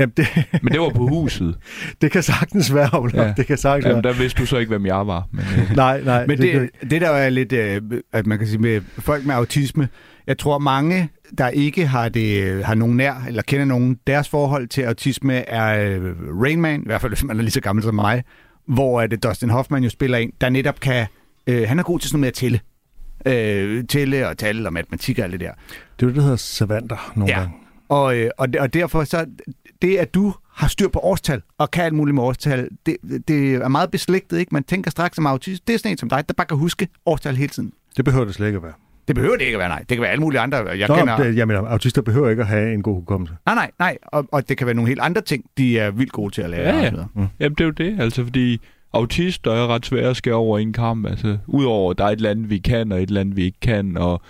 Jamen, 0.00 0.12
det, 0.16 0.26
Men 0.62 0.72
det 0.72 0.80
var 0.80 0.88
på 0.88 1.06
huset. 1.06 1.56
det 2.02 2.10
kan 2.12 2.22
sagtens 2.22 2.74
være, 2.74 2.90
Olof. 2.98 3.14
Ja. 3.14 3.32
Det 3.36 3.46
kan 3.46 3.58
sagtens 3.58 3.86
Jamen, 3.86 4.04
være. 4.04 4.12
der 4.12 4.18
vidste 4.18 4.40
du 4.40 4.46
så 4.46 4.56
ikke, 4.58 4.68
hvem 4.68 4.86
jeg 4.86 5.06
var. 5.06 5.28
Men, 5.32 5.44
øh, 5.58 5.76
Nej, 5.76 6.00
nej. 6.04 6.26
Men 6.26 6.38
det, 6.38 6.70
det, 6.80 6.90
det 6.90 7.00
der 7.00 7.10
er 7.10 7.28
lidt, 7.30 7.52
øh, 7.52 7.82
at 8.12 8.26
man 8.26 8.38
kan 8.38 8.46
sige 8.46 8.58
med 8.58 8.80
folk 8.98 9.24
med 9.26 9.34
autisme, 9.34 9.88
jeg 10.26 10.38
tror 10.38 10.58
mange, 10.58 11.08
der 11.38 11.48
ikke 11.48 11.86
har 11.86 12.08
det 12.08 12.42
øh, 12.44 12.64
har 12.64 12.74
nogen 12.74 12.96
nær, 12.96 13.24
eller 13.28 13.42
kender 13.42 13.64
nogen, 13.66 13.98
deres 14.06 14.28
forhold 14.28 14.68
til 14.68 14.82
autisme 14.82 15.34
er 15.34 15.90
øh, 15.90 16.02
Rain 16.42 16.60
Man, 16.60 16.80
i 16.80 16.86
hvert 16.86 17.00
fald 17.00 17.10
hvis 17.12 17.24
man 17.24 17.38
er 17.38 17.42
lige 17.42 17.50
så 17.50 17.60
gammel 17.60 17.82
som 17.82 17.94
mig, 17.94 18.22
hvor 18.68 19.00
at 19.00 19.22
Dustin 19.22 19.50
Hoffman 19.50 19.82
jo 19.84 19.90
spiller 19.90 20.18
en, 20.18 20.32
der 20.40 20.48
netop 20.48 20.80
kan, 20.80 21.06
øh, 21.46 21.68
han 21.68 21.78
er 21.78 21.82
god 21.82 21.98
til 21.98 22.10
sådan 22.10 22.20
noget 22.20 22.22
med 22.22 22.28
at 22.28 22.34
tælle. 22.34 22.60
Øh, 23.26 23.84
tælle 23.88 24.28
og 24.28 24.38
tale 24.38 24.68
og 24.68 24.72
matematik 24.72 25.18
og 25.18 25.24
alt 25.24 25.32
det 25.32 25.40
der. 25.40 25.52
det 25.96 26.02
er 26.02 26.06
jo 26.06 26.08
det, 26.08 26.16
der 26.16 26.22
hedder 26.22 26.36
savanter 26.36 27.12
nogle 27.16 27.32
Ja. 27.32 27.38
gange. 27.40 27.54
Og, 27.88 28.16
øh, 28.16 28.30
og, 28.38 28.48
og 28.60 28.74
derfor 28.74 29.04
så, 29.04 29.26
det 29.82 29.96
at 29.96 30.14
du 30.14 30.34
har 30.52 30.68
styr 30.68 30.88
på 30.88 30.98
årstal, 30.98 31.42
og 31.58 31.70
kan 31.70 31.84
alt 31.84 31.94
muligt 31.94 32.14
med 32.14 32.22
årstal, 32.22 32.68
det, 32.86 32.96
det 33.28 33.54
er 33.54 33.68
meget 33.68 33.90
beslægtet, 33.90 34.38
ikke? 34.38 34.54
Man 34.54 34.64
tænker 34.64 34.90
straks 34.90 35.16
som 35.16 35.26
autist, 35.26 35.66
det 35.68 35.74
er 35.74 35.78
sådan 35.78 35.90
en 35.92 35.98
som 35.98 36.08
dig, 36.08 36.24
der 36.28 36.34
bare 36.34 36.46
kan 36.46 36.56
huske 36.56 36.88
årstal 37.06 37.36
hele 37.36 37.48
tiden. 37.48 37.72
Det 37.96 38.04
behøver 38.04 38.24
det 38.24 38.34
slet 38.34 38.46
ikke 38.46 38.56
at 38.56 38.62
være. 38.62 38.72
Det 39.08 39.14
behøver 39.16 39.36
det 39.36 39.44
ikke 39.44 39.54
at 39.56 39.58
være, 39.58 39.68
nej. 39.68 39.78
Det 39.78 39.88
kan 39.88 40.00
være 40.02 40.10
alle 40.10 40.20
mulige 40.20 40.40
andre. 40.40 40.58
Jeg 40.68 40.88
Nå, 40.88 40.96
kender... 40.96 41.16
det, 41.16 41.36
jamen, 41.36 41.56
autister 41.56 42.02
behøver 42.02 42.30
ikke 42.30 42.40
at 42.42 42.46
have 42.48 42.74
en 42.74 42.82
god 42.82 42.94
hukommelse. 42.94 43.34
Nej, 43.46 43.54
nej, 43.54 43.70
nej. 43.78 43.98
Og, 44.02 44.26
og 44.32 44.48
det 44.48 44.56
kan 44.58 44.66
være 44.66 44.74
nogle 44.74 44.88
helt 44.88 45.00
andre 45.00 45.20
ting, 45.20 45.44
de 45.58 45.78
er 45.78 45.90
vildt 45.90 46.12
gode 46.12 46.34
til 46.34 46.42
at 46.42 46.50
lære. 46.50 46.76
Ja, 46.76 46.82
ja. 46.82 46.90
videre. 46.90 47.08
jamen, 47.40 47.54
det 47.54 47.60
er 47.60 47.64
jo 47.64 47.70
det. 47.70 48.00
Altså, 48.00 48.24
fordi 48.24 48.60
autister 48.94 49.52
er 49.52 49.66
ret 49.66 49.86
svære 49.86 50.10
at 50.10 50.16
skære 50.16 50.34
over 50.34 50.58
en 50.58 50.72
kamp. 50.72 51.06
Altså, 51.06 51.38
udover, 51.46 51.90
at 51.90 51.98
der 51.98 52.04
er 52.04 52.08
et 52.08 52.20
land, 52.20 52.46
vi 52.46 52.58
kan, 52.58 52.92
og 52.92 53.02
et 53.02 53.10
land, 53.10 53.34
vi 53.34 53.44
ikke 53.44 53.60
kan. 53.60 53.96
Og 53.96 54.22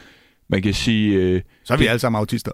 man 0.48 0.62
kan 0.62 0.74
sige... 0.74 1.14
Øh, 1.16 1.40
Så 1.64 1.72
er 1.72 1.76
vi 1.78 1.84
Det- 1.84 1.88
alle 1.90 1.98
sammen 1.98 2.18
autister. 2.18 2.52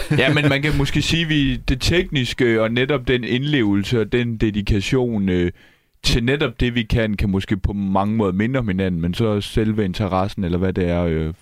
ja, 0.18 0.34
men 0.34 0.48
man 0.48 0.62
kan 0.62 0.76
måske 0.76 1.02
sige, 1.02 1.28
vi 1.28 1.56
det 1.56 1.80
tekniske 1.80 2.62
og 2.62 2.72
netop 2.72 3.08
den 3.08 3.24
indlevelse 3.24 4.00
og 4.00 4.12
den 4.12 4.36
dedikation 4.36 5.28
øh, 5.28 5.52
til 6.02 6.24
netop 6.24 6.60
det, 6.60 6.74
vi 6.74 6.82
kan, 6.82 7.14
kan 7.14 7.30
måske 7.30 7.56
på 7.56 7.72
mange 7.72 8.16
måder 8.16 8.32
minde 8.32 8.58
om 8.58 8.68
hinanden, 8.68 9.00
men 9.00 9.14
så 9.14 9.40
selve 9.40 9.84
interessen, 9.84 10.44
eller 10.44 10.58
hvad 10.58 10.72
det 10.72 10.88
er, 10.88 11.04
øh, 11.04 11.34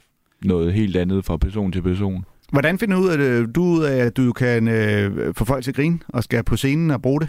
noget 0.45 0.73
helt 0.73 0.97
andet 0.97 1.25
fra 1.25 1.37
person 1.37 1.73
til 1.73 1.83
person. 1.83 2.25
Hvordan 2.53 2.79
finder 2.79 2.97
du 2.97 3.03
ud 3.03 3.09
af, 3.09 3.19
det, 3.19 3.55
du 3.55 3.63
ud 3.63 3.83
af 3.83 3.97
at 3.97 4.17
du 4.17 4.33
kan 4.33 4.69
øh, 4.69 5.35
få 5.35 5.45
folk 5.45 5.65
til 5.65 5.71
at 5.71 5.77
grine 5.77 5.99
og 6.09 6.25
skal 6.25 6.45
på 6.45 6.57
scenen 6.57 6.91
og 6.91 7.03
bruge 7.03 7.21
det? 7.21 7.29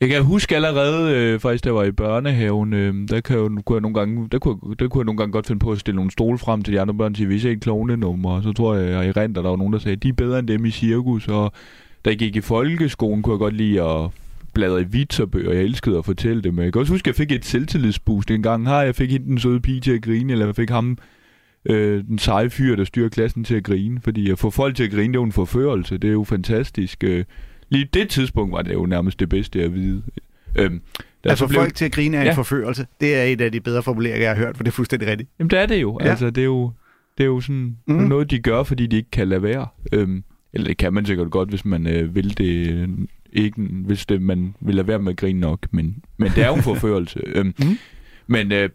Jeg 0.00 0.08
kan 0.08 0.24
huske 0.24 0.56
allerede, 0.56 1.14
øh, 1.14 1.40
faktisk 1.40 1.64
da 1.64 1.68
jeg 1.68 1.74
var 1.74 1.84
i 1.84 1.92
børnehaven, 1.92 2.72
øh, 2.72 3.08
der, 3.08 3.20
kan 3.20 3.38
jeg, 3.38 3.64
kunne 3.64 3.76
jeg 3.76 3.80
nogle 3.80 3.94
gange, 3.94 4.28
der, 4.32 4.38
kunne, 4.38 4.56
der 4.78 4.88
kunne 4.88 5.00
jeg 5.00 5.04
nogle 5.04 5.18
gange 5.18 5.32
godt 5.32 5.46
finde 5.46 5.58
på 5.58 5.72
at 5.72 5.80
stille 5.80 5.96
nogle 5.96 6.10
stole 6.10 6.38
frem 6.38 6.62
til 6.62 6.74
de 6.74 6.80
andre 6.80 6.94
børn 6.94 7.14
til 7.14 7.22
at 7.22 7.28
vise 7.28 7.52
et 7.52 7.60
klovnenummer, 7.60 8.40
så 8.42 8.52
tror 8.52 8.74
jeg, 8.74 8.90
jeg 8.90 9.06
i 9.08 9.10
rent, 9.10 9.36
der 9.36 9.42
var 9.42 9.56
nogen, 9.56 9.72
der 9.72 9.78
sagde, 9.78 9.96
de 9.96 10.08
er 10.08 10.12
bedre 10.12 10.38
end 10.38 10.48
dem 10.48 10.64
i 10.64 10.70
cirkus, 10.70 11.28
og 11.28 11.52
da 12.04 12.10
jeg 12.10 12.18
gik 12.18 12.36
i 12.36 12.40
folkeskolen, 12.40 13.22
kunne 13.22 13.32
jeg 13.32 13.38
godt 13.38 13.54
lide 13.54 13.82
at 13.82 14.10
bladre 14.54 14.80
i 14.80 14.84
vitserbøger. 14.84 15.52
jeg 15.52 15.62
elskede 15.62 15.98
at 15.98 16.04
fortælle 16.04 16.42
det, 16.42 16.56
jeg 16.56 16.72
kan 16.72 16.80
også 16.80 16.92
huske, 16.92 17.08
at 17.08 17.18
jeg 17.18 17.28
fik 17.28 17.32
et 17.32 17.44
selvtillidsboost 17.44 18.30
en 18.30 18.42
gang. 18.42 18.68
Her, 18.68 18.80
jeg 18.80 18.94
fik 18.94 19.10
hende 19.10 19.26
den 19.26 19.38
søde 19.38 19.60
pige 19.60 19.80
til 19.80 19.92
at 19.92 20.02
grine, 20.02 20.32
eller 20.32 20.46
jeg 20.46 20.56
fik 20.56 20.70
ham 20.70 20.98
øh, 21.64 22.04
den 22.04 22.18
seje 22.18 22.50
fyr, 22.50 22.76
der 22.76 22.84
styrer 22.84 23.08
klassen 23.08 23.44
til 23.44 23.54
at 23.54 23.64
grine, 23.64 24.00
fordi 24.00 24.30
at 24.30 24.38
få 24.38 24.50
folk 24.50 24.76
til 24.76 24.84
at 24.84 24.90
grine, 24.90 25.12
det 25.12 25.16
er 25.16 25.20
jo 25.20 25.24
en 25.24 25.32
forførelse, 25.32 25.98
det 25.98 26.08
er 26.08 26.12
jo 26.12 26.24
fantastisk. 26.24 27.04
Øh, 27.04 27.24
lige 27.68 27.88
det 27.94 28.08
tidspunkt 28.08 28.52
var 28.52 28.62
det 28.62 28.72
jo 28.74 28.86
nærmest 28.86 29.20
det 29.20 29.28
bedste 29.28 29.62
at 29.62 29.74
vide. 29.74 30.02
Øhm, 30.56 30.80
da 31.24 31.28
Altså 31.28 31.44
så 31.44 31.48
blev, 31.48 31.60
folk 31.60 31.74
til 31.74 31.84
at 31.84 31.92
grine 31.92 32.16
en 32.20 32.22
Ja. 32.26 32.32
forførelse. 32.32 32.86
Det 33.00 33.14
er 33.16 33.22
et 33.22 33.40
af 33.40 33.52
de 33.52 33.60
bedre 33.60 33.82
formuleringer, 33.82 34.20
jeg 34.28 34.36
har 34.36 34.44
hørt, 34.44 34.56
for 34.56 34.64
det 34.64 34.70
er 34.70 34.74
fuldstændig 34.74 35.08
rigtigt. 35.08 35.30
Jamen 35.38 35.50
det 35.50 35.58
er 35.58 35.66
det 35.66 35.82
jo. 35.82 35.98
Ja. 36.02 36.08
Altså 36.10 36.30
det 36.30 36.40
er 36.40 36.44
jo, 36.44 36.72
det 37.18 37.24
er 37.24 37.28
jo 37.28 37.40
sådan 37.40 37.76
mm. 37.86 37.94
noget, 37.94 38.30
de 38.30 38.38
gør, 38.38 38.62
fordi 38.62 38.86
de 38.86 38.96
ikke 38.96 39.10
kan 39.10 39.28
lade 39.28 39.42
være. 39.42 39.66
Øhm, 39.92 40.24
eller 40.52 40.66
det 40.66 40.76
kan 40.76 40.92
man 40.94 41.06
sikkert 41.06 41.30
godt, 41.30 41.48
hvis 41.48 41.64
man 41.64 41.86
øh, 41.86 42.14
vil 42.14 42.38
det 42.38 42.88
ikke, 43.32 43.60
hvis 43.62 44.06
det, 44.06 44.22
man 44.22 44.54
vil 44.60 44.74
lade 44.74 44.86
være 44.88 44.98
med 44.98 45.12
at 45.12 45.16
grine 45.18 45.40
nok, 45.40 45.66
men, 45.70 46.04
men 46.16 46.30
det 46.34 46.44
er 46.44 46.48
jo 46.48 46.54
en 46.54 46.62
forførelse. 46.62 47.20
øhm, 47.36 47.54
Mhm. 47.58 47.78
Men 48.26 48.52
øh, 48.52 48.68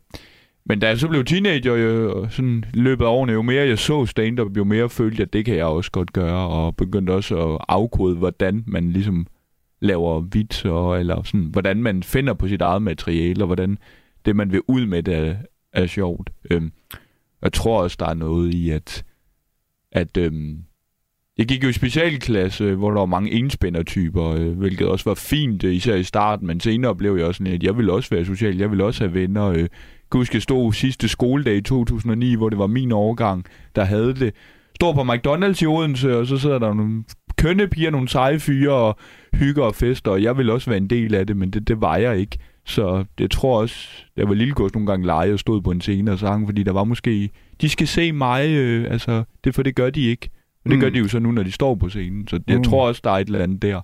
men 0.66 0.80
da 0.80 0.88
jeg 0.88 0.98
så 0.98 1.08
blev 1.08 1.26
teenager, 1.26 1.76
jeg, 1.76 2.32
sådan 2.32 2.66
løbet 2.74 3.06
af 3.06 3.10
årene, 3.10 3.34
jo 3.34 3.42
mere 3.42 3.68
jeg 3.68 3.80
så 3.80 4.06
stand-up, 4.06 4.58
jo 4.58 4.64
mere 4.64 4.90
følte 4.90 5.20
jeg, 5.20 5.28
at 5.28 5.34
det 5.34 5.46
kan 5.46 5.56
jeg 5.56 5.66
også 5.66 5.92
godt 5.92 6.14
gøre, 6.14 6.50
og 6.50 6.76
begyndte 6.76 7.12
også 7.12 7.54
at 7.54 7.66
afkode, 7.68 8.16
hvordan 8.16 8.64
man 8.68 8.92
ligesom 8.92 9.28
laver 9.82 10.20
vitser, 10.20 10.96
eller 10.96 11.24
sådan, 11.24 11.46
hvordan 11.46 11.84
man 11.84 12.04
finder 12.04 12.34
på 12.34 12.48
sit 12.48 12.62
eget 12.62 12.82
materiale, 12.82 13.44
og 13.44 13.46
hvordan 13.46 13.78
det, 14.26 14.36
man 14.36 14.52
vil 14.52 14.62
ud 14.68 14.86
med, 14.86 15.04
det 15.04 15.16
er, 15.16 15.36
er 15.74 15.88
sjovt. 15.88 16.30
Øhm, 16.52 16.72
jeg 17.42 17.54
tror 17.54 17.84
også, 17.84 17.98
der 18.00 18.06
er 18.06 18.14
noget 18.14 18.54
i, 18.54 18.70
at, 18.70 19.04
at 19.92 20.18
øhm, 20.18 20.64
jeg 21.38 21.46
gik 21.46 21.64
jo 21.64 21.70
i 21.70 21.74
specialklasse, 21.74 22.76
hvor 22.76 22.92
der 22.92 23.00
var 23.00 23.06
mange 23.06 23.32
enspændertyper, 23.32 24.26
øh, 24.26 24.52
hvilket 24.58 24.88
også 24.88 25.10
var 25.10 25.16
fint, 25.16 25.64
øh, 25.64 25.74
især 25.74 25.96
i 25.96 26.04
starten, 26.04 26.48
men 26.48 26.60
senere 26.60 26.96
blev 26.96 27.16
jeg 27.16 27.26
også 27.26 27.38
sådan, 27.38 27.54
at 27.54 27.64
jeg 27.64 27.78
ville 27.78 27.94
også 27.94 28.10
være 28.10 28.26
social, 28.26 28.58
jeg 28.58 28.70
ville 28.70 28.86
også 28.86 29.04
have 29.04 29.14
venner. 29.14 29.46
Øh. 29.46 29.68
Kan 30.12 30.20
huske, 30.20 30.36
jeg 30.36 30.42
stod 30.42 30.74
sidste 30.74 31.08
skoledag 31.08 31.56
i 31.56 31.62
2009, 31.62 32.36
hvor 32.36 32.50
det 32.50 32.58
var 32.60 32.68
min 32.68 32.92
årgang, 32.92 33.46
der 33.76 33.84
havde 33.84 34.14
det. 34.14 34.34
Står 34.76 34.94
på 34.94 35.02
McDonald's 35.02 35.64
i 35.64 35.66
Odense, 35.66 36.18
og 36.18 36.28
så 36.28 36.38
sidder 36.38 36.60
der 36.60 36.74
nogle 36.74 37.04
kønne 37.38 37.68
piger, 37.68 37.90
nogle 37.92 38.08
seje 38.08 38.40
fyre 38.40 38.74
og 38.74 38.98
hygger 39.34 39.64
og 39.64 39.76
fester, 39.76 40.12
og 40.12 40.24
jeg 40.24 40.38
ville 40.38 40.54
også 40.54 40.70
være 40.70 40.78
en 40.78 40.88
del 40.90 41.16
af 41.16 41.28
det, 41.28 41.38
men 41.38 41.52
det, 41.52 41.68
det 41.68 41.82
var 41.82 41.98
jeg 41.98 42.18
ikke. 42.20 42.38
Så 42.66 43.06
jeg 43.20 43.32
tror 43.32 43.60
også, 43.62 43.76
jeg 44.18 44.28
var 44.30 44.34
lille 44.34 44.54
nogle 44.74 44.86
gange 44.88 45.06
lege 45.06 45.34
og 45.34 45.40
stod 45.40 45.62
på 45.62 45.72
en 45.72 45.82
scene 45.82 46.12
og 46.12 46.20
sang, 46.20 46.48
fordi 46.48 46.64
der 46.64 46.72
var 46.72 46.84
måske, 46.84 47.30
de 47.62 47.70
skal 47.70 47.88
se 47.88 48.12
mig, 48.12 48.50
øh, 48.50 48.92
altså, 48.92 49.24
det 49.44 49.56
for 49.56 49.64
det 49.64 49.76
gør 49.76 49.90
de 49.90 50.02
ikke. 50.02 50.30
Men 50.66 50.72
det 50.72 50.78
Mm. 50.78 50.82
gør 50.82 50.90
de 50.90 51.00
jo 51.00 51.08
så 51.08 51.20
nu, 51.20 51.32
når 51.32 51.44
de 51.44 51.52
står 51.52 51.76
på 51.76 51.90
scenen. 51.90 52.28
Så 52.28 52.40
jeg 52.48 52.58
Mm. 52.58 52.64
tror 52.64 52.88
også, 52.88 53.02
der 53.04 53.12
er 53.12 53.16
et 53.18 53.28
eller 53.28 53.40
andet 53.44 53.62
der. 53.62 53.82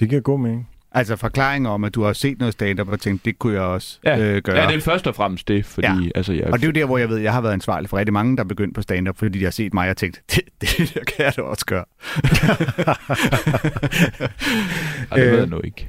Det 0.00 0.08
giver 0.08 0.20
god 0.20 0.38
mening. 0.40 0.68
Altså 0.92 1.16
forklaringer 1.16 1.70
om, 1.70 1.84
at 1.84 1.94
du 1.94 2.02
har 2.02 2.12
set 2.12 2.38
noget 2.38 2.52
stand-up 2.52 2.88
og 2.88 3.00
tænkt, 3.00 3.24
det 3.24 3.38
kunne 3.38 3.52
jeg 3.52 3.62
også 3.62 3.98
Ja. 4.04 4.18
øh, 4.18 4.42
gøre. 4.42 4.56
Ja, 4.56 4.66
det 4.66 4.76
er 4.76 4.80
først 4.80 5.06
og 5.06 5.14
fremmest 5.14 5.48
det, 5.48 5.66
fordi 5.66 5.86
Ja. 5.86 6.08
altså, 6.14 6.32
jeg, 6.32 6.44
Og 6.46 6.52
det 6.58 6.62
er 6.64 6.66
jo 6.68 6.72
der, 6.72 6.84
hvor 6.86 6.98
jeg 6.98 7.08
ved, 7.08 7.16
at 7.16 7.22
jeg 7.22 7.32
har 7.32 7.40
været 7.40 7.52
ansvarlig 7.52 7.90
for 7.90 7.96
rigtig 7.96 8.12
mange, 8.12 8.36
der 8.36 8.42
er 8.42 8.48
begyndt 8.48 8.74
på 8.74 8.82
stand-up, 8.82 9.18
fordi 9.18 9.38
de 9.38 9.44
har 9.44 9.50
set 9.50 9.74
mig 9.74 9.90
og 9.90 9.96
tænkt, 9.96 10.22
det, 10.34 10.40
det 10.60 10.68
der 10.94 11.00
kan 11.00 11.24
jeg 11.24 11.32
da 11.36 11.42
også 11.42 11.66
gøre. 11.66 11.84
Ej, 15.10 15.16
det 15.16 15.24
ved 15.26 15.32
Øh, 15.32 15.38
jeg 15.38 15.46
nu 15.46 15.60
ikke. 15.64 15.88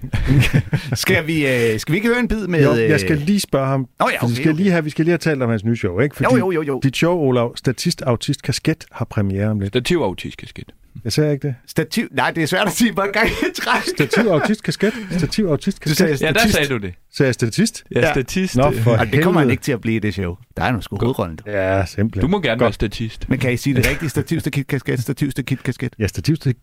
Skal 0.93 1.27
vi, 1.27 1.47
øh, 1.47 1.79
skal 1.79 1.91
vi 1.91 1.97
ikke 1.97 2.07
høre 2.07 2.19
en 2.19 2.27
bid 2.27 2.47
med... 2.47 2.63
Jo, 2.63 2.71
øh, 2.83 2.89
jeg 2.89 2.99
skal 2.99 3.17
lige 3.17 3.39
spørge 3.39 3.67
ham. 3.67 3.87
Nå 3.99 4.09
ja, 4.11 4.21
for 4.21 4.27
vi, 4.27 4.31
okay, 4.33 4.41
skal 4.41 4.51
okay. 4.51 4.57
lige 4.61 4.71
have, 4.71 4.83
vi 4.83 4.89
skal 4.89 5.05
lige 5.05 5.11
have 5.11 5.17
talt 5.17 5.43
om 5.43 5.49
hans 5.49 5.63
nye 5.63 5.75
show, 5.75 5.99
ikke? 5.99 6.15
Fordi 6.15 6.27
Jo, 6.33 6.37
jo, 6.37 6.51
jo, 6.51 6.61
jo. 6.61 6.79
dit 6.83 6.95
show, 6.97 7.17
Olav, 7.17 7.55
Statist, 7.57 8.01
Autist, 8.01 8.41
Kasket, 8.41 8.85
har 8.91 9.05
premiere 9.05 9.47
om 9.47 9.59
lidt. 9.59 9.69
Stativ 9.69 9.97
autisk 9.97 10.37
kasket. 10.37 10.71
Jeg 11.03 11.11
sagde 11.13 11.33
ikke 11.33 11.47
det. 11.47 11.55
Stativ... 11.67 12.07
Nej, 12.11 12.31
det 12.31 12.43
er 12.43 12.47
svært 12.47 12.67
at 12.67 12.73
sige 12.73 12.93
på 12.93 13.01
en 13.01 13.11
gang 13.13 13.27
i 13.27 13.31
træk. 13.61 13.81
Stativ, 13.83 14.29
Autist, 14.29 14.63
Kasket. 14.63 14.93
Stativ, 15.17 15.45
Autist, 15.45 15.85
Du 15.85 15.95
sagde 15.95 16.11
Kasket. 16.11 16.27
Ja, 16.27 16.31
der 16.33 16.39
statist. 16.39 16.55
sagde 16.55 16.69
du 16.69 16.77
det. 16.77 16.93
Sagde 17.13 17.27
jeg 17.27 17.33
statist? 17.33 17.83
Ja, 17.95 17.99
Ja. 17.99 18.11
statist. 18.13 18.55
Nå, 18.57 18.71
for 18.71 18.97
Og 18.97 19.07
det 19.11 19.23
kommer 19.23 19.41
han 19.41 19.49
ikke 19.49 19.63
til 19.63 19.71
at 19.71 19.81
blive 19.81 19.99
det 19.99 20.13
show. 20.13 20.35
Der 20.57 20.63
er 20.63 20.71
nu 20.71 20.81
sgu 20.81 20.97
hovedrollen. 21.01 21.39
Ja, 21.45 21.85
simpelthen. 21.85 22.21
Du 22.21 22.27
må 22.27 22.39
gerne 22.41 22.49
Godt. 22.59 22.61
være 22.61 22.73
statist. 22.73 23.29
Men 23.29 23.39
kan 23.39 23.53
I 23.53 23.57
sige 23.57 23.75
det 23.75 23.89
rigtigt? 23.89 24.11
Stativ, 24.11 24.39
stakit, 24.39 24.67
kasket, 24.67 24.99
stativ, 24.99 25.31
stakit, 25.31 25.63
kasket. 25.63 25.95
Ja, 25.99 26.07
stativ, 26.07 26.35
stik. 26.35 26.57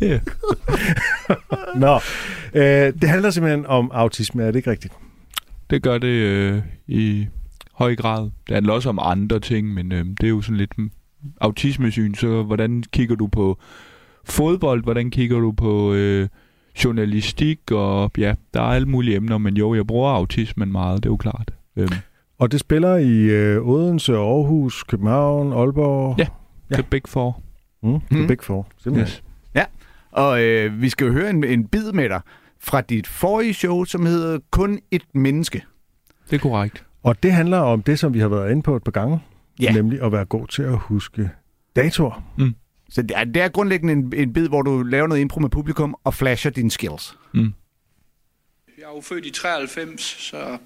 Ja. 0.00 0.18
Nå, 1.76 2.00
øh, 2.54 2.92
det 3.00 3.08
handler 3.08 3.30
simpelthen 3.30 3.66
om 3.66 3.90
autisme, 3.94 4.42
er 4.42 4.46
det 4.46 4.56
ikke 4.56 4.70
rigtigt? 4.70 4.94
Det 5.70 5.82
gør 5.82 5.98
det 5.98 6.08
øh, 6.08 6.62
i 6.86 7.26
høj 7.72 7.96
grad. 7.96 8.30
Det 8.46 8.54
handler 8.54 8.72
også 8.72 8.88
om 8.88 8.98
andre 9.02 9.40
ting, 9.40 9.74
men 9.74 9.92
øh, 9.92 10.04
det 10.04 10.24
er 10.24 10.28
jo 10.28 10.42
sådan 10.42 10.56
lidt 10.56 10.72
autismesyn, 11.40 12.14
så 12.14 12.42
hvordan 12.42 12.82
kigger 12.92 13.14
du 13.16 13.26
på 13.26 13.58
fodbold, 14.24 14.82
hvordan 14.82 15.10
kigger 15.10 15.38
du 15.38 15.52
på 15.52 15.92
øh, 15.92 16.28
journalistik, 16.84 17.70
og 17.72 18.10
ja, 18.18 18.34
der 18.54 18.60
er 18.60 18.64
alle 18.66 18.88
mulige 18.88 19.16
emner, 19.16 19.38
men 19.38 19.56
jo, 19.56 19.74
jeg 19.74 19.86
bruger 19.86 20.10
autismen 20.10 20.72
meget, 20.72 21.02
det 21.02 21.08
er 21.08 21.12
jo 21.12 21.16
klart. 21.16 21.50
Øhm, 21.76 21.92
Og 22.38 22.52
det 22.52 22.60
spiller 22.60 22.96
i 22.96 23.12
øh, 23.18 23.66
Odense, 23.68 24.12
Aarhus, 24.16 24.82
København, 24.82 25.48
Ja. 25.52 25.58
Aalborg. 25.60 26.14
Ja. 26.18 26.26
ja. 26.70 26.74
The 26.74 26.82
Big 26.82 27.02
Four. 27.06 27.40
Mm, 27.82 27.92
det 28.00 28.02
Mm. 28.10 28.22
er 28.24 28.28
Big 28.28 28.42
Four. 28.42 28.66
Simpelthen. 28.82 29.12
Yes. 29.12 29.22
Og 30.12 30.42
øh, 30.42 30.80
vi 30.82 30.88
skal 30.88 31.06
jo 31.06 31.12
høre 31.12 31.30
en, 31.30 31.44
en 31.44 31.66
bid 31.66 31.92
med 31.92 32.08
dig 32.08 32.20
fra 32.60 32.80
dit 32.80 33.06
forrige 33.06 33.54
show, 33.54 33.84
som 33.84 34.06
hedder 34.06 34.38
Kun 34.50 34.78
et 34.90 35.02
menneske. 35.14 35.62
Det 36.30 36.36
er 36.36 36.40
korrekt. 36.40 36.84
Og 37.02 37.22
det 37.22 37.32
handler 37.32 37.58
om 37.58 37.82
det, 37.82 37.98
som 37.98 38.14
vi 38.14 38.18
har 38.18 38.28
været 38.28 38.50
inde 38.50 38.62
på 38.62 38.76
et 38.76 38.82
par 38.84 38.90
gange. 38.92 39.20
Ja. 39.60 39.72
Nemlig 39.72 40.02
at 40.02 40.12
være 40.12 40.24
god 40.24 40.46
til 40.46 40.62
at 40.62 40.78
huske 40.78 41.30
datoer. 41.76 42.22
Så 42.90 43.02
det 43.02 43.10
er, 43.16 43.24
det 43.24 43.42
er 43.42 43.48
grundlæggende 43.48 43.92
en, 43.92 44.12
en 44.16 44.32
bid, 44.32 44.48
hvor 44.48 44.62
du 44.62 44.82
laver 44.82 45.06
noget 45.06 45.20
impro 45.20 45.40
med 45.40 45.48
publikum 45.48 45.96
og 46.04 46.14
flasher 46.14 46.50
dine 46.50 46.70
skills. 46.70 47.18
Mm. 47.34 47.52
Jeg 48.78 48.84
er 48.84 48.94
jo 48.94 49.00
født 49.00 49.26
i 49.26 49.30
93, 49.30 50.02
så 50.02 50.58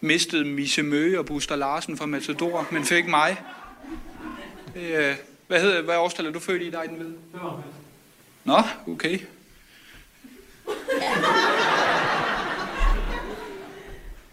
mistede 0.00 0.44
Misse 0.44 0.82
Møge 0.82 1.18
og 1.18 1.26
Buster 1.26 1.56
Larsen 1.56 1.96
fra 1.96 2.06
Matador, 2.06 2.66
men 2.72 2.84
fik 2.84 3.08
mig. 3.08 3.36
Øh, 4.76 5.14
hvad 5.46 5.60
hedder, 5.60 5.82
hvad 5.82 5.96
årstal 5.96 6.26
er 6.26 6.30
du 6.30 6.38
født 6.38 6.62
i, 6.62 6.70
dig 6.70 6.82
den 6.88 6.98
ved? 6.98 7.12
Nå, 8.44 8.62
okay. 8.86 9.18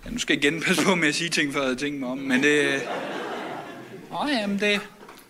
Ja, 0.05 0.09
nu 0.09 0.19
skal 0.19 0.35
jeg 0.35 0.43
igen 0.43 0.61
passe 0.61 0.85
på 0.85 0.95
med 0.95 1.07
at 1.07 1.15
sige 1.15 1.29
ting, 1.29 1.53
før 1.53 1.59
jeg 1.59 1.67
havde 1.67 1.79
tænkt 1.79 1.99
mig 1.99 2.09
om, 2.09 2.17
men 2.17 2.43
det... 2.43 2.73
Øh... 2.73 2.79
Nå, 4.13 4.27
jamen 4.27 4.59
det... 4.59 4.81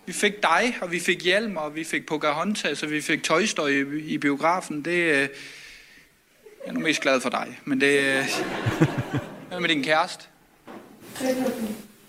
Vi 0.06 0.12
fik 0.12 0.42
dig, 0.42 0.78
og 0.80 0.92
vi 0.92 1.00
fik 1.00 1.24
Hjelm, 1.24 1.56
og 1.56 1.74
vi 1.74 1.84
fik 1.84 2.06
Pocahontas, 2.06 2.82
og 2.82 2.90
vi 2.90 3.00
fik 3.00 3.24
Story 3.46 3.70
i, 3.70 3.98
i 3.98 4.18
biografen. 4.18 4.84
Det, 4.84 4.90
øh... 4.90 5.18
Jeg 5.18 5.28
er 6.66 6.72
nu 6.72 6.80
mest 6.80 7.00
glad 7.00 7.20
for 7.20 7.30
dig, 7.30 7.60
men 7.64 7.80
det... 7.80 8.00
øh, 8.00 8.24
Hvad 9.48 9.60
med 9.60 9.68
din 9.68 9.82
kæreste? 9.82 10.24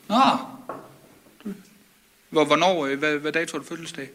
Nå. 0.10 0.16
Hvor, 2.30 2.46
hvornår, 2.46 2.86
øh, 2.86 3.00
hvad, 3.00 3.18
hvad 3.18 3.32
dato 3.32 3.58
er 3.58 3.62
du 3.62 3.68
fødselsdag? 3.68 4.10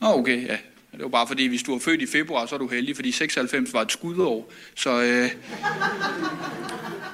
Nå, 0.00 0.06
okay, 0.08 0.46
ja. 0.46 0.58
Det 0.94 1.02
var 1.02 1.08
bare 1.08 1.26
fordi, 1.26 1.46
hvis 1.46 1.62
du 1.62 1.74
er 1.74 1.78
født 1.78 2.02
i 2.02 2.06
februar, 2.06 2.46
så 2.46 2.54
er 2.54 2.58
du 2.58 2.68
heldig, 2.68 2.96
fordi 2.96 3.12
96 3.12 3.72
var 3.72 3.82
et 3.82 3.92
skudår. 3.92 4.52
Så, 4.74 5.02
øh... 5.02 5.30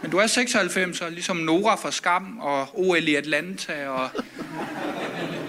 Men 0.03 0.11
du 0.11 0.17
er 0.17 0.27
96, 0.27 1.01
og 1.01 1.13
ligesom 1.13 1.37
Nora 1.37 1.75
fra 1.77 1.91
Skam, 1.91 2.39
og 2.39 2.69
OL 2.75 3.09
i 3.09 3.15
Atlanta, 3.15 3.89
og... 3.89 4.11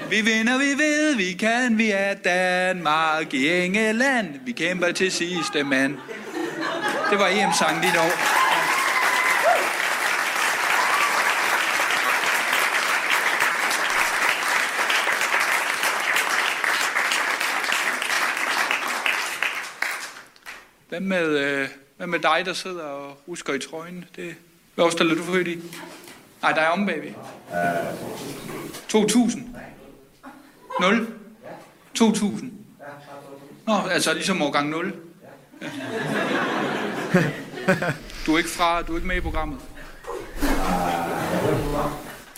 Vi 0.09 0.21
vinder, 0.21 0.57
vi 0.57 0.83
ved, 0.83 1.15
vi 1.15 1.33
kan, 1.33 1.77
vi 1.77 1.91
er 1.91 2.13
Danmark 2.13 3.33
i 3.33 3.49
England. 3.49 4.27
Vi 4.45 4.51
kæmper 4.51 4.91
til 4.91 5.11
sidste 5.11 5.63
mand. 5.63 5.97
Det 7.11 7.19
var 7.19 7.27
EM-sangen 7.27 7.83
dit 7.83 7.97
år. 7.97 8.41
Hvad 20.91 20.99
med, 20.99 21.27
øh, 21.27 21.67
hvad 21.97 22.07
med 22.07 22.19
dig, 22.19 22.41
der 22.45 22.53
sidder 22.53 22.83
og 22.83 23.17
rusker 23.27 23.53
i 23.53 23.59
trøjen? 23.59 24.05
Det, 24.15 24.35
hvad 24.75 24.85
årstal 24.85 25.11
er 25.11 25.15
du 25.15 25.23
født 25.23 25.47
i? 25.47 25.59
Nej, 26.41 26.51
der 26.51 26.61
er 26.61 26.69
om, 26.69 26.85
baby. 26.85 27.13
2000? 28.87 29.55
0? 30.79 31.07
2000? 31.93 32.51
Nå, 33.67 33.73
altså 33.91 34.13
ligesom 34.13 34.41
årgang 34.41 34.69
0? 34.69 34.93
Ja. 35.61 35.67
Du 38.25 38.33
er 38.33 38.37
ikke 38.37 38.49
fra, 38.49 38.81
du 38.81 38.91
er 38.93 38.97
ikke 38.97 39.07
med 39.07 39.15
i 39.15 39.21
programmet? 39.21 39.59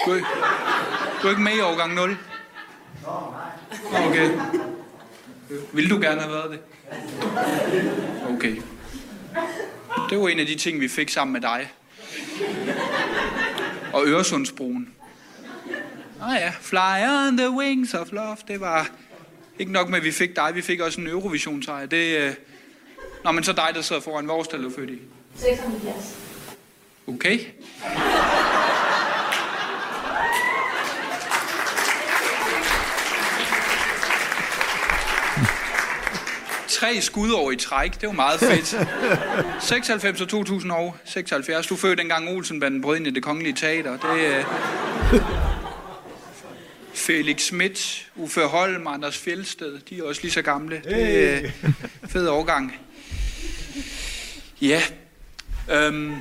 Du 0.06 0.12
er, 0.12 0.20
du 1.22 1.28
er 1.28 1.30
ikke 1.30 1.42
med 1.42 1.56
i 1.56 1.60
årgang 1.60 1.94
0? 1.94 2.18
Okay. 3.94 4.32
Vil 5.74 5.90
du 5.90 6.00
gerne 6.02 6.22
have 6.22 6.34
været 6.34 6.52
det? 6.52 6.60
Okay. 8.44 8.62
Det 10.10 10.20
var 10.20 10.28
en 10.28 10.40
af 10.40 10.46
de 10.46 10.56
ting, 10.56 10.80
vi 10.80 10.88
fik 10.88 11.10
sammen 11.10 11.34
med 11.34 11.42
dig. 11.42 11.72
Og 13.94 14.08
Øresundsbroen. 14.08 14.90
Ah 16.22 16.36
ja, 16.36 16.52
Fly 16.62 17.28
on 17.28 17.38
the 17.38 17.50
wings 17.50 17.94
of 17.94 18.12
love. 18.12 18.38
Det 18.48 18.60
var 18.60 18.90
ikke 19.60 19.72
nok 19.72 19.90
med, 19.90 19.98
at 19.98 20.04
vi 20.04 20.12
fik 20.12 20.36
dig. 20.36 20.52
Vi 20.56 20.62
fik 20.62 20.80
også 20.80 21.02
en 21.02 21.08
Eurovision 21.08 21.64
sejr. 21.64 21.86
Det, 21.86 22.18
øh... 22.18 22.34
Nå, 23.24 23.32
men 23.32 23.44
så 23.44 23.54
dig, 23.54 23.70
der 23.74 23.82
sidder 23.82 24.02
foran. 24.02 24.26
Hvad 24.26 24.36
årstal 24.36 24.60
er 24.60 24.64
du 24.64 24.72
født 24.76 24.90
i? 24.90 25.00
76. 25.36 26.18
Okay. 27.08 27.40
Tre 36.74 37.02
skudår 37.02 37.52
i 37.52 37.56
træk, 37.56 38.02
det 38.02 38.08
var 38.08 38.14
meget 38.14 38.40
fedt. 38.40 38.68
96 39.68 40.22
og 40.22 40.30
2000 40.30 40.72
og 40.72 40.96
76. 41.06 41.68
Du 41.68 41.76
fødte 41.76 42.02
dengang 42.02 42.30
Olsenbanden 42.30 42.82
brød 42.82 42.98
ind 42.98 43.08
i 43.08 43.10
det 43.10 43.24
kongelige 43.24 43.54
teater. 43.54 43.92
Det 43.92 44.36
er... 44.36 44.44
Felix 46.94 47.42
Schmidt, 47.42 48.08
Uffe 48.16 48.42
Holm, 48.42 48.88
Anders 48.88 49.18
Fjeldsted, 49.18 49.80
de 49.90 50.00
er 50.00 50.04
også 50.04 50.22
lige 50.22 50.32
så 50.32 50.42
gamle. 50.42 50.82
Det 50.84 51.34
er 51.34 51.50
fed 52.08 52.28
overgang. 52.28 52.76
Ja. 54.62 54.82
Øhm, 55.72 56.16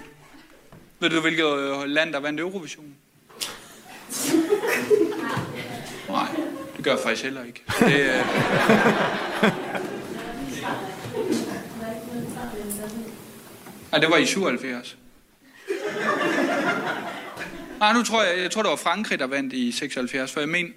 ved 1.01 1.11
du, 1.11 1.21
hvilket 1.21 1.59
øh, 1.59 1.85
land, 1.87 2.13
der 2.13 2.21
vandt 2.21 2.41
Eurovision? 2.41 2.87
Nej, 6.09 6.27
det 6.77 6.85
gør 6.85 6.91
jeg 6.91 7.01
faktisk 7.01 7.23
heller 7.23 7.45
ikke. 7.45 7.63
Det, 7.81 8.01
øh... 8.01 9.92
Nej, 13.93 14.01
det 14.01 14.11
var 14.11 14.17
i 14.17 14.27
77. 14.27 14.97
Nej, 17.79 17.91
ah, 17.91 17.97
nu 17.97 18.03
tror 18.03 18.23
jeg, 18.23 18.43
jeg 18.43 18.51
tror, 18.51 18.63
det 18.63 18.71
var 18.71 18.77
Frankrig, 18.77 19.19
der 19.19 19.27
vandt 19.27 19.53
i 19.53 19.73
76, 19.73 20.33
for 20.33 20.41
jeg 20.41 20.49
mener... 20.49 20.71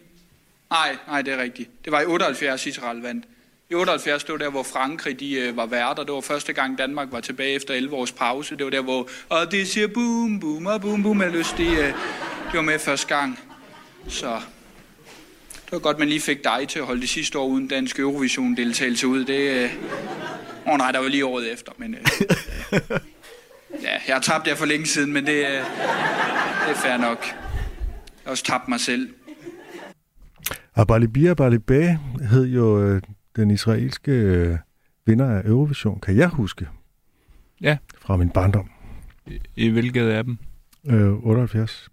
Nej, 0.69 0.97
nej, 1.07 1.21
det 1.21 1.33
er 1.33 1.37
rigtigt. 1.37 1.69
Det 1.85 1.91
var 1.91 2.01
i 2.01 2.05
78, 2.05 2.65
Israel 2.65 3.01
vandt. 3.01 3.25
I 3.69 3.73
78, 3.73 4.23
det 4.23 4.31
var 4.31 4.37
der, 4.37 4.49
hvor 4.49 4.63
Frankrig 4.63 5.19
de, 5.19 5.33
øh, 5.33 5.57
var 5.57 5.65
værter. 5.65 6.03
Det 6.03 6.13
var 6.13 6.21
første 6.21 6.53
gang, 6.53 6.77
Danmark 6.77 7.07
var 7.11 7.19
tilbage 7.19 7.53
efter 7.53 7.73
11 7.73 7.95
års 7.95 8.11
pause. 8.11 8.55
Det 8.57 8.63
var 8.63 8.71
der, 8.71 8.81
hvor... 8.81 9.09
Og 9.29 9.51
det 9.51 9.67
siger 9.67 9.87
boom, 9.87 10.39
boom 10.39 10.65
og 10.65 10.81
boom, 10.81 11.03
boom, 11.03 11.21
jeg 11.21 11.31
lyst. 11.31 11.57
De, 11.57 11.65
øh, 11.65 11.93
de 12.51 12.53
var 12.53 12.61
med 12.61 12.79
første 12.79 13.07
gang. 13.07 13.39
Så 14.07 14.39
det 15.65 15.71
var 15.71 15.79
godt, 15.79 15.99
man 15.99 16.07
lige 16.07 16.21
fik 16.21 16.43
dig 16.43 16.67
til 16.69 16.79
at 16.79 16.85
holde 16.85 17.01
det 17.01 17.09
sidste 17.09 17.39
år 17.39 17.47
uden 17.47 17.67
dansk 17.67 17.99
Eurovision-deltagelse 17.99 19.07
ud. 19.07 19.25
Det... 19.25 19.63
Øh... 19.63 19.73
Åh 20.67 20.73
oh, 20.73 20.77
nej, 20.77 20.91
der 20.91 20.99
var 20.99 21.07
lige 21.07 21.25
året 21.25 21.53
efter, 21.53 21.71
men... 21.77 21.95
Øh... 21.95 22.01
Ja, 23.81 23.91
jeg 24.07 24.15
har 24.15 24.21
tabt 24.21 24.45
det 24.45 24.57
for 24.57 24.65
længe 24.65 24.85
siden, 24.85 25.13
men 25.13 25.25
det, 25.25 25.31
øh... 25.31 25.51
det 25.51 26.69
er 26.69 26.75
fair 26.75 26.97
nok. 26.97 27.25
Jeg 27.25 28.23
har 28.23 28.31
også 28.31 28.43
tabt 28.43 28.67
mig 28.67 28.79
selv. 28.79 29.09
Abalibia 30.75 31.33
Balibé 31.41 31.97
hed 32.25 32.45
jo 32.45 32.83
øh, 32.83 33.01
den 33.35 33.51
israelske 33.51 34.11
øh, 34.11 34.57
vinder 35.05 35.29
af 35.29 35.41
Eurovision, 35.45 35.99
kan 35.99 36.17
jeg 36.17 36.27
huske. 36.27 36.67
Ja. 37.61 37.77
Fra 37.99 38.17
min 38.17 38.29
barndom. 38.29 38.69
I 39.55 39.69
hvilket 39.69 40.09
af 40.09 40.23
dem? 40.23 40.37
Øh, 40.87 41.13
78. 41.13 41.89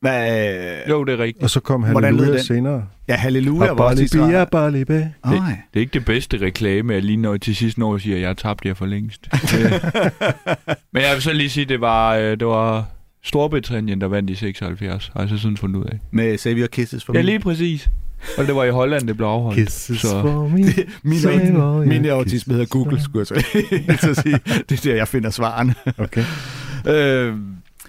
Hvad, 0.00 0.48
øh, 0.84 0.90
Jo, 0.90 1.04
det 1.04 1.12
er 1.14 1.18
rigtigt. 1.18 1.42
Og 1.44 1.50
så 1.50 1.60
kom 1.60 1.82
Halleluja 1.82 2.42
senere. 2.42 2.84
ja, 3.08 3.14
Halleluja 3.14 3.72
var 3.72 3.84
også 3.84 4.02
Israel. 4.02 4.46
Balibé. 4.54 4.92
Nej. 4.92 5.56
Det 5.74 5.76
er 5.76 5.80
ikke 5.80 5.92
det 5.94 6.04
bedste 6.04 6.36
reklame, 6.38 6.94
at 6.94 7.04
lige 7.04 7.16
når 7.16 7.36
til 7.36 7.56
sidst 7.56 7.78
når 7.78 7.98
siger, 7.98 8.16
at 8.16 8.20
jeg 8.20 8.28
har 8.28 8.34
tabt 8.34 8.64
jer 8.64 8.74
for 8.74 8.86
længst. 8.86 9.28
Det- 9.52 9.82
Men 10.92 11.02
jeg 11.02 11.14
vil 11.14 11.22
så 11.22 11.32
lige 11.32 11.50
sige, 11.50 11.64
det 11.64 11.80
var, 11.80 12.14
øh, 12.14 12.30
det 12.30 12.46
var 12.46 12.84
Storbritannien, 13.22 14.00
der 14.00 14.06
vandt 14.08 14.30
i 14.30 14.34
76, 14.34 15.10
har 15.12 15.20
jeg 15.20 15.28
så 15.28 15.38
sådan 15.38 15.56
fundet 15.56 15.80
ud 15.80 15.84
af. 15.84 15.98
Med 16.10 16.38
Savior 16.38 16.66
Kisses 16.66 17.04
for 17.04 17.12
Ja, 17.14 17.20
lige 17.20 17.38
præcis. 17.40 17.88
Og 18.38 18.46
det 18.46 18.54
var 18.56 18.64
i 18.64 18.70
Holland, 18.70 19.08
det 19.08 19.16
blev 19.16 19.26
afholdt. 19.28 19.58
Kisses 19.58 20.00
Så 20.00 20.20
for 20.22 20.48
me. 20.48 20.64
Min, 21.02 21.18
Savior 21.20 21.84
min 21.84 22.06
autisme 22.06 22.52
hedder 22.54 22.66
Google, 22.66 23.02
skulle 23.02 23.26
jeg 23.30 23.42
så, 23.98 24.04
så 24.14 24.22
sige. 24.22 24.38
Det 24.68 24.72
er 24.78 24.90
der, 24.90 24.94
jeg 24.94 25.08
finder 25.08 25.30
svarene. 25.30 25.74
Okay. 25.98 26.24
Øh, 26.88 27.34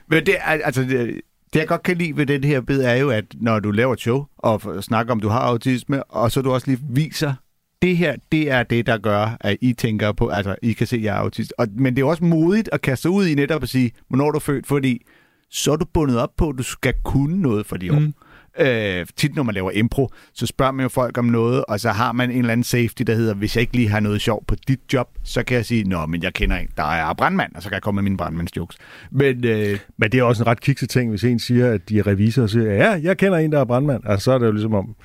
men 0.10 0.26
det, 0.26 0.36
er, 0.40 0.52
altså, 0.66 0.82
det, 0.82 1.22
det, 1.54 1.60
jeg 1.60 1.68
godt 1.68 1.84
kan 1.84 1.98
lide 1.98 2.18
ved 2.18 2.26
den 2.26 2.44
her 2.44 2.62
bid, 2.62 2.82
er 2.82 2.94
jo, 2.96 3.10
at 3.10 3.26
når 3.36 3.60
du 3.60 3.72
laver 3.72 3.94
et 3.94 4.00
show, 4.00 4.26
og 4.38 4.84
snakker 4.84 5.12
om, 5.12 5.20
du 5.20 5.30
har 5.30 5.40
autisme, 5.40 6.04
og 6.04 6.32
så 6.32 6.42
du 6.42 6.52
også 6.52 6.68
lige 6.68 6.80
viser, 6.90 7.34
det 7.82 7.98
her, 7.98 8.16
det 8.32 8.52
er 8.52 8.64
det, 8.64 8.88
der 8.88 8.98
gør, 8.98 9.38
at 9.42 9.58
I 9.62 9.74
tænker 9.74 10.12
på, 10.12 10.28
altså, 10.28 10.56
I 10.62 10.74
kan 10.74 10.88
se, 10.88 10.96
at 10.96 11.04
jeg 11.04 11.16
er 11.16 11.20
autist. 11.20 11.54
Og, 11.58 11.68
men 11.76 11.96
det 11.96 12.02
er 12.02 12.06
også 12.06 12.24
modigt 12.24 12.70
at 12.72 12.82
kaste 12.82 13.02
sig 13.02 13.12
ud 13.12 13.28
i 13.28 13.36
netop 13.36 13.64
at 13.64 13.70
sige, 13.70 13.92
hvornår 14.08 14.32
du 14.32 14.36
er 14.36 14.40
født, 14.40 14.68
fordi 14.68 15.06
så 15.50 15.72
er 15.72 15.76
du 15.76 15.86
bundet 15.94 16.20
op 16.20 16.30
på, 16.38 16.50
at 16.50 16.58
du 16.58 16.64
skal 16.64 16.94
kunne 17.04 17.42
noget 17.42 17.66
for 17.66 17.78
de 17.78 17.92
år. 17.92 18.00
Mm. 18.00 18.14
Øh, 18.60 19.06
tit 19.16 19.36
når 19.36 19.44
man 19.44 19.56
laver 19.56 19.72
impro, 19.72 20.10
så 20.34 20.46
spørger 20.46 20.72
man 20.72 20.84
jo 20.84 20.90
folk 20.90 21.18
om 21.18 21.26
noget, 21.26 21.66
og 21.68 21.80
så 21.80 21.90
har 21.90 22.12
man 22.12 22.32
en 22.32 22.38
eller 22.38 22.52
anden 22.52 22.64
safety, 22.64 23.02
der 23.08 23.16
hedder, 23.16 23.34
hvis 23.34 23.56
jeg 23.56 23.62
ikke 23.62 23.76
lige 23.76 23.90
har 23.90 24.00
noget 24.00 24.22
sjov 24.22 24.44
på 24.48 24.56
dit 24.68 24.80
job, 24.94 25.08
så 25.24 25.44
kan 25.44 25.58
jeg 25.58 25.66
sige, 25.66 25.84
nå, 25.84 26.06
men 26.06 26.24
jeg 26.24 26.34
kender 26.34 26.58
en, 26.58 26.68
der 26.78 26.84
er 26.84 27.14
brandmand, 27.14 27.56
og 27.56 27.64
så 27.64 27.70
kan 27.70 27.74
jeg 27.74 27.82
komme 27.82 27.96
med 28.02 28.04
mine 28.04 28.18
brandmandsjokes. 28.18 28.78
Men 29.12 29.46
øh, 29.46 29.80
Men 29.98 30.12
det 30.12 30.20
er 30.20 30.24
også 30.24 30.44
en 30.44 30.48
ret 30.48 30.62
kikset 30.62 30.90
ting, 30.90 31.10
hvis 31.10 31.24
en 31.24 31.40
siger, 31.40 31.72
at 31.72 31.90
de 31.90 32.00
er 32.00 32.08
revisor, 32.08 32.44
og 32.44 32.50
siger, 32.50 32.74
ja, 32.74 33.00
jeg 33.04 33.18
kender 33.18 33.38
en, 33.38 33.52
der 33.52 33.60
er 33.60 33.66
brandmand. 33.66 34.04
Altså, 34.06 34.24
så 34.24 34.32
er 34.32 34.38
det 34.38 34.46
jo 34.46 34.52
ligesom 34.52 34.74
om, 34.74 34.96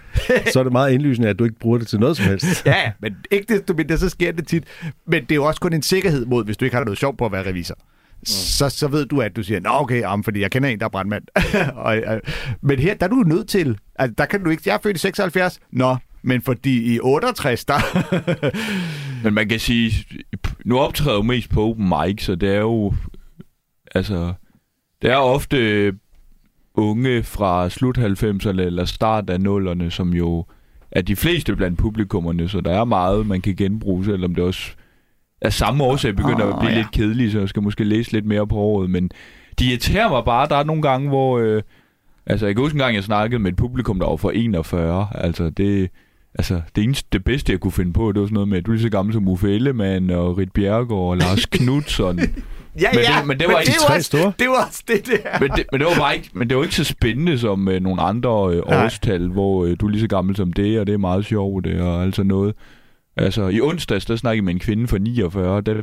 så 0.53 0.59
er 0.59 0.63
det 0.63 0.73
meget 0.73 0.93
indlysende, 0.93 1.29
at 1.29 1.39
du 1.39 1.45
ikke 1.45 1.59
bruger 1.59 1.79
det 1.79 1.87
til 1.89 2.01
noget 2.01 2.17
som 2.17 2.27
helst. 2.27 2.63
ja, 2.67 2.71
ja, 2.81 2.93
men 3.01 3.15
ikke 3.31 3.55
desto 3.55 3.75
mindre, 3.75 3.99
så 3.99 4.09
sker 4.09 4.33
det 4.33 4.47
tit. 4.47 4.65
Men 5.07 5.23
det 5.23 5.33
er 5.33 5.37
jo 5.37 5.45
også 5.45 5.61
kun 5.61 5.73
en 5.73 5.83
sikkerhed 5.83 6.27
mod, 6.27 6.45
hvis 6.45 6.57
du 6.57 6.65
ikke 6.65 6.77
har 6.77 6.85
noget 6.85 6.99
sjov 6.99 7.17
på 7.17 7.27
at 7.27 7.33
være 7.33 7.47
revisor. 7.47 7.77
Mm. 8.23 8.27
Så, 8.27 8.69
så 8.69 8.89
ved 8.89 9.07
du, 9.07 9.21
at 9.21 9.37
du 9.37 9.43
siger, 9.43 9.61
nå 9.61 9.71
okay, 9.71 10.01
jamen, 10.01 10.25
fordi 10.25 10.41
jeg 10.41 10.51
kender 10.51 10.69
en, 10.69 10.79
der 10.79 10.85
er 10.85 10.91
brandmand. 10.91 11.25
og, 11.77 11.97
øh, 11.97 12.21
men 12.63 12.79
her, 12.79 12.95
der 12.95 13.07
er 13.07 13.11
du 13.11 13.17
nødt 13.17 13.49
til, 13.49 13.79
altså, 13.97 14.15
der 14.19 14.27
kan 14.27 14.45
du 14.45 14.51
ikke, 14.51 14.63
jeg 14.67 14.75
er 14.75 14.79
født 14.83 14.97
i 14.97 15.01
76, 15.01 15.61
nå, 15.73 15.97
men 16.23 16.43
fordi 16.43 16.95
i 16.95 17.01
68, 17.01 17.65
der... 17.65 17.75
Men 19.25 19.35
man 19.35 19.49
kan 19.49 19.61
sige, 19.61 19.93
nu 20.65 20.79
optræder 20.79 21.11
jeg 21.11 21.19
jo 21.19 21.23
mest 21.23 21.51
på 21.51 21.63
open 21.63 21.89
mic, 21.89 22.25
så 22.25 22.35
det 22.35 22.49
er 22.49 22.61
jo, 22.61 22.95
altså, 23.95 24.33
det 25.03 25.11
er 25.11 25.17
ofte 25.17 25.93
unge 26.75 27.23
fra 27.23 27.71
slut 27.71 27.99
90'erne 27.99 28.61
eller 28.61 28.85
start 28.85 29.31
af 29.31 29.39
0'erne, 29.39 29.91
som 29.91 30.15
jo 30.15 30.45
er 30.91 31.03
de 31.03 31.17
fleste 31.17 31.57
blandt 31.57 31.79
publikummerne, 31.79 32.49
så 32.49 32.61
der 32.61 32.73
er 32.81 32.85
meget, 32.85 33.27
man 33.27 33.41
kan 33.41 33.57
genbruge, 33.57 34.05
selvom 34.05 34.35
det 34.35 34.45
også 34.45 34.73
af 35.43 35.53
samme 35.53 35.85
årsag 35.85 36.17
begynder 36.17 36.45
Åh, 36.45 36.49
at 36.53 36.59
blive 36.61 36.71
ja. 36.73 36.77
lidt 36.77 36.91
kedeligt, 36.93 37.33
så 37.33 37.39
jeg 37.39 37.49
skal 37.49 37.63
måske 37.63 37.85
læse 37.85 38.13
lidt 38.13 38.27
mere 38.27 38.47
på 38.47 38.55
året, 38.57 38.91
men 38.91 39.11
de 39.59 39.65
irriterer 39.69 40.09
mig 40.09 40.25
bare. 40.25 40.49
Der 40.49 40.57
er 40.57 40.65
nogle 40.65 40.83
gange, 40.83 41.09
hvor... 41.09 41.39
Øh, 41.39 41.63
altså, 42.27 42.47
jeg 42.47 42.55
kan 42.55 42.63
huske 42.63 42.75
en 42.77 42.79
gang, 42.81 42.95
jeg 42.95 43.05
snakkede 43.05 43.39
med 43.43 43.51
et 43.53 43.57
publikum, 43.57 43.99
der 43.99 44.07
var 44.07 44.17
for 44.17 44.31
41. 44.31 45.09
Altså, 45.15 45.51
det... 45.51 45.91
Altså, 46.35 46.61
det 46.77 46.85
eneste, 46.85 47.09
det 47.13 47.25
bedste, 47.25 47.53
jeg 47.53 47.61
kunne 47.61 47.73
finde 47.73 47.93
på, 47.93 48.13
det 48.13 48.21
var 48.21 48.27
sådan 48.27 48.35
noget 48.35 48.49
med, 48.49 48.59
at 48.59 48.67
du 48.67 48.71
er 48.71 48.75
lige 48.75 48.83
så 48.83 48.89
gammel 48.89 49.13
som 49.15 49.29
Uffe 49.29 49.55
Ellemann 49.55 50.11
og 50.11 50.39
Rit 50.39 50.53
Bjergård 50.53 51.11
og 51.11 51.17
Lars 51.17 51.47
Knudsen. 51.53 52.19
ja, 52.81 52.89
Men 52.93 53.01
det- 53.01 53.27
men 53.27 53.39
det 53.41 53.47
var 53.49 53.53
men 53.53 53.61
ikke 53.61 53.73
det 53.73 53.77
var 53.89 53.95
tre 53.95 54.03
store. 54.03 54.33
Det 54.39 54.49
var 54.49 54.67
også 54.67 54.83
det 54.89 55.07
der. 55.07 55.39
men, 55.41 55.51
det, 55.51 55.65
men, 55.73 55.81
det 55.81 55.87
var 55.89 55.95
bare 55.99 56.17
ikke, 56.17 56.31
men 56.33 56.49
det 56.49 56.57
var 56.57 56.63
ikke 56.63 56.75
så 56.75 56.85
spændende 56.85 57.39
som 57.39 57.69
øh, 57.69 57.81
nogle 57.83 58.03
andre 58.03 58.55
øh, 58.55 58.63
Nej. 58.69 58.85
årstal, 58.85 59.29
hvor 59.29 59.65
øh, 59.65 59.77
du 59.81 59.87
er 59.87 59.91
lige 59.91 60.01
så 60.01 60.07
gammel 60.09 60.37
som 60.37 60.53
det, 60.53 60.81
og 60.81 60.87
det 60.87 60.93
er 60.93 60.99
meget 60.99 61.25
sjovt, 61.25 61.65
det, 61.65 61.81
og 61.81 62.03
altså 62.03 62.23
noget. 62.23 62.55
Altså, 63.17 63.49
i 63.49 63.61
onsdags, 63.61 64.05
der 64.05 64.17
snakkede 64.17 64.37
jeg 64.37 64.45
med 64.45 64.53
en 64.55 64.61
kvinde 64.61 64.89
for 64.89 64.99
49, 64.99 65.61
der, 65.61 65.83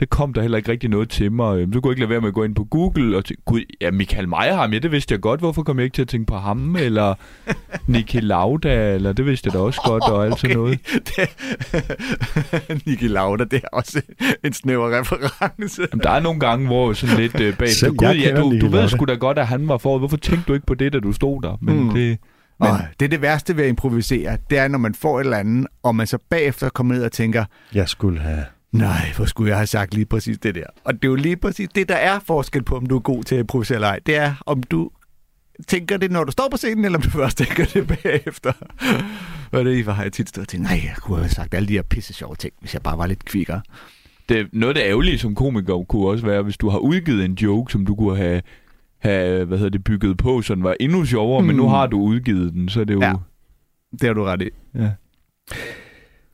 der 0.00 0.06
kom 0.06 0.32
der 0.32 0.40
heller 0.42 0.58
ikke 0.58 0.72
rigtig 0.72 0.90
noget 0.90 1.08
til 1.08 1.32
mig. 1.32 1.58
Øhm, 1.58 1.72
Så 1.72 1.80
kunne 1.80 1.90
jeg 1.90 1.92
ikke 1.92 2.00
lade 2.00 2.10
være 2.10 2.20
med 2.20 2.28
at 2.28 2.34
gå 2.34 2.44
ind 2.44 2.54
på 2.54 2.64
Google 2.64 3.16
og 3.16 3.24
tænke, 3.24 3.42
gud, 3.44 3.60
ja, 3.80 3.90
Michael 3.90 4.28
Meyerham, 4.28 4.72
ja, 4.72 4.78
det 4.78 4.92
vidste 4.92 5.12
jeg 5.12 5.20
godt. 5.20 5.40
Hvorfor 5.40 5.62
kom 5.62 5.78
jeg 5.78 5.84
ikke 5.84 5.94
til 5.94 6.02
at 6.02 6.08
tænke 6.08 6.26
på 6.26 6.36
ham? 6.36 6.76
Eller 6.76 7.14
Niki 7.86 8.20
Lauda, 8.20 8.94
eller 8.94 9.12
det 9.12 9.26
vidste 9.26 9.46
jeg 9.46 9.54
da 9.54 9.58
også 9.58 9.80
godt, 9.84 10.02
og 10.02 10.26
alt 10.26 10.40
sådan 10.40 10.56
noget. 10.56 10.78
Det... 11.16 11.28
Niki 12.86 13.08
Lauda, 13.08 13.44
det 13.44 13.60
er 13.64 13.68
også 13.72 14.02
en 14.44 14.52
snæver 14.52 14.98
reference. 14.98 15.82
Jamen, 15.92 16.02
der 16.02 16.10
er 16.10 16.20
nogle 16.20 16.40
gange, 16.40 16.66
hvor 16.66 16.92
sådan 16.92 17.16
lidt 17.16 17.40
øh, 17.40 17.56
bag... 17.56 17.68
Selv 17.68 17.94
Gud, 17.94 18.08
ja, 18.08 18.40
du, 18.40 18.60
du 18.60 18.68
ved 18.68 18.88
sgu 18.88 19.04
da 19.04 19.14
godt, 19.14 19.38
at 19.38 19.46
han 19.46 19.68
var 19.68 19.78
for. 19.78 19.98
Hvorfor 19.98 20.16
tænkte 20.16 20.44
du 20.48 20.54
ikke 20.54 20.66
på 20.66 20.74
det, 20.74 20.92
da 20.92 21.00
du 21.00 21.12
stod 21.12 21.42
der? 21.42 21.58
Men 21.60 21.82
mm. 21.82 21.90
det... 21.90 22.18
Men... 22.60 22.68
Og 22.68 22.78
det 23.00 23.04
er 23.04 23.08
det 23.10 23.22
værste 23.22 23.56
ved 23.56 23.64
at 23.64 23.68
improvisere, 23.68 24.38
det 24.50 24.58
er, 24.58 24.68
når 24.68 24.78
man 24.78 24.94
får 24.94 25.20
et 25.20 25.24
eller 25.24 25.36
andet, 25.36 25.66
og 25.82 25.96
man 25.96 26.06
så 26.06 26.18
bagefter 26.30 26.68
kommer 26.68 26.94
ned 26.94 27.04
og 27.04 27.12
tænker, 27.12 27.44
Jeg 27.74 27.88
skulle 27.88 28.20
have... 28.20 28.44
nej, 28.72 29.12
hvor 29.16 29.24
skulle 29.24 29.48
jeg 29.50 29.58
have 29.58 29.66
sagt 29.66 29.94
lige 29.94 30.06
præcis 30.06 30.38
det 30.38 30.54
der. 30.54 30.66
Og 30.84 30.94
det 30.94 31.04
er 31.04 31.08
jo 31.08 31.14
lige 31.14 31.36
præcis 31.36 31.68
det, 31.74 31.88
der 31.88 31.94
er 31.96 32.18
forskel 32.26 32.62
på, 32.62 32.76
om 32.76 32.86
du 32.86 32.96
er 32.96 33.00
god 33.00 33.24
til 33.24 33.34
at 33.34 33.38
improvisere 33.40 33.76
eller 33.76 33.88
ej. 33.88 34.00
Det 34.06 34.16
er, 34.16 34.34
om 34.46 34.62
du 34.62 34.90
tænker 35.68 35.96
det, 35.96 36.10
når 36.10 36.24
du 36.24 36.32
står 36.32 36.48
på 36.50 36.56
scenen, 36.56 36.84
eller 36.84 36.98
om 36.98 37.02
du 37.02 37.10
først 37.20 37.38
tænker 37.38 37.64
det 37.64 37.86
bagefter. 38.02 38.52
Og 39.52 39.64
det 39.64 39.84
har 39.84 40.02
jeg 40.02 40.12
tit 40.12 40.28
stået 40.28 40.44
og 40.44 40.48
tænkt, 40.48 40.66
nej, 40.66 40.80
jeg 40.84 40.96
kunne 40.96 41.18
have 41.18 41.28
sagt 41.28 41.54
alle 41.54 41.68
de 41.68 41.72
her 41.72 41.82
pisse 41.82 42.14
sjove 42.14 42.34
ting, 42.36 42.52
hvis 42.60 42.74
jeg 42.74 42.82
bare 42.82 42.98
var 42.98 43.06
lidt 43.06 43.24
kvikkere. 43.24 43.60
det, 44.28 44.46
noget 44.52 44.76
af 44.76 44.82
det 44.82 44.90
ærgerlige 44.90 45.18
som 45.18 45.34
komiker 45.34 45.84
kunne 45.88 46.08
også 46.08 46.26
være, 46.26 46.42
hvis 46.42 46.56
du 46.56 46.68
har 46.68 46.78
udgivet 46.78 47.24
en 47.24 47.34
joke, 47.34 47.72
som 47.72 47.86
du 47.86 47.94
kunne 47.94 48.16
have, 48.16 48.42
have 49.04 49.44
hvad 49.44 49.58
hedder 49.58 49.70
det, 49.70 49.84
bygget 49.84 50.16
på, 50.18 50.42
så 50.42 50.54
den 50.54 50.62
var 50.64 50.76
endnu 50.80 51.04
sjovere, 51.04 51.40
mm. 51.40 51.46
men 51.46 51.56
nu 51.56 51.62
Mm. 51.62 51.68
har 51.68 51.86
du 51.86 52.00
udgivet 52.00 52.52
den, 52.52 52.68
så 52.68 52.80
er 52.80 52.84
det 52.84 52.94
jo... 52.94 53.00
Ja. 53.00 53.12
Det 53.92 54.02
har 54.02 54.12
du 54.14 54.24
ret 54.24 54.42
i. 54.42 54.48
ja. 54.78 54.90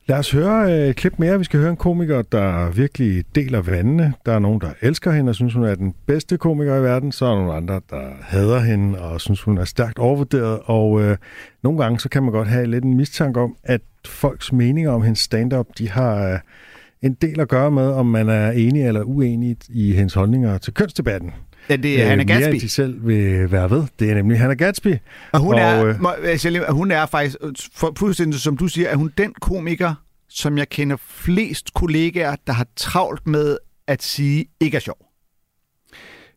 Lad 0.07 0.17
os 0.19 0.31
høre 0.31 0.73
øh, 0.73 0.89
et 0.89 0.95
klip 0.95 1.19
mere. 1.19 1.37
Vi 1.37 1.43
skal 1.43 1.59
høre 1.59 1.69
en 1.69 1.75
komiker, 1.77 2.21
der 2.21 2.71
virkelig 2.71 3.23
deler 3.35 3.61
vandene. 3.61 4.13
Der 4.25 4.31
er 4.33 4.39
nogen, 4.39 4.61
der 4.61 4.69
elsker 4.81 5.11
hende 5.11 5.29
og 5.29 5.35
synes, 5.35 5.53
hun 5.53 5.63
er 5.63 5.75
den 5.75 5.93
bedste 6.05 6.37
komiker 6.37 6.75
i 6.75 6.83
verden. 6.83 7.11
Så 7.11 7.25
er 7.25 7.29
der 7.29 7.35
nogle 7.37 7.53
andre, 7.53 7.81
der 7.89 8.01
hader 8.21 8.59
hende 8.59 8.99
og 8.99 9.21
synes, 9.21 9.41
hun 9.41 9.57
er 9.57 9.65
stærkt 9.65 9.99
overvurderet. 9.99 10.59
Og 10.63 11.01
øh, 11.01 11.17
nogle 11.63 11.83
gange, 11.83 11.99
så 11.99 12.09
kan 12.09 12.23
man 12.23 12.31
godt 12.31 12.47
have 12.47 12.67
lidt 12.67 12.83
en 12.83 12.97
mistanke 12.97 13.39
om, 13.39 13.55
at 13.63 13.81
folks 14.05 14.53
meninger 14.53 14.91
om 14.91 15.01
hendes 15.01 15.19
stand-up, 15.19 15.67
de 15.77 15.89
har 15.89 16.33
øh, 16.33 16.39
en 17.01 17.13
del 17.13 17.39
at 17.39 17.47
gøre 17.47 17.71
med, 17.71 17.87
om 17.91 18.05
man 18.05 18.29
er 18.29 18.51
enig 18.51 18.87
eller 18.87 19.03
uenig 19.03 19.57
i 19.69 19.93
hendes 19.93 20.13
holdninger 20.13 20.57
til 20.57 20.73
kønsdebatten. 20.73 21.31
Ja, 21.69 21.75
det 21.75 22.01
er 22.01 22.07
Hannah 22.07 22.27
mere 22.27 22.37
Gatsby. 22.37 22.53
end 22.53 22.61
de 22.61 22.69
selv 22.69 23.07
vil 23.07 23.51
være 23.51 23.69
ved. 23.69 23.83
Det 23.99 24.09
er 24.09 24.15
nemlig 24.15 24.39
Hannah 24.39 24.57
Gatsby. 24.57 24.95
Og 25.31 25.39
hun, 25.39 25.53
Og, 25.53 25.59
er, 25.59 25.85
øh, 25.85 26.01
må, 26.01 26.11
hun 26.69 26.91
er 26.91 27.05
faktisk, 27.05 27.37
øh, 27.41 27.51
for, 27.75 27.93
fuldstændig 27.97 28.39
som 28.39 28.57
du 28.57 28.67
siger, 28.67 28.89
er 28.89 28.95
hun 28.95 29.13
den 29.17 29.33
komiker, 29.41 29.93
som 30.29 30.57
jeg 30.57 30.69
kender 30.69 30.97
flest 30.99 31.73
kollegaer, 31.73 32.35
der 32.47 32.53
har 32.53 32.67
travlt 32.75 33.27
med 33.27 33.57
at 33.87 34.03
sige, 34.03 34.45
ikke 34.59 34.75
er 34.75 34.81
sjov. 34.81 35.10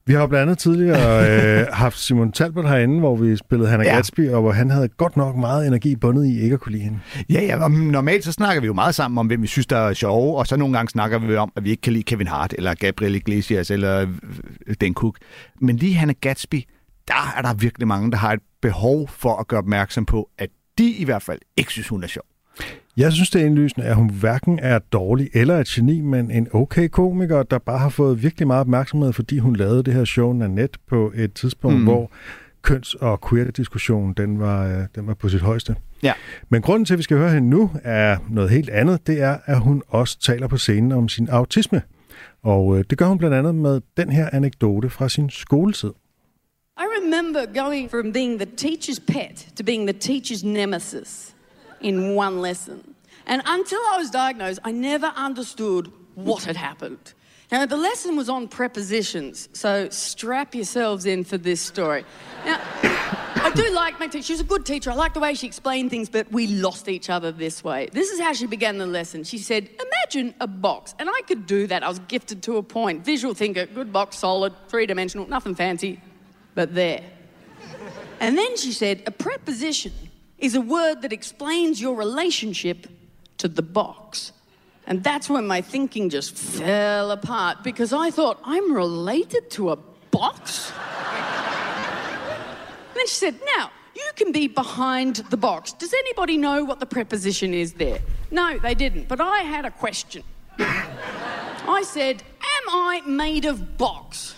Vi 0.06 0.12
har 0.12 0.26
blandt 0.26 0.42
andet 0.42 0.58
tidligere 0.58 1.60
øh, 1.60 1.66
haft 1.72 1.98
Simon 1.98 2.32
Talbot 2.32 2.68
herinde, 2.68 2.98
hvor 2.98 3.16
vi 3.16 3.36
spillede 3.36 3.70
Hannah 3.70 3.86
Ja. 3.86 3.90
ja. 3.90 3.96
Gatsby, 3.96 4.30
og 4.30 4.40
hvor 4.42 4.52
han 4.52 4.70
havde 4.70 4.88
godt 4.88 5.16
nok 5.16 5.36
meget 5.36 5.66
energi 5.66 5.96
bundet 5.96 6.26
i 6.26 6.40
ikke 6.40 6.54
at 6.54 6.60
kunne 6.60 6.72
lide 6.72 6.82
hende. 6.84 6.98
Ja, 7.30 7.42
ja, 7.42 7.64
og 7.64 7.70
normalt 7.70 8.24
så 8.24 8.32
snakker 8.32 8.60
vi 8.60 8.66
jo 8.66 8.72
meget 8.72 8.94
sammen 8.94 9.18
om, 9.18 9.26
hvem 9.26 9.42
vi 9.42 9.46
synes, 9.46 9.66
der 9.66 9.76
er 9.76 9.92
sjove, 9.92 10.38
og 10.38 10.46
så 10.46 10.56
nogle 10.56 10.76
gange 10.76 10.90
snakker 10.90 11.18
vi 11.18 11.36
om, 11.36 11.52
at 11.56 11.64
vi 11.64 11.70
ikke 11.70 11.80
kan 11.80 11.92
lide 11.92 12.02
Kevin 12.04 12.26
Hart, 12.26 12.54
eller 12.58 12.74
Gabriel 12.74 13.14
Iglesias, 13.14 13.70
eller 13.70 14.06
øh, 14.66 14.74
Dan 14.80 14.94
Cook. 14.94 15.16
Men 15.60 15.76
lige 15.76 15.94
Hannah 15.94 16.16
Gatsby, 16.20 16.62
der 17.08 17.34
er 17.36 17.42
der 17.42 17.54
virkelig 17.54 17.88
mange, 17.88 18.10
der 18.10 18.16
har 18.16 18.32
et 18.32 18.40
behov 18.62 19.08
for 19.08 19.36
at 19.36 19.48
gøre 19.48 19.58
opmærksom 19.58 20.06
på, 20.06 20.28
at 20.38 20.48
de 20.78 20.90
i 20.90 21.04
hvert 21.04 21.22
fald 21.22 21.38
ikke 21.56 21.70
synes, 21.72 21.88
hun 21.88 22.02
er 22.02 22.06
sjov. 22.08 22.24
Jeg 22.96 23.12
synes, 23.12 23.30
det 23.30 23.42
er 23.42 23.46
indlysende, 23.46 23.86
at 23.86 23.96
hun 23.96 24.10
hverken 24.10 24.58
er 24.62 24.78
dårlig 24.78 25.30
eller 25.34 25.58
et 25.60 25.66
geni, 25.66 26.00
men 26.00 26.30
en 26.30 26.48
okay 26.52 26.88
komiker, 26.88 27.42
der 27.42 27.58
bare 27.58 27.78
har 27.78 27.88
fået 27.88 28.22
virkelig 28.22 28.46
meget 28.46 28.60
opmærksomhed, 28.60 29.12
fordi 29.12 29.38
hun 29.38 29.56
lavede 29.56 29.82
det 29.82 29.94
her 29.94 30.04
show 30.04 30.32
Nanette 30.32 30.78
på 30.88 31.12
et 31.16 31.32
tidspunkt, 31.34 31.74
Mm. 31.76 31.80
mm. 31.80 31.86
hvor 31.86 32.10
køns- 32.62 32.94
og 32.94 33.20
queer-diskussionen 33.28 34.14
den 34.16 34.38
var, 34.40 34.66
øh, 34.66 34.84
den 34.94 35.06
var 35.06 35.14
på 35.14 35.28
sit 35.28 35.40
højeste. 35.40 35.76
Ja. 36.02 36.12
Men 36.48 36.62
grunden 36.62 36.84
til, 36.84 36.94
at 36.94 36.98
vi 36.98 37.02
skal 37.02 37.16
høre 37.16 37.30
hende 37.32 37.48
nu, 37.50 37.70
er 37.84 38.16
noget 38.30 38.50
helt 38.50 38.70
andet. 38.70 39.06
Det 39.06 39.20
er, 39.22 39.38
at 39.46 39.60
hun 39.60 39.82
også 39.88 40.20
taler 40.20 40.46
på 40.48 40.56
scenen 40.56 40.92
om 40.92 41.08
sin 41.08 41.28
autisme. 41.28 41.82
Og 42.42 42.78
øh, 42.78 42.84
det 42.90 42.98
gør 42.98 43.06
hun 43.06 43.18
blandt 43.18 43.36
andet 43.36 43.54
med 43.54 43.80
den 43.96 44.08
her 44.10 44.28
anekdote 44.32 44.90
fra 44.90 45.08
sin 45.08 45.30
skoletid. 45.30 45.90
I 46.78 46.84
remember 47.02 47.62
going 47.62 47.90
from 47.90 48.12
being 48.12 48.40
the 48.40 48.48
teacher's 48.60 49.00
pet 49.06 49.48
to 49.58 49.64
being 49.64 49.88
the 49.88 49.98
teacher's 50.12 50.46
nemesis 50.46 51.33
in 51.84 52.14
one 52.14 52.40
lesson. 52.40 52.94
And 53.26 53.42
until 53.44 53.80
I 53.92 53.98
was 53.98 54.10
diagnosed, 54.10 54.58
I 54.64 54.72
never 54.72 55.06
understood 55.06 55.92
what 56.14 56.44
had 56.44 56.56
happened. 56.56 57.12
Now, 57.52 57.66
the 57.66 57.76
lesson 57.76 58.16
was 58.16 58.28
on 58.28 58.48
prepositions, 58.48 59.48
so 59.52 59.88
strap 59.90 60.54
yourselves 60.54 61.04
in 61.04 61.24
for 61.24 61.36
this 61.36 61.60
story. 61.60 62.04
Now, 62.44 62.58
I 62.82 63.52
do 63.54 63.70
like 63.72 64.00
my 64.00 64.06
teacher. 64.06 64.24
She 64.24 64.32
was 64.32 64.40
a 64.40 64.44
good 64.44 64.64
teacher. 64.64 64.90
I 64.90 64.94
like 64.94 65.12
the 65.12 65.20
way 65.20 65.34
she 65.34 65.46
explained 65.46 65.90
things, 65.90 66.08
but 66.08 66.30
we 66.32 66.46
lost 66.46 66.88
each 66.88 67.10
other 67.10 67.30
this 67.30 67.62
way. 67.62 67.90
This 67.92 68.10
is 68.10 68.18
how 68.18 68.32
she 68.32 68.46
began 68.46 68.78
the 68.78 68.86
lesson. 68.86 69.22
She 69.22 69.36
said, 69.36 69.68
Imagine 69.78 70.34
a 70.40 70.46
box. 70.46 70.94
And 70.98 71.10
I 71.10 71.20
could 71.28 71.46
do 71.46 71.66
that. 71.66 71.82
I 71.82 71.88
was 71.88 71.98
gifted 72.00 72.42
to 72.44 72.56
a 72.56 72.62
point. 72.62 73.04
Visual 73.04 73.34
thinker, 73.34 73.66
good 73.66 73.92
box, 73.92 74.18
solid, 74.18 74.54
three 74.68 74.86
dimensional, 74.86 75.28
nothing 75.28 75.54
fancy, 75.54 76.00
but 76.54 76.74
there. 76.74 77.02
And 78.20 78.38
then 78.38 78.56
she 78.56 78.72
said, 78.72 79.02
A 79.06 79.10
preposition 79.10 79.92
is 80.44 80.54
a 80.54 80.60
word 80.60 81.00
that 81.00 81.12
explains 81.12 81.80
your 81.80 81.96
relationship 81.96 82.86
to 83.38 83.48
the 83.48 83.62
box. 83.62 84.32
And 84.86 85.02
that's 85.02 85.30
when 85.30 85.46
my 85.46 85.62
thinking 85.62 86.10
just 86.10 86.36
fell 86.36 87.10
apart 87.10 87.64
because 87.64 87.94
I 87.94 88.10
thought, 88.10 88.38
I'm 88.44 88.70
related 88.72 89.50
to 89.52 89.70
a 89.70 89.76
box? 90.10 90.70
Then 92.94 93.06
she 93.06 93.14
said, 93.14 93.40
Now, 93.56 93.70
you 93.96 94.10
can 94.16 94.32
be 94.32 94.46
behind 94.46 95.16
the 95.30 95.38
box. 95.38 95.72
Does 95.72 95.94
anybody 95.94 96.36
know 96.36 96.62
what 96.62 96.78
the 96.78 96.86
preposition 96.86 97.54
is 97.54 97.72
there? 97.72 98.00
No, 98.30 98.58
they 98.58 98.74
didn't. 98.74 99.08
But 99.08 99.22
I 99.22 99.38
had 99.38 99.64
a 99.64 99.70
question. 99.70 100.22
I 100.58 101.82
said, 101.86 102.22
Am 102.56 102.68
I 102.68 103.02
made 103.06 103.46
of 103.46 103.78
box? 103.78 104.34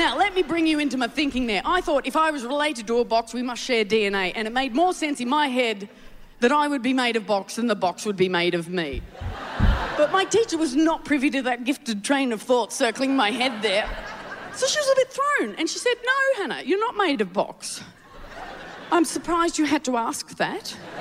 Now, 0.00 0.16
let 0.16 0.34
me 0.34 0.42
bring 0.42 0.66
you 0.66 0.78
into 0.78 0.96
my 0.96 1.08
thinking 1.08 1.46
there. 1.46 1.60
I 1.62 1.82
thought 1.82 2.06
if 2.06 2.16
I 2.16 2.30
was 2.30 2.42
related 2.42 2.86
to 2.86 3.00
a 3.00 3.04
box, 3.04 3.34
we 3.34 3.42
must 3.42 3.62
share 3.62 3.84
DNA. 3.84 4.32
And 4.34 4.48
it 4.48 4.50
made 4.50 4.74
more 4.74 4.94
sense 4.94 5.20
in 5.20 5.28
my 5.28 5.48
head 5.48 5.90
that 6.38 6.50
I 6.50 6.68
would 6.68 6.80
be 6.80 6.94
made 6.94 7.16
of 7.16 7.26
box 7.26 7.56
than 7.56 7.66
the 7.66 7.74
box 7.74 8.06
would 8.06 8.16
be 8.16 8.26
made 8.26 8.54
of 8.54 8.70
me. 8.70 9.02
But 9.98 10.10
my 10.10 10.24
teacher 10.24 10.56
was 10.56 10.74
not 10.74 11.04
privy 11.04 11.28
to 11.28 11.42
that 11.42 11.64
gifted 11.64 12.02
train 12.02 12.32
of 12.32 12.40
thought 12.40 12.72
circling 12.72 13.14
my 13.14 13.30
head 13.30 13.60
there. 13.60 13.86
So 14.54 14.66
she 14.66 14.78
was 14.78 14.88
a 14.90 14.94
bit 14.96 15.12
thrown, 15.12 15.54
and 15.56 15.68
she 15.68 15.78
said, 15.78 15.96
No, 16.02 16.12
Hannah, 16.42 16.62
you're 16.62 16.80
not 16.80 16.96
made 16.96 17.20
of 17.20 17.34
box. 17.34 17.82
I'm 18.90 19.04
surprised 19.04 19.58
you 19.58 19.66
had 19.66 19.84
to 19.84 19.98
ask 19.98 20.34
that. 20.38 20.74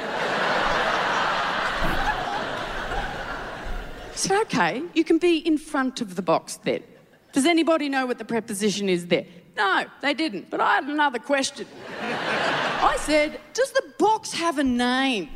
I 4.12 4.16
said, 4.16 4.42
Okay, 4.42 4.84
you 4.94 5.06
can 5.06 5.20
be 5.20 5.38
in 5.38 5.58
front 5.58 6.02
of 6.02 6.18
the 6.18 6.22
box 6.22 6.58
then. 6.58 6.84
Does 7.32 7.46
anybody 7.46 7.90
know 7.90 8.06
what 8.06 8.18
the 8.18 8.26
preposition 8.26 8.90
is 8.90 9.08
there? 9.08 9.26
No, 9.56 9.86
they 10.02 10.14
didn't, 10.14 10.50
but 10.50 10.62
I 10.62 10.76
had 10.76 10.86
another 10.86 11.20
question. 11.20 11.68
I 12.02 12.98
said, 13.02 13.40
Does 13.54 13.72
the 13.72 13.84
box 13.98 14.34
have 14.34 14.58
a 14.58 14.64
name? 14.64 15.30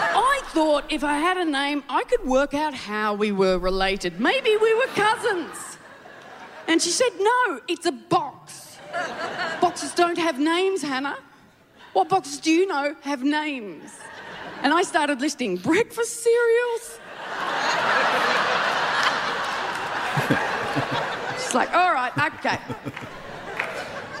I 0.00 0.40
thought 0.46 0.90
if 0.90 1.04
I 1.04 1.18
had 1.18 1.36
a 1.36 1.44
name, 1.44 1.84
I 1.88 2.04
could 2.04 2.24
work 2.24 2.54
out 2.54 2.74
how 2.74 3.14
we 3.14 3.32
were 3.32 3.58
related. 3.58 4.18
Maybe 4.18 4.56
we 4.56 4.74
were 4.74 4.86
cousins. 4.94 5.76
And 6.66 6.80
she 6.80 6.90
said, 6.90 7.10
No, 7.18 7.60
it's 7.68 7.86
a 7.86 7.92
box. 7.92 8.78
Boxes 9.60 9.92
don't 9.94 10.18
have 10.18 10.38
names, 10.38 10.82
Hannah. 10.82 11.18
What 11.92 12.08
boxes 12.08 12.38
do 12.38 12.50
you 12.50 12.66
know 12.66 12.94
have 13.02 13.22
names? 13.22 13.98
And 14.62 14.72
I 14.72 14.82
started 14.82 15.20
listing 15.20 15.56
breakfast 15.56 16.22
cereals. 16.22 16.98
She's 21.48 21.54
like, 21.54 21.72
All 21.72 21.94
right, 21.94 22.12
okay. 22.34 22.58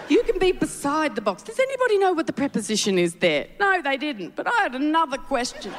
You 0.08 0.22
can 0.22 0.38
be 0.38 0.52
beside 0.52 1.14
the 1.14 1.20
box. 1.20 1.42
Does 1.42 1.58
anybody 1.58 1.98
know 1.98 2.14
what 2.14 2.26
the 2.26 2.32
preposition 2.32 2.98
is 2.98 3.16
there? 3.16 3.48
No, 3.60 3.82
they 3.82 3.98
didn't. 3.98 4.34
But 4.34 4.46
I 4.46 4.62
had 4.62 4.74
another 4.74 5.18
question. 5.18 5.70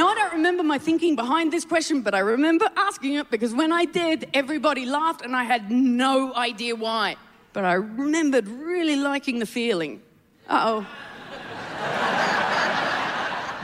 now, 0.00 0.08
I 0.08 0.14
don't 0.16 0.32
remember 0.32 0.64
my 0.64 0.78
thinking 0.78 1.14
behind 1.14 1.52
this 1.52 1.64
question, 1.64 2.02
but 2.02 2.16
I 2.16 2.18
remember 2.18 2.68
asking 2.76 3.14
it 3.14 3.30
because 3.30 3.54
when 3.54 3.70
I 3.70 3.84
did, 3.84 4.28
everybody 4.34 4.84
laughed 4.84 5.22
and 5.22 5.36
I 5.36 5.44
had 5.44 5.70
no 5.70 6.34
idea 6.34 6.74
why. 6.74 7.14
But 7.52 7.64
I 7.64 7.74
remembered 7.74 8.48
really 8.48 8.96
liking 8.96 9.38
the 9.38 9.46
feeling. 9.46 10.02
Uh 10.48 10.82
oh. 10.82 10.86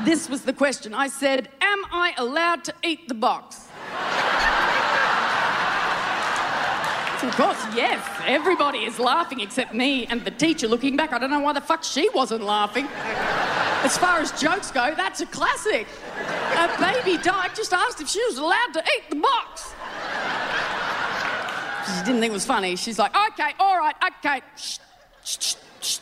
this 0.04 0.28
was 0.28 0.42
the 0.42 0.52
question. 0.52 0.94
I 0.94 1.08
said, 1.08 1.48
Am 1.60 1.84
I 1.90 2.14
allowed 2.16 2.62
to 2.66 2.74
eat 2.84 3.08
the 3.08 3.14
box? 3.14 3.67
Of 7.28 7.36
course, 7.36 7.62
yes. 7.76 8.02
Everybody 8.26 8.78
is 8.78 8.98
laughing 8.98 9.40
except 9.40 9.74
me 9.74 10.06
and 10.06 10.24
the 10.24 10.30
teacher 10.30 10.66
looking 10.66 10.96
back. 10.96 11.12
I 11.12 11.18
don't 11.18 11.28
know 11.28 11.40
why 11.40 11.52
the 11.52 11.60
fuck 11.60 11.84
she 11.84 12.08
wasn't 12.08 12.42
laughing. 12.42 12.86
As 13.84 13.98
far 13.98 14.18
as 14.20 14.32
jokes 14.40 14.70
go, 14.70 14.94
that's 14.96 15.20
a 15.20 15.26
classic. 15.26 15.86
A 16.56 16.68
baby 16.80 17.22
duck 17.22 17.54
just 17.54 17.74
asked 17.74 18.00
if 18.00 18.08
she 18.08 18.24
was 18.24 18.38
allowed 18.38 18.72
to 18.72 18.80
eat 18.80 19.10
the 19.10 19.16
box. 19.16 19.74
She 21.86 22.04
didn't 22.06 22.20
think 22.20 22.30
it 22.30 22.32
was 22.32 22.46
funny. 22.46 22.76
She's 22.76 22.98
like, 22.98 23.14
okay, 23.14 23.50
all 23.60 23.76
right, 23.76 23.94
okay. 24.06 24.40
Shh, 24.56 24.78
shh, 25.22 25.54
shh. 25.82 25.98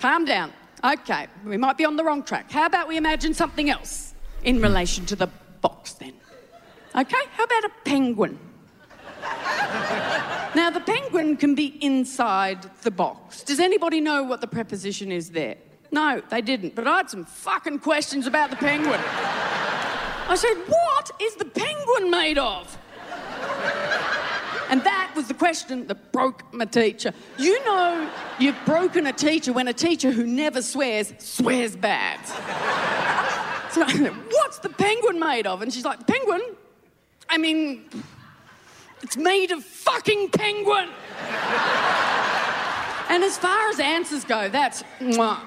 Calm 0.00 0.24
down. 0.24 0.52
Okay, 0.84 1.28
we 1.46 1.56
might 1.56 1.78
be 1.78 1.84
on 1.84 1.94
the 1.94 2.02
wrong 2.02 2.24
track. 2.24 2.50
How 2.50 2.66
about 2.66 2.88
we 2.88 2.96
imagine 2.96 3.32
something 3.32 3.70
else 3.70 4.12
in 4.42 4.60
relation 4.60 5.06
to 5.06 5.14
the 5.14 5.28
box 5.60 5.92
then? 5.92 6.14
Okay, 6.96 7.22
how 7.30 7.44
about 7.44 7.64
a 7.64 7.70
penguin? 7.84 8.40
Now, 10.54 10.70
the 10.70 10.80
penguin 10.80 11.36
can 11.36 11.54
be 11.54 11.78
inside 11.84 12.68
the 12.82 12.90
box. 12.90 13.42
Does 13.42 13.58
anybody 13.58 14.00
know 14.00 14.22
what 14.22 14.40
the 14.40 14.46
preposition 14.46 15.10
is 15.10 15.30
there? 15.30 15.56
No, 15.90 16.22
they 16.30 16.40
didn't. 16.42 16.74
But 16.74 16.86
I 16.86 16.98
had 16.98 17.10
some 17.10 17.24
fucking 17.24 17.78
questions 17.78 18.26
about 18.26 18.50
the 18.50 18.56
penguin. 18.56 19.00
I 19.00 20.34
said, 20.36 20.54
What 20.66 21.10
is 21.20 21.34
the 21.36 21.44
penguin 21.44 22.10
made 22.10 22.38
of? 22.38 22.78
And 24.70 24.82
that 24.84 25.12
was 25.14 25.28
the 25.28 25.34
question 25.34 25.86
that 25.88 26.12
broke 26.12 26.50
my 26.54 26.64
teacher. 26.64 27.12
You 27.38 27.62
know, 27.66 28.10
you've 28.38 28.56
broken 28.64 29.06
a 29.06 29.12
teacher 29.12 29.52
when 29.52 29.68
a 29.68 29.74
teacher 29.74 30.10
who 30.10 30.26
never 30.26 30.62
swears 30.62 31.12
swears 31.18 31.76
bad. 31.76 32.18
So, 33.70 33.84
what's 34.30 34.58
the 34.60 34.70
penguin 34.70 35.20
made 35.20 35.46
of? 35.46 35.60
And 35.60 35.72
she's 35.72 35.84
like, 35.84 36.06
Penguin? 36.06 36.40
I 37.28 37.36
mean, 37.36 37.84
it's 39.02 39.16
made 39.16 39.50
of 39.50 39.64
fucking 39.64 40.30
penguin. 40.30 40.88
and 43.08 43.24
as 43.24 43.36
far 43.38 43.68
as 43.68 43.80
answers 43.80 44.24
go, 44.24 44.48
that's 44.48 44.82
mwah. 45.00 45.40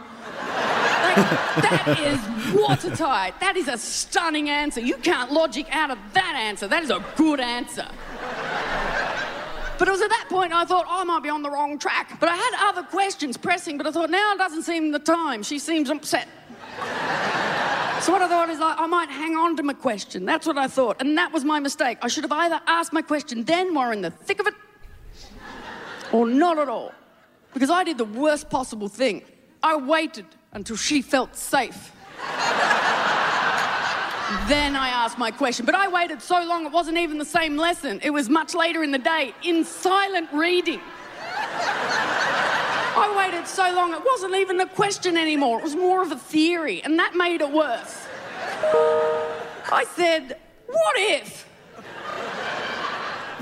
That 1.15 1.97
is 1.99 2.19
watertight. 2.55 3.39
That 3.39 3.55
is 3.55 3.67
a 3.67 3.77
stunning 3.77 4.49
answer. 4.49 4.81
You 4.81 4.97
can't 4.97 5.31
logic 5.31 5.67
out 5.73 5.89
of 5.89 5.97
that 6.13 6.35
answer. 6.35 6.67
That 6.67 6.83
is 6.83 6.89
a 6.89 7.03
good 7.15 7.39
answer. 7.39 7.87
But 9.77 9.87
it 9.87 9.91
was 9.91 10.01
at 10.01 10.09
that 10.09 10.27
point 10.29 10.53
I 10.53 10.65
thought, 10.65 10.85
oh, 10.87 11.01
I 11.01 11.03
might 11.03 11.23
be 11.23 11.29
on 11.29 11.41
the 11.41 11.49
wrong 11.49 11.77
track. 11.77 12.19
But 12.19 12.29
I 12.29 12.35
had 12.35 12.69
other 12.69 12.83
questions 12.83 13.37
pressing, 13.37 13.77
but 13.77 13.87
I 13.87 13.91
thought, 13.91 14.09
now 14.09 14.35
doesn't 14.35 14.63
seem 14.63 14.91
the 14.91 14.99
time. 14.99 15.43
She 15.43 15.59
seems 15.59 15.89
upset. 15.89 16.27
So 18.01 18.11
what 18.11 18.21
I 18.21 18.27
thought 18.27 18.49
is 18.49 18.59
like, 18.59 18.79
I 18.79 18.85
might 18.85 19.09
hang 19.09 19.35
on 19.35 19.55
to 19.57 19.63
my 19.63 19.73
question. 19.73 20.25
That's 20.25 20.45
what 20.45 20.57
I 20.59 20.67
thought. 20.67 20.97
And 21.01 21.17
that 21.17 21.33
was 21.33 21.43
my 21.43 21.59
mistake. 21.59 21.97
I 22.03 22.07
should 22.07 22.23
have 22.23 22.31
either 22.31 22.61
asked 22.67 22.93
my 22.93 23.01
question 23.01 23.43
then 23.45 23.73
while 23.73 23.91
in 23.91 24.01
the 24.01 24.11
thick 24.11 24.39
of 24.39 24.45
it, 24.45 24.53
or 26.11 26.27
not 26.27 26.59
at 26.59 26.69
all. 26.69 26.93
Because 27.53 27.71
I 27.71 27.83
did 27.83 27.97
the 27.97 28.05
worst 28.05 28.49
possible 28.49 28.89
thing. 28.89 29.23
I 29.63 29.77
waited 29.77 30.27
until 30.53 30.75
she 30.75 31.01
felt 31.01 31.35
safe. 31.35 31.91
then 34.47 34.75
I 34.75 34.89
asked 34.89 35.17
my 35.17 35.31
question. 35.31 35.65
But 35.65 35.73
I 35.73 35.87
waited 35.87 36.21
so 36.21 36.43
long 36.43 36.65
it 36.65 36.71
wasn't 36.71 36.97
even 36.97 37.17
the 37.17 37.25
same 37.25 37.57
lesson. 37.57 37.99
It 38.03 38.11
was 38.11 38.29
much 38.29 38.53
later 38.53 38.83
in 38.83 38.91
the 38.91 38.99
day, 38.99 39.33
in 39.41 39.65
silent 39.65 40.29
reading. 40.31 40.81
I 42.97 43.13
waited 43.17 43.47
so 43.47 43.63
long, 43.75 43.93
it 43.93 44.01
wasn't 44.05 44.35
even 44.35 44.59
a 44.61 44.67
question 44.67 45.17
anymore. 45.17 45.59
It 45.59 45.63
was 45.63 45.75
more 45.75 46.01
of 46.01 46.11
a 46.11 46.15
theory, 46.15 46.81
and 46.83 46.97
that 46.99 47.13
made 47.15 47.41
it 47.41 47.51
worse. 47.51 48.07
I 49.71 49.85
said, 49.95 50.37
What 50.67 50.95
if 50.97 51.47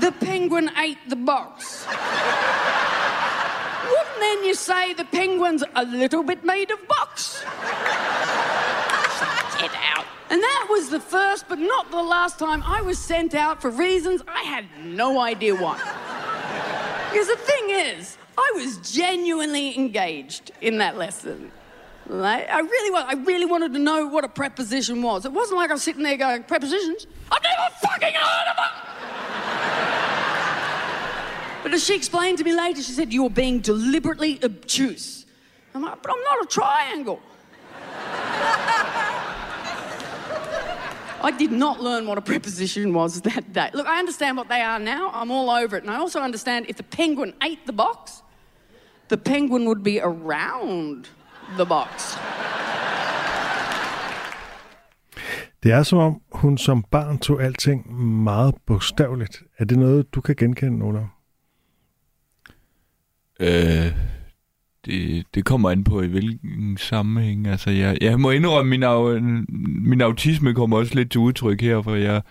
the 0.00 0.12
penguin 0.12 0.70
ate 0.76 0.98
the 1.08 1.16
box? 1.16 1.86
Wouldn't 3.84 4.18
then 4.18 4.44
you 4.44 4.54
say 4.54 4.94
the 4.94 5.04
penguin's 5.04 5.62
a 5.76 5.84
little 5.84 6.22
bit 6.22 6.44
made 6.44 6.70
of 6.70 6.86
box? 6.88 7.42
Get 9.60 9.70
out. 9.94 10.06
And 10.30 10.42
that 10.42 10.66
was 10.68 10.90
the 10.90 11.00
first, 11.00 11.46
but 11.48 11.58
not 11.60 11.90
the 11.90 12.02
last 12.02 12.38
time 12.38 12.62
I 12.64 12.82
was 12.82 12.98
sent 12.98 13.34
out 13.34 13.62
for 13.62 13.70
reasons 13.70 14.22
I 14.26 14.42
had 14.42 14.66
no 14.82 15.20
idea 15.20 15.54
why. 15.54 15.76
Because 17.12 17.28
the 17.28 17.36
thing 17.36 17.70
is, 17.70 18.18
I 18.36 18.52
was 18.56 18.76
genuinely 18.92 19.76
engaged 19.76 20.52
in 20.60 20.78
that 20.78 20.96
lesson. 20.96 21.52
Right? 22.06 22.46
I 22.50 22.60
really. 22.60 22.94
I 22.96 23.14
really 23.14 23.46
wanted 23.46 23.72
to 23.72 23.78
know 23.78 24.06
what 24.06 24.24
a 24.24 24.28
preposition 24.28 25.00
was. 25.02 25.24
It 25.24 25.32
wasn't 25.32 25.58
like 25.58 25.70
I 25.70 25.74
was 25.74 25.82
sitting 25.82 26.02
there 26.02 26.16
going, 26.16 26.42
prepositions? 26.42 27.06
I've 27.32 27.42
never 27.42 27.74
fucking 27.82 28.12
heard 28.14 28.50
of 28.50 28.56
them! 28.56 28.70
but 31.62 31.72
as 31.72 31.82
she 31.82 31.94
explained 31.94 32.38
to 32.38 32.44
me 32.44 32.54
later, 32.54 32.82
she 32.82 32.92
said, 32.92 33.12
You're 33.12 33.30
being 33.30 33.60
deliberately 33.60 34.38
obtuse. 34.44 35.24
I'm 35.74 35.82
like, 35.82 36.02
But 36.02 36.12
I'm 36.12 36.22
not 36.22 36.44
a 36.44 36.46
triangle. 36.46 37.20
I 41.24 41.30
did 41.30 41.52
not 41.52 41.80
learn 41.80 42.06
what 42.06 42.18
a 42.18 42.20
preposition 42.20 42.92
was 42.92 43.22
that 43.22 43.50
day. 43.50 43.70
Look, 43.72 43.86
I 43.86 43.98
understand 43.98 44.36
what 44.36 44.50
they 44.50 44.60
are 44.60 44.78
now. 44.78 45.10
I'm 45.14 45.30
all 45.30 45.48
over 45.48 45.74
it. 45.78 45.84
And 45.84 45.90
I 45.90 45.96
also 45.96 46.20
understand 46.20 46.66
if 46.68 46.76
the 46.76 46.82
penguin 46.82 47.32
ate 47.42 47.64
the 47.64 47.72
box, 47.72 48.22
the 49.08 49.16
penguin 49.16 49.66
would 49.66 49.84
be 49.84 50.00
around 50.02 51.04
the 51.58 51.66
box. 51.66 52.16
Det 55.62 55.72
er 55.72 55.82
som 55.82 55.98
om, 55.98 56.20
hun 56.32 56.58
som 56.58 56.84
barn 56.90 57.18
tog 57.18 57.42
alting 57.42 58.02
meget 58.22 58.54
bogstaveligt. 58.66 59.42
Er 59.58 59.64
det 59.64 59.78
noget, 59.78 60.14
du 60.14 60.20
kan 60.20 60.36
genkende, 60.36 60.86
Ola? 60.86 61.06
Øh, 63.40 63.92
det, 64.84 65.26
det 65.34 65.44
kommer 65.44 65.70
an 65.70 65.84
på, 65.84 66.02
i 66.02 66.06
hvilken 66.06 66.76
sammenhæng. 66.76 67.46
Altså, 67.46 67.70
jeg, 67.70 67.98
jeg 68.00 68.20
må 68.20 68.30
indrømme, 68.30 68.70
min, 68.70 68.82
au, 68.82 69.20
min 69.84 70.00
autisme 70.00 70.54
kommer 70.54 70.76
også 70.76 70.94
lidt 70.94 71.10
til 71.10 71.20
udtryk 71.20 71.60
her, 71.60 71.82
for 71.82 71.94
jeg, 71.94 72.22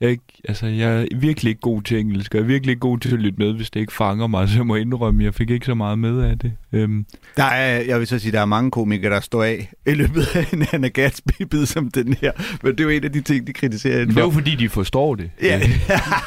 jeg, 0.00 0.06
er 0.06 0.10
ikke, 0.10 0.42
altså, 0.48 0.66
jeg 0.66 1.02
er 1.02 1.06
virkelig 1.16 1.50
ikke 1.50 1.60
god 1.60 1.82
til 1.82 1.98
engelsk, 1.98 2.34
og 2.34 2.38
jeg 2.38 2.44
er 2.44 2.46
virkelig 2.46 2.72
ikke 2.72 2.80
god 2.80 2.98
til 2.98 3.12
at 3.12 3.20
lytte 3.20 3.38
med, 3.38 3.52
hvis 3.52 3.70
det 3.70 3.80
ikke 3.80 3.92
fanger 3.92 4.26
mig, 4.26 4.48
så 4.48 4.56
jeg 4.56 4.66
må 4.66 4.74
indrømme, 4.74 5.24
jeg 5.24 5.34
fik 5.34 5.50
ikke 5.50 5.66
så 5.66 5.74
meget 5.74 5.98
med 5.98 6.22
af 6.22 6.38
det. 6.38 6.52
Øhm. 6.72 7.06
Der 7.36 7.44
er, 7.44 7.80
jeg 7.80 7.98
vil 7.98 8.06
så 8.06 8.18
sige, 8.18 8.32
der 8.32 8.40
er 8.40 8.44
mange 8.44 8.70
komikere, 8.70 9.14
der 9.14 9.20
står 9.20 9.44
af 9.44 9.72
i 9.86 9.94
løbet 9.94 10.36
af 10.36 10.52
en 10.52 10.66
Anna 10.72 10.88
Gatsby-bid 10.88 11.66
som 11.66 11.90
den 11.90 12.14
her, 12.20 12.32
men 12.62 12.72
det 12.72 12.80
er 12.80 12.84
jo 12.84 12.90
en 12.90 13.04
af 13.04 13.12
de 13.12 13.20
ting, 13.20 13.46
de 13.46 13.52
kritiserer. 13.52 13.98
Men 13.98 14.08
det 14.08 14.16
er 14.16 14.24
jo 14.24 14.30
fordi, 14.30 14.54
de 14.54 14.68
forstår 14.68 15.14
det. 15.14 15.30
Ja. 15.42 15.60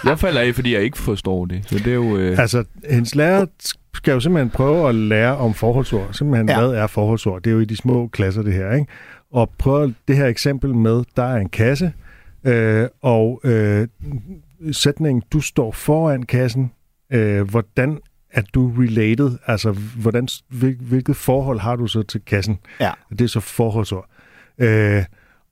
jeg 0.05 0.19
falder 0.19 0.41
af, 0.41 0.55
fordi 0.55 0.73
jeg 0.73 0.81
ikke 0.83 0.97
forstår 0.97 1.45
det, 1.45 1.61
så 1.67 1.77
det 1.77 1.87
er 1.87 1.93
jo... 1.93 2.17
Øh... 2.17 2.39
Altså, 2.39 2.63
hendes 2.89 3.15
lærer 3.15 3.45
skal 3.95 4.11
jo 4.11 4.19
simpelthen 4.19 4.49
prøve 4.49 4.89
at 4.89 4.95
lære 4.95 5.37
om 5.37 5.53
forholdsord. 5.53 6.09
Simpelthen, 6.11 6.49
ja. 6.49 6.59
hvad 6.59 6.69
er 6.77 6.87
forholdsord? 6.87 7.41
Det 7.41 7.49
er 7.49 7.53
jo 7.53 7.59
i 7.59 7.65
de 7.65 7.77
små 7.77 8.07
klasser, 8.07 8.41
det 8.41 8.53
her, 8.53 8.73
ikke? 8.73 8.87
Og 9.31 9.49
prøv 9.57 9.91
det 10.07 10.17
her 10.17 10.27
eksempel 10.27 10.75
med, 10.75 11.03
der 11.15 11.23
er 11.23 11.37
en 11.37 11.49
kasse, 11.49 11.93
øh, 12.43 12.87
og 13.01 13.41
øh, 13.43 13.87
sætningen, 14.71 15.23
du 15.31 15.41
står 15.41 15.71
foran 15.71 16.23
kassen, 16.23 16.71
Øh, 17.13 17.49
hvordan 17.49 17.99
er 18.29 18.41
du 18.41 18.73
related? 18.77 19.37
Altså, 19.47 19.71
hvordan, 19.71 20.27
hvil, 20.47 20.77
hvilket 20.81 21.15
forhold 21.15 21.59
har 21.59 21.75
du 21.75 21.87
så 21.87 22.03
til 22.03 22.21
kassen? 22.25 22.59
Ja. 22.79 22.91
Det 23.09 23.21
er 23.21 23.27
så 23.27 23.39
forholdsord. 23.39 24.09
Øh, 24.57 25.03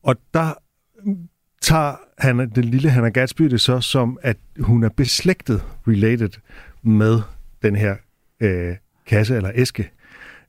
og 0.04 0.16
der 0.34 0.54
tager 1.62 1.96
Hannah, 2.18 2.48
den 2.56 2.64
lille 2.64 2.90
Hannah 2.90 3.12
Gatsby 3.12 3.44
det 3.44 3.62
så 3.62 3.82
som, 3.82 4.20
at 4.22 4.38
hun 4.60 4.84
er 4.84 4.90
beslægtet, 4.90 5.64
related 5.88 6.30
med 6.84 7.22
den 7.62 7.76
her 7.76 7.96
øh, 8.40 8.76
kasse 9.06 9.36
eller 9.36 9.52
æske. 9.56 9.92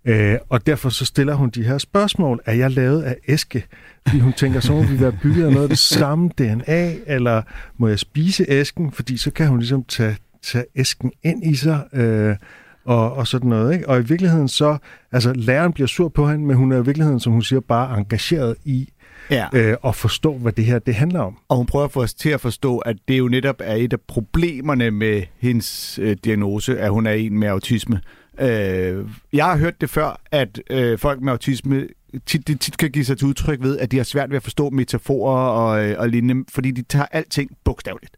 Øh, 0.04 0.38
og 0.48 0.66
derfor 0.66 0.88
så 0.88 1.04
stiller 1.04 1.34
hun 1.34 1.50
de 1.50 1.62
her 1.64 1.78
spørgsmål. 1.78 2.40
Er 2.46 2.52
jeg 2.54 2.70
lavet 2.70 3.02
af 3.02 3.16
æske? 3.28 3.64
Fordi 4.06 4.18
hun 4.20 4.32
tænker, 4.32 4.60
så 4.60 4.72
må 4.72 4.82
vi 4.82 5.00
være 5.00 5.12
bygget 5.22 5.46
af 5.46 5.52
noget 5.52 5.62
af 5.62 5.68
det 5.68 5.78
samme 5.78 6.28
DNA, 6.38 6.92
eller 7.06 7.42
må 7.78 7.88
jeg 7.88 7.98
spise 7.98 8.44
æsken? 8.48 8.92
Fordi 8.92 9.16
så 9.16 9.30
kan 9.30 9.46
hun 9.48 9.58
ligesom 9.58 9.84
tage, 9.84 10.16
tage 10.42 10.64
æsken 10.76 11.12
ind 11.22 11.46
i 11.46 11.54
sig, 11.54 11.84
øh, 11.92 12.36
og, 12.84 13.12
og 13.12 13.26
sådan 13.26 13.50
noget. 13.50 13.74
Ikke? 13.74 13.88
Og 13.88 14.00
i 14.00 14.02
virkeligheden 14.02 14.48
så, 14.48 14.76
altså 15.12 15.32
læreren 15.32 15.72
bliver 15.72 15.86
sur 15.86 16.08
på 16.08 16.28
hende, 16.30 16.46
men 16.46 16.56
hun 16.56 16.72
er 16.72 16.76
i 16.76 16.84
virkeligheden, 16.84 17.20
som 17.20 17.32
hun 17.32 17.42
siger, 17.42 17.60
bare 17.60 17.98
engageret 17.98 18.56
i 18.64 18.88
Ja. 19.30 19.46
øh, 19.54 19.76
at 19.84 19.94
forstå, 19.94 20.38
hvad 20.38 20.52
det 20.52 20.64
her 20.64 20.78
det 20.78 20.94
handler 20.94 21.20
om. 21.20 21.38
Og 21.48 21.56
hun 21.56 21.66
prøver 21.66 21.84
at 21.84 21.92
få 21.92 22.02
os 22.02 22.14
til 22.14 22.28
at 22.28 22.40
forstå, 22.40 22.78
at 22.78 22.96
det 23.08 23.18
jo 23.18 23.28
netop 23.28 23.56
er 23.60 23.74
et 23.74 23.92
af 23.92 24.00
problemerne 24.00 24.90
med 24.90 25.22
hendes 25.40 25.98
øh, 26.02 26.16
diagnose, 26.24 26.78
at 26.78 26.90
hun 26.90 27.06
er 27.06 27.12
en 27.12 27.38
med 27.38 27.48
autisme. 27.48 28.00
Øh, 28.42 29.08
jeg 29.32 29.44
har 29.44 29.56
hørt 29.56 29.80
det 29.80 29.90
før, 29.90 30.20
at 30.30 30.60
øh, 30.70 30.98
folk 30.98 31.20
med 31.22 31.32
autisme 31.32 31.86
tit, 32.26 32.48
de 32.48 32.54
tit 32.54 32.78
kan 32.78 32.90
give 32.90 33.04
sig 33.04 33.18
til 33.18 33.26
udtryk 33.26 33.62
ved, 33.62 33.78
at 33.78 33.90
de 33.90 33.96
har 33.96 34.04
svært 34.04 34.30
ved 34.30 34.36
at 34.36 34.42
forstå 34.42 34.70
metaforer 34.70 35.48
og, 35.48 35.84
øh, 35.84 35.94
og 35.98 36.08
lignende, 36.08 36.44
fordi 36.48 36.70
de 36.70 36.82
tager 36.82 37.06
alting 37.12 37.50
bogstaveligt 37.64 38.16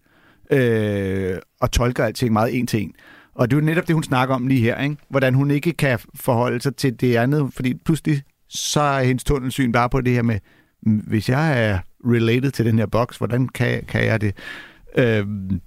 øh, 0.50 1.38
og 1.60 1.70
tolker 1.70 2.04
alting 2.04 2.32
meget 2.32 2.58
en 2.58 2.66
til 2.66 2.82
en. 2.82 2.92
Og 3.34 3.50
det 3.50 3.56
er 3.56 3.60
jo 3.60 3.66
netop 3.66 3.86
det, 3.86 3.94
hun 3.94 4.02
snakker 4.02 4.34
om 4.34 4.46
lige 4.46 4.60
her, 4.60 4.80
ikke? 4.82 4.96
hvordan 5.08 5.34
hun 5.34 5.50
ikke 5.50 5.72
kan 5.72 5.98
forholde 6.14 6.60
sig 6.60 6.76
til 6.76 7.00
det 7.00 7.16
andet, 7.16 7.54
fordi 7.54 7.74
pludselig 7.84 8.22
så 8.48 8.80
er 8.80 9.02
hendes 9.02 9.24
tunnelsyn 9.24 9.72
bare 9.72 9.90
på 9.90 10.00
det 10.00 10.12
her 10.12 10.22
med, 10.22 10.38
"Mm, 10.82 10.96
hvis 10.96 11.28
jeg 11.28 11.64
er 11.68 11.78
related 12.04 12.50
til 12.50 12.64
den 12.64 12.78
her 12.78 12.86
boks, 12.86 13.16
hvordan 13.16 13.48
kan, 13.48 13.84
kan 13.88 14.04
jeg 14.04 14.20
det? 14.20 14.36
Øhm, 14.98 15.60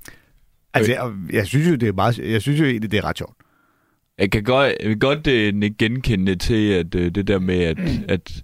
altså, 0.73 0.91
jeg, 0.91 1.11
jeg, 1.33 1.47
synes 1.47 1.67
jo, 1.67 1.75
det 1.75 1.89
er 1.89 1.93
meget, 1.93 2.19
jeg 2.19 2.41
synes 2.41 2.59
jo 2.59 2.65
egentlig, 2.65 2.91
det 2.91 2.97
er 2.97 3.05
ret 3.05 3.17
sjovt. 3.17 3.37
Jeg 4.17 4.31
kan 4.31 4.43
godt, 4.43 4.73
jeg 4.81 4.89
vil 4.89 4.99
godt 4.99 5.27
øh, 5.27 5.71
genkende 5.79 6.35
til, 6.35 6.69
at 6.71 6.95
øh, 6.95 7.11
det 7.15 7.27
der 7.27 7.39
med, 7.39 7.59
at, 7.59 7.77
at 8.07 8.43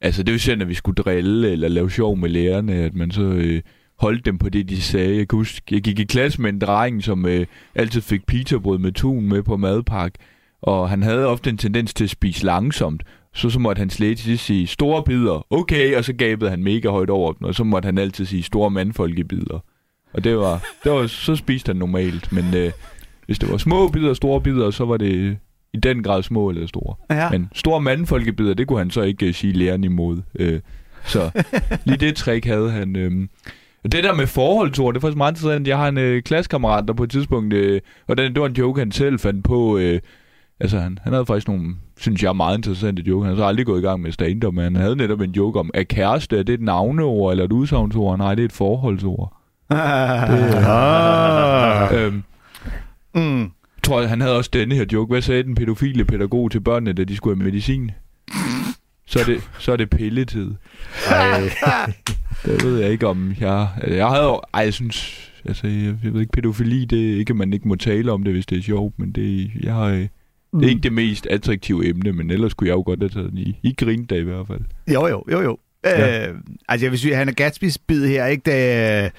altså 0.00 0.22
det 0.22 0.28
er 0.28 0.34
jo 0.34 0.38
sådan, 0.38 0.62
at 0.62 0.68
vi 0.68 0.74
skulle 0.74 1.02
drille 1.02 1.50
eller 1.50 1.68
lave 1.68 1.90
sjov 1.90 2.16
med 2.16 2.28
lærerne, 2.28 2.74
at 2.74 2.94
man 2.94 3.10
så 3.10 3.22
øh, 3.22 3.62
holdt 3.98 4.26
dem 4.26 4.38
på 4.38 4.48
det, 4.48 4.68
de 4.68 4.80
sagde. 4.80 5.16
Jeg 5.16 5.28
kan 5.28 5.36
huske, 5.36 5.62
jeg 5.70 5.82
gik 5.82 5.98
i 5.98 6.04
klasse 6.04 6.42
med 6.42 6.50
en 6.50 6.58
dreng, 6.58 7.04
som 7.04 7.26
øh, 7.26 7.46
altid 7.74 8.00
fik 8.00 8.26
pizzabrød 8.26 8.78
med 8.78 8.92
tun 8.92 9.28
med 9.28 9.42
på 9.42 9.56
madpakke, 9.56 10.18
og 10.62 10.90
han 10.90 11.02
havde 11.02 11.26
ofte 11.26 11.50
en 11.50 11.58
tendens 11.58 11.94
til 11.94 12.04
at 12.04 12.10
spise 12.10 12.44
langsomt. 12.44 13.02
Så, 13.34 13.50
så 13.50 13.58
måtte 13.58 13.80
han 13.80 13.90
slet 13.90 14.18
til 14.18 14.38
sige 14.38 14.66
store 14.66 15.02
bidder, 15.02 15.46
okay, 15.50 15.96
og 15.96 16.04
så 16.04 16.12
gabede 16.12 16.50
han 16.50 16.62
mega 16.62 16.88
højt 16.88 17.10
over 17.10 17.32
dem, 17.32 17.46
og 17.46 17.54
så 17.54 17.64
måtte 17.64 17.86
han 17.86 17.98
altid 17.98 18.26
sige 18.26 18.42
store 18.42 18.70
mandfolkebidder. 18.70 19.64
Og 20.12 20.24
det 20.24 20.36
var, 20.36 20.64
det 20.84 20.92
var, 20.92 21.06
så 21.06 21.36
spiste 21.36 21.68
han 21.68 21.76
normalt, 21.76 22.32
men 22.32 22.44
øh, 22.54 22.72
hvis 23.28 23.38
det 23.38 23.50
var 23.50 23.56
små 23.56 23.88
bidder 23.88 24.10
og 24.10 24.16
store 24.16 24.40
bidder, 24.40 24.70
så 24.70 24.84
var 24.84 24.96
det 24.96 25.36
i 25.72 25.76
den 25.76 26.02
grad 26.02 26.22
små 26.22 26.48
eller 26.50 26.66
store. 26.66 26.94
Ja. 27.10 27.30
Men 27.30 27.50
store 27.54 27.80
mandfolkebidder, 27.80 28.54
det 28.54 28.66
kunne 28.66 28.78
han 28.78 28.90
så 28.90 29.02
ikke 29.02 29.28
uh, 29.28 29.34
sige 29.34 29.52
læreren 29.52 29.84
imod. 29.84 30.16
Uh, 30.40 30.46
så 31.04 31.30
lige 31.84 31.96
det 31.96 32.16
trick 32.16 32.44
havde 32.46 32.70
han. 32.70 32.96
Uh, 32.96 33.26
og 33.84 33.92
det 33.92 34.04
der 34.04 34.14
med 34.14 34.26
forholdsord, 34.26 34.94
det 34.94 34.98
er 34.98 35.00
faktisk 35.00 35.16
meget 35.16 35.32
interessant. 35.32 35.68
Jeg 35.68 35.78
har 35.78 35.88
en 35.88 35.98
uh, 35.98 36.22
klassekammerat, 36.22 36.84
der 36.88 36.94
på 36.94 37.02
et 37.02 37.10
tidspunkt, 37.10 37.54
uh, 37.54 37.78
og 38.08 38.16
den, 38.16 38.34
det 38.34 38.40
var 38.40 38.48
en 38.48 38.56
joke, 38.56 38.80
han 38.80 38.92
selv 38.92 39.18
fandt 39.18 39.44
på. 39.44 39.74
Uh, 39.76 39.98
altså, 40.60 40.78
han, 40.78 40.98
han 41.02 41.12
havde 41.12 41.26
faktisk 41.26 41.48
nogle, 41.48 41.74
synes 41.98 42.22
jeg, 42.22 42.36
meget 42.36 42.56
interessante 42.56 43.02
joke. 43.02 43.26
Han 43.26 43.34
har 43.34 43.42
så 43.42 43.46
aldrig 43.46 43.66
gået 43.66 43.78
i 43.78 43.86
gang 43.86 44.02
med 44.02 44.12
stand-up, 44.12 44.54
men 44.54 44.64
han 44.64 44.76
havde 44.76 44.96
netop 44.96 45.20
en 45.20 45.30
joke 45.30 45.58
om, 45.58 45.70
at 45.74 45.88
kæreste, 45.88 46.38
er 46.38 46.42
det 46.42 46.52
et 46.52 46.60
navneord 46.60 47.32
eller 47.32 47.44
et 47.44 47.52
udsagnsord? 47.52 48.18
Nej, 48.18 48.34
det 48.34 48.42
er 48.42 48.46
et 48.46 48.52
forholdsord. 48.52 49.34
Ah. 50.70 51.94
Øhm, 51.94 52.22
Mm. 53.18 53.50
tror 53.82 54.00
jeg, 54.00 54.08
han 54.08 54.20
havde 54.20 54.36
også 54.36 54.50
denne 54.52 54.74
her 54.74 54.84
joke. 54.92 55.12
Hvad 55.12 55.22
sagde 55.22 55.42
den 55.42 55.54
pædofile 55.54 56.04
pædagog 56.04 56.50
til 56.50 56.60
børnene, 56.60 56.92
da 56.92 57.04
de 57.04 57.16
skulle 57.16 57.36
have 57.38 57.44
medicin? 57.44 57.90
Så 59.06 59.20
er 59.20 59.24
det, 59.24 59.40
så 59.58 59.72
er 59.72 59.76
det 59.76 59.90
pilletid. 59.90 60.50
Ej. 61.10 61.40
Det 62.44 62.64
ved 62.64 62.78
jeg 62.80 62.90
ikke 62.90 63.06
om 63.06 63.34
jeg... 63.40 63.68
Jeg 63.86 64.08
havde 64.08 64.22
jo... 64.24 64.40
Ej, 64.54 64.60
jeg 64.60 64.74
synes... 64.74 65.30
Altså, 65.44 65.66
jeg, 65.66 65.94
jeg 66.04 66.12
ved 66.12 66.20
ikke, 66.20 66.32
pædofili, 66.32 66.84
det 66.84 67.12
er 67.12 67.18
ikke, 67.18 67.34
man 67.34 67.52
ikke 67.52 67.68
må 67.68 67.74
tale 67.74 68.12
om 68.12 68.22
det, 68.24 68.32
hvis 68.32 68.46
det 68.46 68.58
er 68.58 68.62
sjovt, 68.62 68.98
men 68.98 69.12
det, 69.12 69.50
jeg 69.62 69.74
har, 69.74 69.88
det 69.88 70.08
Mm. 70.52 70.60
er 70.60 70.68
ikke 70.68 70.80
det 70.80 70.92
mest 70.92 71.26
attraktive 71.26 71.88
emne, 71.88 72.12
men 72.12 72.30
ellers 72.30 72.54
kunne 72.54 72.68
jeg 72.68 72.74
jo 72.74 72.82
godt 72.86 73.00
have 73.00 73.08
taget 73.08 73.30
den 73.30 73.38
i. 73.38 73.58
I 73.62 73.74
grinte 73.78 74.14
da 74.14 74.20
i 74.20 74.24
hvert 74.24 74.46
fald. 74.46 74.60
Jo, 74.92 75.06
jo, 75.06 75.24
jo, 75.30 75.40
jo. 75.40 75.58
Ja. 75.84 76.28
Øh, 76.28 76.34
altså, 76.68 76.84
jeg 76.86 76.90
vil 76.90 76.98
sige, 76.98 77.12
at 77.12 77.18
han 77.18 77.28
er 77.28 77.32
Gatsby's 77.48 77.76
bid 77.86 78.06
her, 78.08 78.26
ikke? 78.26 78.42
Det, 78.50 79.10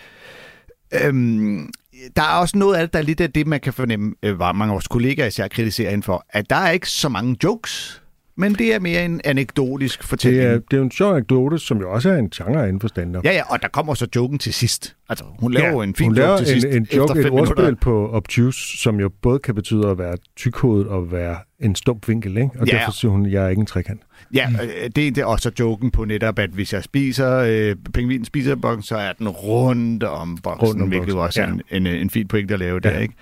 øhm, 1.06 1.70
der 2.16 2.22
er 2.22 2.36
også 2.40 2.58
noget 2.58 2.76
af 2.76 2.82
det, 2.82 2.94
der 2.94 3.00
er 3.00 3.04
lidt 3.04 3.22
af 3.22 3.32
det, 3.32 3.48
man 3.48 3.60
kan 3.60 3.74
fornemme, 3.74 4.16
øh, 4.24 4.36
hvor 4.36 4.52
mange 4.52 4.72
af 4.72 4.74
vores 4.74 4.88
kollegaer 4.88 5.28
især 5.28 5.48
kritiserer 5.48 5.90
hende 5.90 6.04
for, 6.04 6.26
at 6.30 6.50
der 6.50 6.56
er 6.56 6.72
ikke 6.72 6.90
så 6.90 7.10
mange 7.10 7.38
jokes, 7.44 8.02
men 8.40 8.54
det 8.54 8.74
er 8.74 8.80
mere 8.80 9.06
en 9.06 9.22
anekdotisk 9.24 10.04
fortælling. 10.04 10.44
Det 10.44 10.52
er, 10.52 10.60
det 10.72 10.80
er 10.80 10.84
en 10.84 10.92
sjov 10.92 11.12
anekdote, 11.14 11.60
som 11.60 11.80
jo 11.80 11.92
også 11.92 12.10
er 12.10 12.18
en 12.18 12.30
genre 12.30 12.68
inden 12.68 12.82
for 12.82 12.88
stand-up. 12.88 13.26
Ja, 13.26 13.32
ja, 13.32 13.44
og 13.54 13.62
der 13.62 13.68
kommer 13.68 13.94
så 13.94 14.08
joken 14.16 14.40
til 14.40 14.54
sidst. 14.54 14.96
Altså, 15.10 15.26
hun 15.40 15.54
laver 15.54 15.70
jo 15.70 15.82
en 15.82 15.96
fin 15.96 16.14
joke 16.16 16.38
til 16.38 16.48
sidst. 16.48 16.66
en, 16.68 16.74
en 16.74 16.88
joke, 16.96 17.20
et 17.20 17.30
ordspil 17.30 17.76
på 17.76 18.10
obtuse, 18.12 18.78
som 18.78 19.00
jo 19.00 19.10
både 19.22 19.40
kan 19.40 19.56
betyde 19.56 19.88
at 19.88 19.98
være 19.98 20.18
tykhovedet 20.38 20.88
og 20.88 21.12
være 21.12 21.38
en 21.60 21.76
stump 21.76 22.08
vinkel, 22.08 22.38
ikke? 22.38 22.50
Og 22.60 22.68
Ja. 22.68 22.72
derfor 22.78 22.92
siger 22.92 23.12
hun, 23.12 23.26
jeg 23.26 23.46
er 23.46 23.50
ikke 23.50 23.60
en 23.60 23.66
trekant. 23.66 24.02
Ja, 24.34 24.50
øh, 24.64 24.90
det 24.96 25.08
er 25.08 25.12
det, 25.12 25.24
og 25.26 25.40
så 25.40 25.52
joken 25.60 25.92
på 25.92 26.06
netop, 26.06 26.40
at 26.40 26.50
hvis 26.50 26.74
jeg 26.74 26.84
spiser, 26.84 27.36
øh, 27.38 27.76
pingvinen 27.94 28.26
spiser 28.26 28.56
boksen, 28.56 28.84
så 28.84 28.98
er 28.98 29.14
den 29.14 29.28
rundt 29.30 30.04
om 30.04 30.38
boksen, 30.44 30.68
Rundt 30.68 30.82
om 30.82 30.88
hvilket 30.88 31.08
boksen, 31.14 31.20
også 31.20 31.42
ja. 31.72 31.76
en, 31.78 31.88
en, 31.88 31.96
en 31.96 32.10
fin 32.10 32.28
point 32.28 32.52
at 32.52 32.60
lave 32.60 32.80
der, 32.80 32.92
Ja. 32.92 33.00
ikke? 33.00 33.14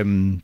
Øhm, 0.00 0.40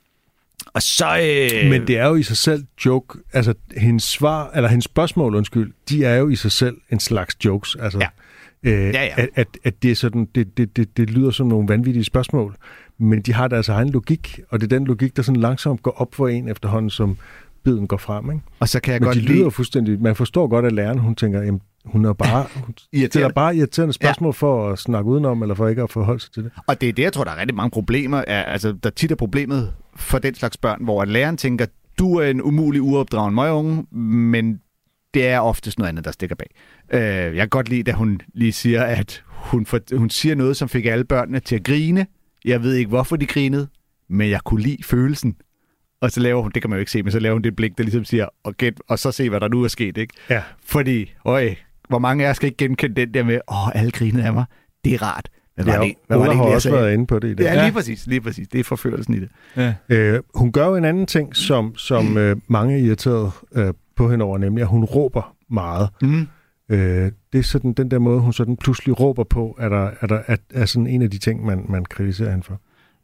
og 0.77 0.83
så... 0.83 1.07
Øh, 1.07 1.71
Men 1.71 1.87
det 1.87 1.99
er 1.99 2.07
jo 2.07 2.15
i 2.15 2.23
sig 2.23 2.37
selv 2.37 2.65
joke, 2.87 3.19
altså 3.33 3.55
hendes 3.77 4.03
svar, 4.03 4.51
eller 4.55 4.69
hendes 4.69 4.85
spørgsmål, 4.85 5.35
undskyld, 5.35 5.73
de 5.89 6.05
er 6.05 6.15
jo 6.17 6.29
i 6.29 6.37
sig 6.37 6.53
selv 6.53 6.77
en 6.93 7.01
slags 7.01 7.37
jokes. 7.45 7.77
Altså, 7.81 7.99
Ja. 7.99 8.09
Øh, 8.63 8.95
Ja, 8.95 9.05
ja. 9.05 9.13
At, 9.17 9.29
at, 9.35 9.47
at 9.65 9.83
det, 9.83 9.91
er 9.91 9.95
sådan, 9.95 10.29
det, 10.35 10.57
det, 10.57 10.77
det, 10.77 10.97
det 10.97 11.11
lyder 11.11 11.31
som 11.31 11.47
nogle 11.47 11.69
vanvittige 11.69 12.05
spørgsmål, 12.05 12.57
men 12.99 13.23
de 13.23 13.33
har 13.33 13.49
deres 13.49 13.69
egen 13.69 13.91
logik, 13.91 14.41
og 14.51 14.61
det 14.61 14.73
er 14.73 14.79
den 14.79 14.87
logik, 14.87 15.17
der 15.17 15.23
sådan 15.23 15.41
langsomt 15.41 15.83
går 15.83 15.91
op 15.91 16.15
for 16.15 16.29
en 16.29 16.49
efterhånden, 16.49 16.91
som 16.91 17.17
biden 17.65 17.87
går 17.87 17.97
frem. 17.97 18.31
Ikke? 18.31 18.43
og 18.61 18.69
så 18.69 18.81
kan 18.81 18.93
jeg 18.93 19.01
Men 19.01 19.07
godt 19.07 19.17
de 19.17 19.21
lide... 19.21 19.33
lyder 19.33 19.51
fuldstændig... 19.51 20.03
Man 20.03 20.17
forstår 20.17 20.49
godt, 20.49 20.65
at 20.65 20.73
læreren, 20.73 20.99
hun 20.99 21.15
tænker, 21.15 21.43
jamen, 21.43 21.61
hun 21.85 22.05
er 22.05 22.13
bare... 22.13 22.47
Hun 22.67 22.75
stiller 22.79 23.03
Irriterende. 23.03 23.35
bare 23.35 23.57
irriterende 23.57 23.93
spørgsmål 23.93 24.29
ja. 24.29 24.33
for 24.33 24.71
at 24.71 24.79
snakke 24.79 25.11
udenom, 25.11 25.43
eller 25.43 25.55
for 25.55 25.69
ikke 25.69 25.83
at 25.83 25.91
forholde 25.91 26.21
sig 26.21 26.33
til 26.33 26.45
det. 26.45 26.51
Og 26.67 26.81
det 26.81 26.89
er 26.89 26.93
det, 26.93 27.03
jeg 27.03 27.13
tror, 27.13 27.25
der 27.25 27.31
er 27.31 27.37
rigtig 27.41 27.55
mange 27.57 27.71
problemer. 27.71 28.25
Er, 28.27 28.43
altså, 28.43 28.73
der 28.73 28.91
tit 28.91 29.11
er 29.11 29.15
problemet 29.15 29.73
for 29.97 30.19
den 30.19 30.35
slags 30.35 30.57
børn, 30.57 30.85
hvor 30.85 31.03
at 31.03 31.09
læreren 31.09 31.37
tænker, 31.37 31.67
du 31.99 32.15
er 32.15 32.27
en 32.27 32.43
umulig 32.43 32.83
uopdragen 32.83 33.35
møgeunge, 33.35 33.87
men 34.01 34.61
det 35.15 35.29
er 35.29 35.41
oftest 35.41 35.79
noget 35.79 35.89
andet, 35.89 36.05
der 36.05 36.11
stikker 36.11 36.37
bag. 36.37 36.51
Øh, 36.93 37.37
jeg 37.37 37.43
kan 37.43 37.49
godt 37.49 37.69
lide, 37.69 37.91
at 37.91 37.97
hun 37.97 38.21
lige 38.35 38.53
siger, 38.53 38.83
at 38.83 39.25
hun, 39.29 39.67
for, 39.67 39.97
hun 39.97 40.11
siger 40.11 40.35
noget, 40.35 40.57
som 40.57 40.69
fik 40.69 40.87
alle 40.87 41.05
børnene 41.05 41.41
til 41.41 41.57
at 41.57 41.65
grine. 41.65 42.07
Jeg 42.45 42.63
ved 42.63 42.75
ikke, 42.75 42.89
hvorfor 42.89 43.17
de 43.17 43.27
grinede, 43.27 43.69
men 44.09 44.31
jeg 44.31 44.41
kunne 44.41 44.63
lide 44.63 44.83
følelsen. 44.85 45.37
Og 46.01 46.11
så 46.11 46.21
laver 46.21 46.43
hun, 46.43 46.51
det 46.55 46.63
kan 46.63 46.71
man 46.71 46.77
jo 46.77 46.81
ikke 46.81 46.91
se, 46.91 47.03
men 47.03 47.13
så 47.13 47.19
laver 47.19 47.35
hun 47.35 47.43
det 47.43 47.57
blik, 47.57 47.79
der 47.79 47.85
ligesom 47.85 48.05
siger, 48.05 48.29
og, 48.45 48.55
gæt, 48.55 48.75
og 48.89 48.99
så 48.99 49.13
se, 49.13 49.29
hvad 49.29 49.41
der 49.41 49.49
nu 49.49 49.65
er 49.65 49.69
sket, 49.69 49.97
ikke? 49.97 50.15
Ja. 50.31 50.43
Fordi, 50.65 51.13
øj, 51.25 51.55
hvor 51.89 51.99
mange 51.99 52.25
af 52.25 52.29
jer 52.29 52.33
skal 52.35 52.47
ikke 52.47 52.57
genkende 52.57 52.95
den 52.95 53.15
der 53.15 53.25
med, 53.25 53.41
åh, 53.49 53.77
alle 53.77 53.91
grinede 53.91 54.25
af 54.25 54.33
mig. 54.33 54.45
Det 54.85 54.95
er 54.95 55.03
rart. 55.03 55.29
Var 55.57 55.73
Ja, 55.73 55.81
det, 55.81 55.95
hvad 56.07 56.19
var 56.19 56.27
det 56.27 56.37
har 56.37 56.43
også 56.43 56.71
været 56.71 56.93
inde 56.93 57.07
på 57.07 57.19
det 57.19 57.29
i 57.29 57.35
dag. 57.35 57.45
Ja, 57.45 57.63
lige 57.63 57.73
præcis, 57.73 58.07
lige 58.07 58.21
præcis. 58.21 58.49
Det 58.49 58.61
er 58.61 58.65
forførelsen 58.65 59.15
i 59.15 59.21
det. 59.21 59.29
Ja. 59.57 59.75
Øh, 59.89 60.21
hun 60.35 60.53
gør 60.53 60.67
jo 60.67 60.77
en 60.77 60.85
anden 60.85 61.07
ting, 61.07 61.37
som, 61.37 61.77
som 61.77 62.17
øh, 62.17 62.37
mange 62.49 62.75
er 62.75 62.79
irriteret 62.79 63.33
øh, 63.55 63.75
på 63.97 64.11
hende 64.11 64.25
over, 64.25 64.39
nemlig 64.39 64.63
at 64.63 64.69
hun 64.69 64.85
råber 64.85 65.35
meget. 65.51 65.89
Mm. 66.03 66.27
Øh, 66.71 67.13
det 67.33 67.39
er 67.39 67.43
sådan 67.43 67.73
den 67.73 67.91
der 67.91 67.99
måde, 67.99 68.21
hun 68.21 68.33
sådan 68.33 68.57
pludselig 68.57 69.01
råber 69.01 69.25
på, 69.25 69.57
er, 69.59 69.69
der, 69.69 69.91
er, 70.01 70.07
der, 70.07 70.21
er, 70.27 70.37
er 70.55 70.67
sådan 70.67 70.87
en 70.87 71.03
af 71.03 71.11
de 71.11 71.19
ting, 71.19 71.47
man, 71.47 71.67
man 71.69 71.85
kritiserer 71.85 72.31
hende 72.31 72.45
for. 72.45 72.61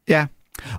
Ja, 0.09 0.27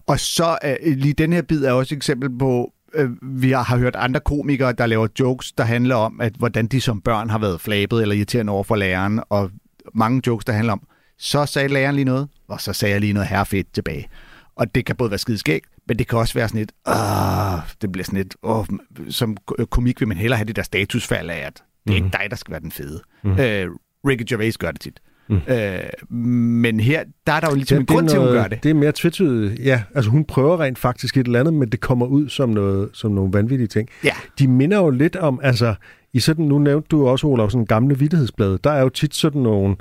og 0.07 0.19
så 0.19 0.57
øh, 0.65 0.97
lige 0.97 1.13
den 1.13 1.33
her 1.33 1.41
bid 1.41 1.65
er 1.65 1.71
også 1.71 1.95
et 1.95 1.97
eksempel 1.97 2.37
på, 2.39 2.73
øh, 2.93 3.09
vi 3.21 3.51
har, 3.51 3.63
har 3.63 3.77
hørt 3.77 3.95
andre 3.95 4.19
komikere, 4.19 4.71
der 4.71 4.85
laver 4.85 5.07
jokes, 5.19 5.51
der 5.51 5.63
handler 5.63 5.95
om, 5.95 6.21
at 6.21 6.33
hvordan 6.33 6.67
de 6.67 6.81
som 6.81 7.01
børn 7.01 7.29
har 7.29 7.37
været 7.37 7.61
flabet 7.61 8.01
eller 8.01 8.15
irriterende 8.15 8.53
over 8.53 8.63
for 8.63 8.75
læreren, 8.75 9.21
og 9.29 9.51
mange 9.93 10.21
jokes, 10.27 10.45
der 10.45 10.53
handler 10.53 10.73
om, 10.73 10.81
så 11.19 11.45
sagde 11.45 11.67
læreren 11.67 11.95
lige 11.95 12.05
noget, 12.05 12.27
og 12.47 12.61
så 12.61 12.73
sagde 12.73 12.91
jeg 12.93 13.01
lige 13.01 13.13
noget 13.13 13.29
herrefedt 13.29 13.73
tilbage. 13.73 14.07
Og 14.55 14.75
det 14.75 14.85
kan 14.85 14.95
både 14.95 15.09
være 15.11 15.17
skideskægt, 15.17 15.65
men 15.87 15.99
det 15.99 16.07
kan 16.07 16.19
også 16.19 16.33
være 16.33 16.47
sådan 16.47 16.61
et, 16.61 16.71
ah, 16.85 17.59
det 17.81 17.91
bliver 17.91 18.05
sådan 18.05 18.19
et, 18.19 18.35
åh, 18.43 18.65
som 19.09 19.37
ko- 19.45 19.65
komik 19.65 19.99
vil 19.99 20.07
man 20.07 20.17
hellere 20.17 20.37
have 20.37 20.45
det 20.45 20.55
der 20.55 20.63
statusfald 20.63 21.29
af, 21.29 21.43
at 21.47 21.63
det 21.87 21.91
er 21.91 21.95
ikke 21.95 22.09
dig, 22.13 22.27
der 22.29 22.35
skal 22.35 22.51
være 22.51 22.61
den 22.61 22.71
fede. 22.71 23.01
Mm. 23.23 23.31
Øh, 23.39 23.67
Ricky 24.07 24.23
Gervais 24.29 24.57
gør 24.57 24.71
det 24.71 24.81
tit. 24.81 24.99
Mm. 25.29 25.39
Øh, 25.47 25.79
men 26.09 26.79
her, 26.79 27.03
der 27.27 27.33
er 27.33 27.39
der 27.39 27.47
jo 27.49 27.55
ligesom 27.55 27.75
Ja, 27.75 27.79
en 27.79 27.85
grund 27.85 28.09
til, 28.09 28.15
at 28.17 28.23
hun 28.23 28.31
gør 28.31 28.47
det. 28.47 28.63
Det 28.63 28.69
er 28.69 28.73
mere 28.73 28.91
tvetydigt. 28.95 29.65
Ja, 29.65 29.83
altså 29.95 30.11
hun 30.11 30.25
prøver 30.25 30.59
rent 30.59 30.79
faktisk 30.79 31.17
et 31.17 31.25
eller 31.25 31.39
andet, 31.39 31.53
men 31.53 31.69
det 31.69 31.79
kommer 31.79 32.05
ud 32.05 32.29
som, 32.29 32.49
noget, 32.49 32.89
som 32.93 33.11
nogle 33.11 33.33
vanvittige 33.33 33.67
ting. 33.67 33.89
Ja. 34.03 34.13
De 34.39 34.47
minder 34.47 34.77
jo 34.77 34.89
lidt 34.89 35.15
om, 35.15 35.39
altså, 35.43 35.75
i 36.13 36.19
sådan, 36.19 36.45
nu 36.45 36.59
nævnte 36.59 36.87
du 36.91 37.07
også, 37.07 37.27
Olav, 37.27 37.49
sådan 37.49 37.65
gamle 37.65 37.99
vidtighedsblade. 37.99 38.59
Der 38.63 38.71
er 38.71 38.81
jo 38.81 38.89
tit 38.89 39.15
sådan 39.15 39.41
nogle, 39.41 39.69
øh, 39.69 39.77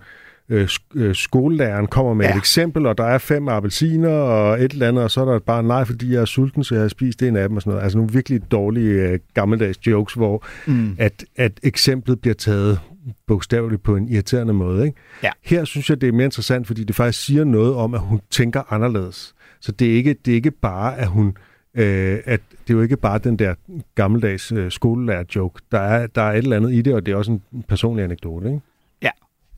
øh, 0.94 1.14
skolelæreren 1.14 1.86
kommer 1.86 2.14
med 2.14 2.24
ja. 2.24 2.30
Ja. 2.30 2.36
et 2.36 2.38
eksempel, 2.38 2.86
og 2.86 2.98
der 2.98 3.05
er 3.05 3.18
fem 3.18 3.48
appelsiner 3.48 4.09
og 4.09 4.64
et 4.64 4.72
eller 4.72 4.88
andet, 4.88 5.05
og 5.05 5.11
så 5.11 5.20
er 5.20 5.24
der 5.24 5.38
bare, 5.38 5.62
nej, 5.62 5.84
fordi 5.84 6.12
jeg 6.12 6.20
er 6.20 6.24
sulten, 6.24 6.64
så 6.64 6.74
jeg 6.74 6.82
har 6.82 6.88
spist 6.88 7.22
en 7.22 7.36
af 7.36 7.48
dem 7.48 7.57
og 7.57 7.62
sådan 7.62 7.70
noget. 7.70 7.82
Altså 7.84 7.98
nogle 7.98 8.12
virkelig 8.12 8.50
dårlige 8.50 8.92
øh, 9.09 9.18
gammeldags 9.34 9.86
jokes, 9.86 10.14
hvor 10.14 10.44
Mm. 10.66 10.94
at, 10.98 11.24
at 11.36 11.53
eksemplet 11.62 12.20
bliver 12.20 12.34
taget 12.34 12.80
bogstaveligt 13.26 13.82
på 13.82 13.96
en 13.96 14.09
irriterende 14.09 14.53
måde. 14.53 14.86
Ikke? 14.86 14.98
Ja. 15.22 15.30
Her 15.42 15.64
synes 15.64 15.90
jeg, 15.90 16.00
det 16.00 16.09
er 16.09 16.12
mere 16.12 16.24
interessant, 16.24 16.66
fordi 16.66 16.84
det 16.84 16.96
faktisk 16.96 17.24
siger 17.24 17.44
noget 17.44 17.74
om, 17.74 17.94
at 17.94 18.00
hun 18.00 18.20
tænker 18.30 18.72
anderledes. 18.72 19.34
Så 19.61 19.72
det 19.72 19.90
er 19.90 19.94
ikke, 19.94 20.16
det 20.24 20.30
er 20.32 20.34
ikke 20.36 20.50
bare, 20.50 20.98
at 20.98 21.07
hun... 21.07 21.36
Øh, 21.76 22.18
at 22.24 22.40
det 22.50 22.70
er 22.72 22.76
jo 22.76 22.82
ikke 22.82 22.96
bare 22.96 23.18
den 23.18 23.38
der 23.38 23.55
gammeldags 23.94 24.53
øh, 24.53 24.70
skolelærer-joke. 24.70 25.61
Der 25.72 25.78
er, 25.78 26.07
der 26.07 26.22
er 26.22 26.32
et 26.32 26.38
eller 26.38 26.57
andet 26.57 26.72
i 26.72 26.82
det, 26.82 26.94
og 26.94 27.07
det 27.07 27.12
er 27.12 27.16
også 27.16 27.32
en 27.32 27.42
personlig 27.68 28.05
anekdote. 28.05 28.46
Ikke? 28.46 28.61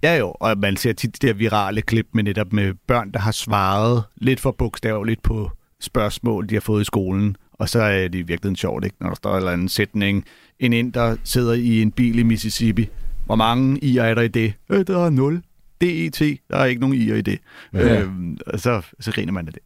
Ja 0.03 0.17
jo, 0.17 0.35
og 0.41 0.59
man 0.59 0.77
ser 0.77 0.93
tit 0.93 1.23
de 1.23 1.27
der 1.27 1.33
virale 1.33 1.83
klip 1.83 2.07
med 2.13 2.23
netop 2.23 2.53
med 2.53 2.75
børn, 2.87 3.13
der 3.13 3.19
har 3.19 3.33
svaret 3.33 4.03
lidt 4.17 4.41
for 4.41 4.51
bogstaveligt 4.51 5.23
på 5.23 5.51
spørgsmål, 5.81 6.49
de 6.49 6.55
har 6.55 6.61
fået 6.61 6.81
i 6.81 6.85
skolen. 6.85 7.37
Og 7.53 7.69
så 7.69 7.81
er 7.81 8.09
det 8.09 8.19
i 8.19 8.23
virkeligheden 8.23 8.57
sjovt, 8.57 8.85
ikke? 8.85 8.97
når 9.01 9.09
der 9.09 9.15
står 9.15 9.31
en 9.31 9.37
eller 9.37 9.53
anden 9.53 9.69
sætning. 9.69 10.25
En 10.59 10.73
ind, 10.73 10.93
der 10.93 11.17
sidder 11.25 11.53
i 11.53 11.83
en 11.83 11.93
bil 11.93 12.19
i 12.19 12.23
Mississippi. 12.23 12.89
Hvor 13.27 13.37
mange 13.37 13.81
i'er 13.83 14.03
er 14.03 14.15
der 14.15 14.23
i 14.23 14.29
det? 14.29 14.55
Øh, 14.71 14.87
der 14.87 15.05
er 15.07 15.11
0. 15.11 15.43
DET, 15.81 16.39
der 16.51 16.57
er 16.57 16.65
ikke 16.65 16.81
nogen 16.81 16.97
i'er 16.97 17.15
i 17.15 17.21
det. 17.21 17.39
Ja. 17.73 17.79
Ja. 17.79 18.01
Øhm, 18.03 18.39
og 18.47 18.61
så, 18.61 18.83
så 19.01 19.13
griner 19.13 19.33
man 19.33 19.49
af 19.49 19.53
det. 19.53 19.63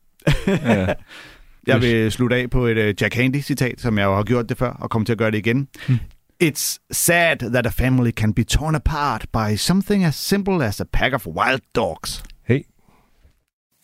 Ja. 0.46 0.94
Jeg 1.66 1.80
vil 1.80 2.12
slutte 2.12 2.36
af 2.36 2.50
på 2.50 2.66
et 2.66 2.78
uh, 2.78 3.02
Jack 3.02 3.14
Handy-citat, 3.14 3.80
som 3.80 3.98
jeg 3.98 4.04
jo 4.04 4.16
har 4.16 4.22
gjort 4.22 4.48
det 4.48 4.58
før, 4.58 4.70
og 4.70 4.90
kommer 4.90 5.06
til 5.06 5.12
at 5.12 5.18
gøre 5.18 5.30
det 5.30 5.38
igen. 5.38 5.68
Hmm. 5.86 5.98
It's 6.42 6.78
sad 6.92 7.38
that 7.38 7.66
a 7.66 7.70
family 7.70 8.12
can 8.12 8.32
be 8.32 8.44
torn 8.44 8.74
apart 8.74 9.26
by 9.32 9.56
something 9.56 10.04
as 10.04 10.14
simple 10.14 10.62
as 10.62 10.80
a 10.80 10.84
pack 10.84 11.12
of 11.12 11.26
wild 11.26 11.60
dogs. 11.74 12.22
Hey, 12.44 12.62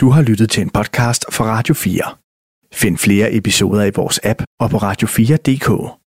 Du 0.01 0.11
har 0.11 0.23
lyttet 0.23 0.51
til 0.51 0.63
en 0.63 0.71
podcast 0.71 1.25
fra 1.33 1.45
Radio 1.45 1.75
4. 1.75 2.17
Find 2.73 2.99
flere 2.99 3.35
episoder 3.35 3.85
i 3.85 3.91
vores 3.95 4.21
app 4.25 4.43
og 4.61 4.71
på 4.71 4.77
radio4.dk. 4.77 5.99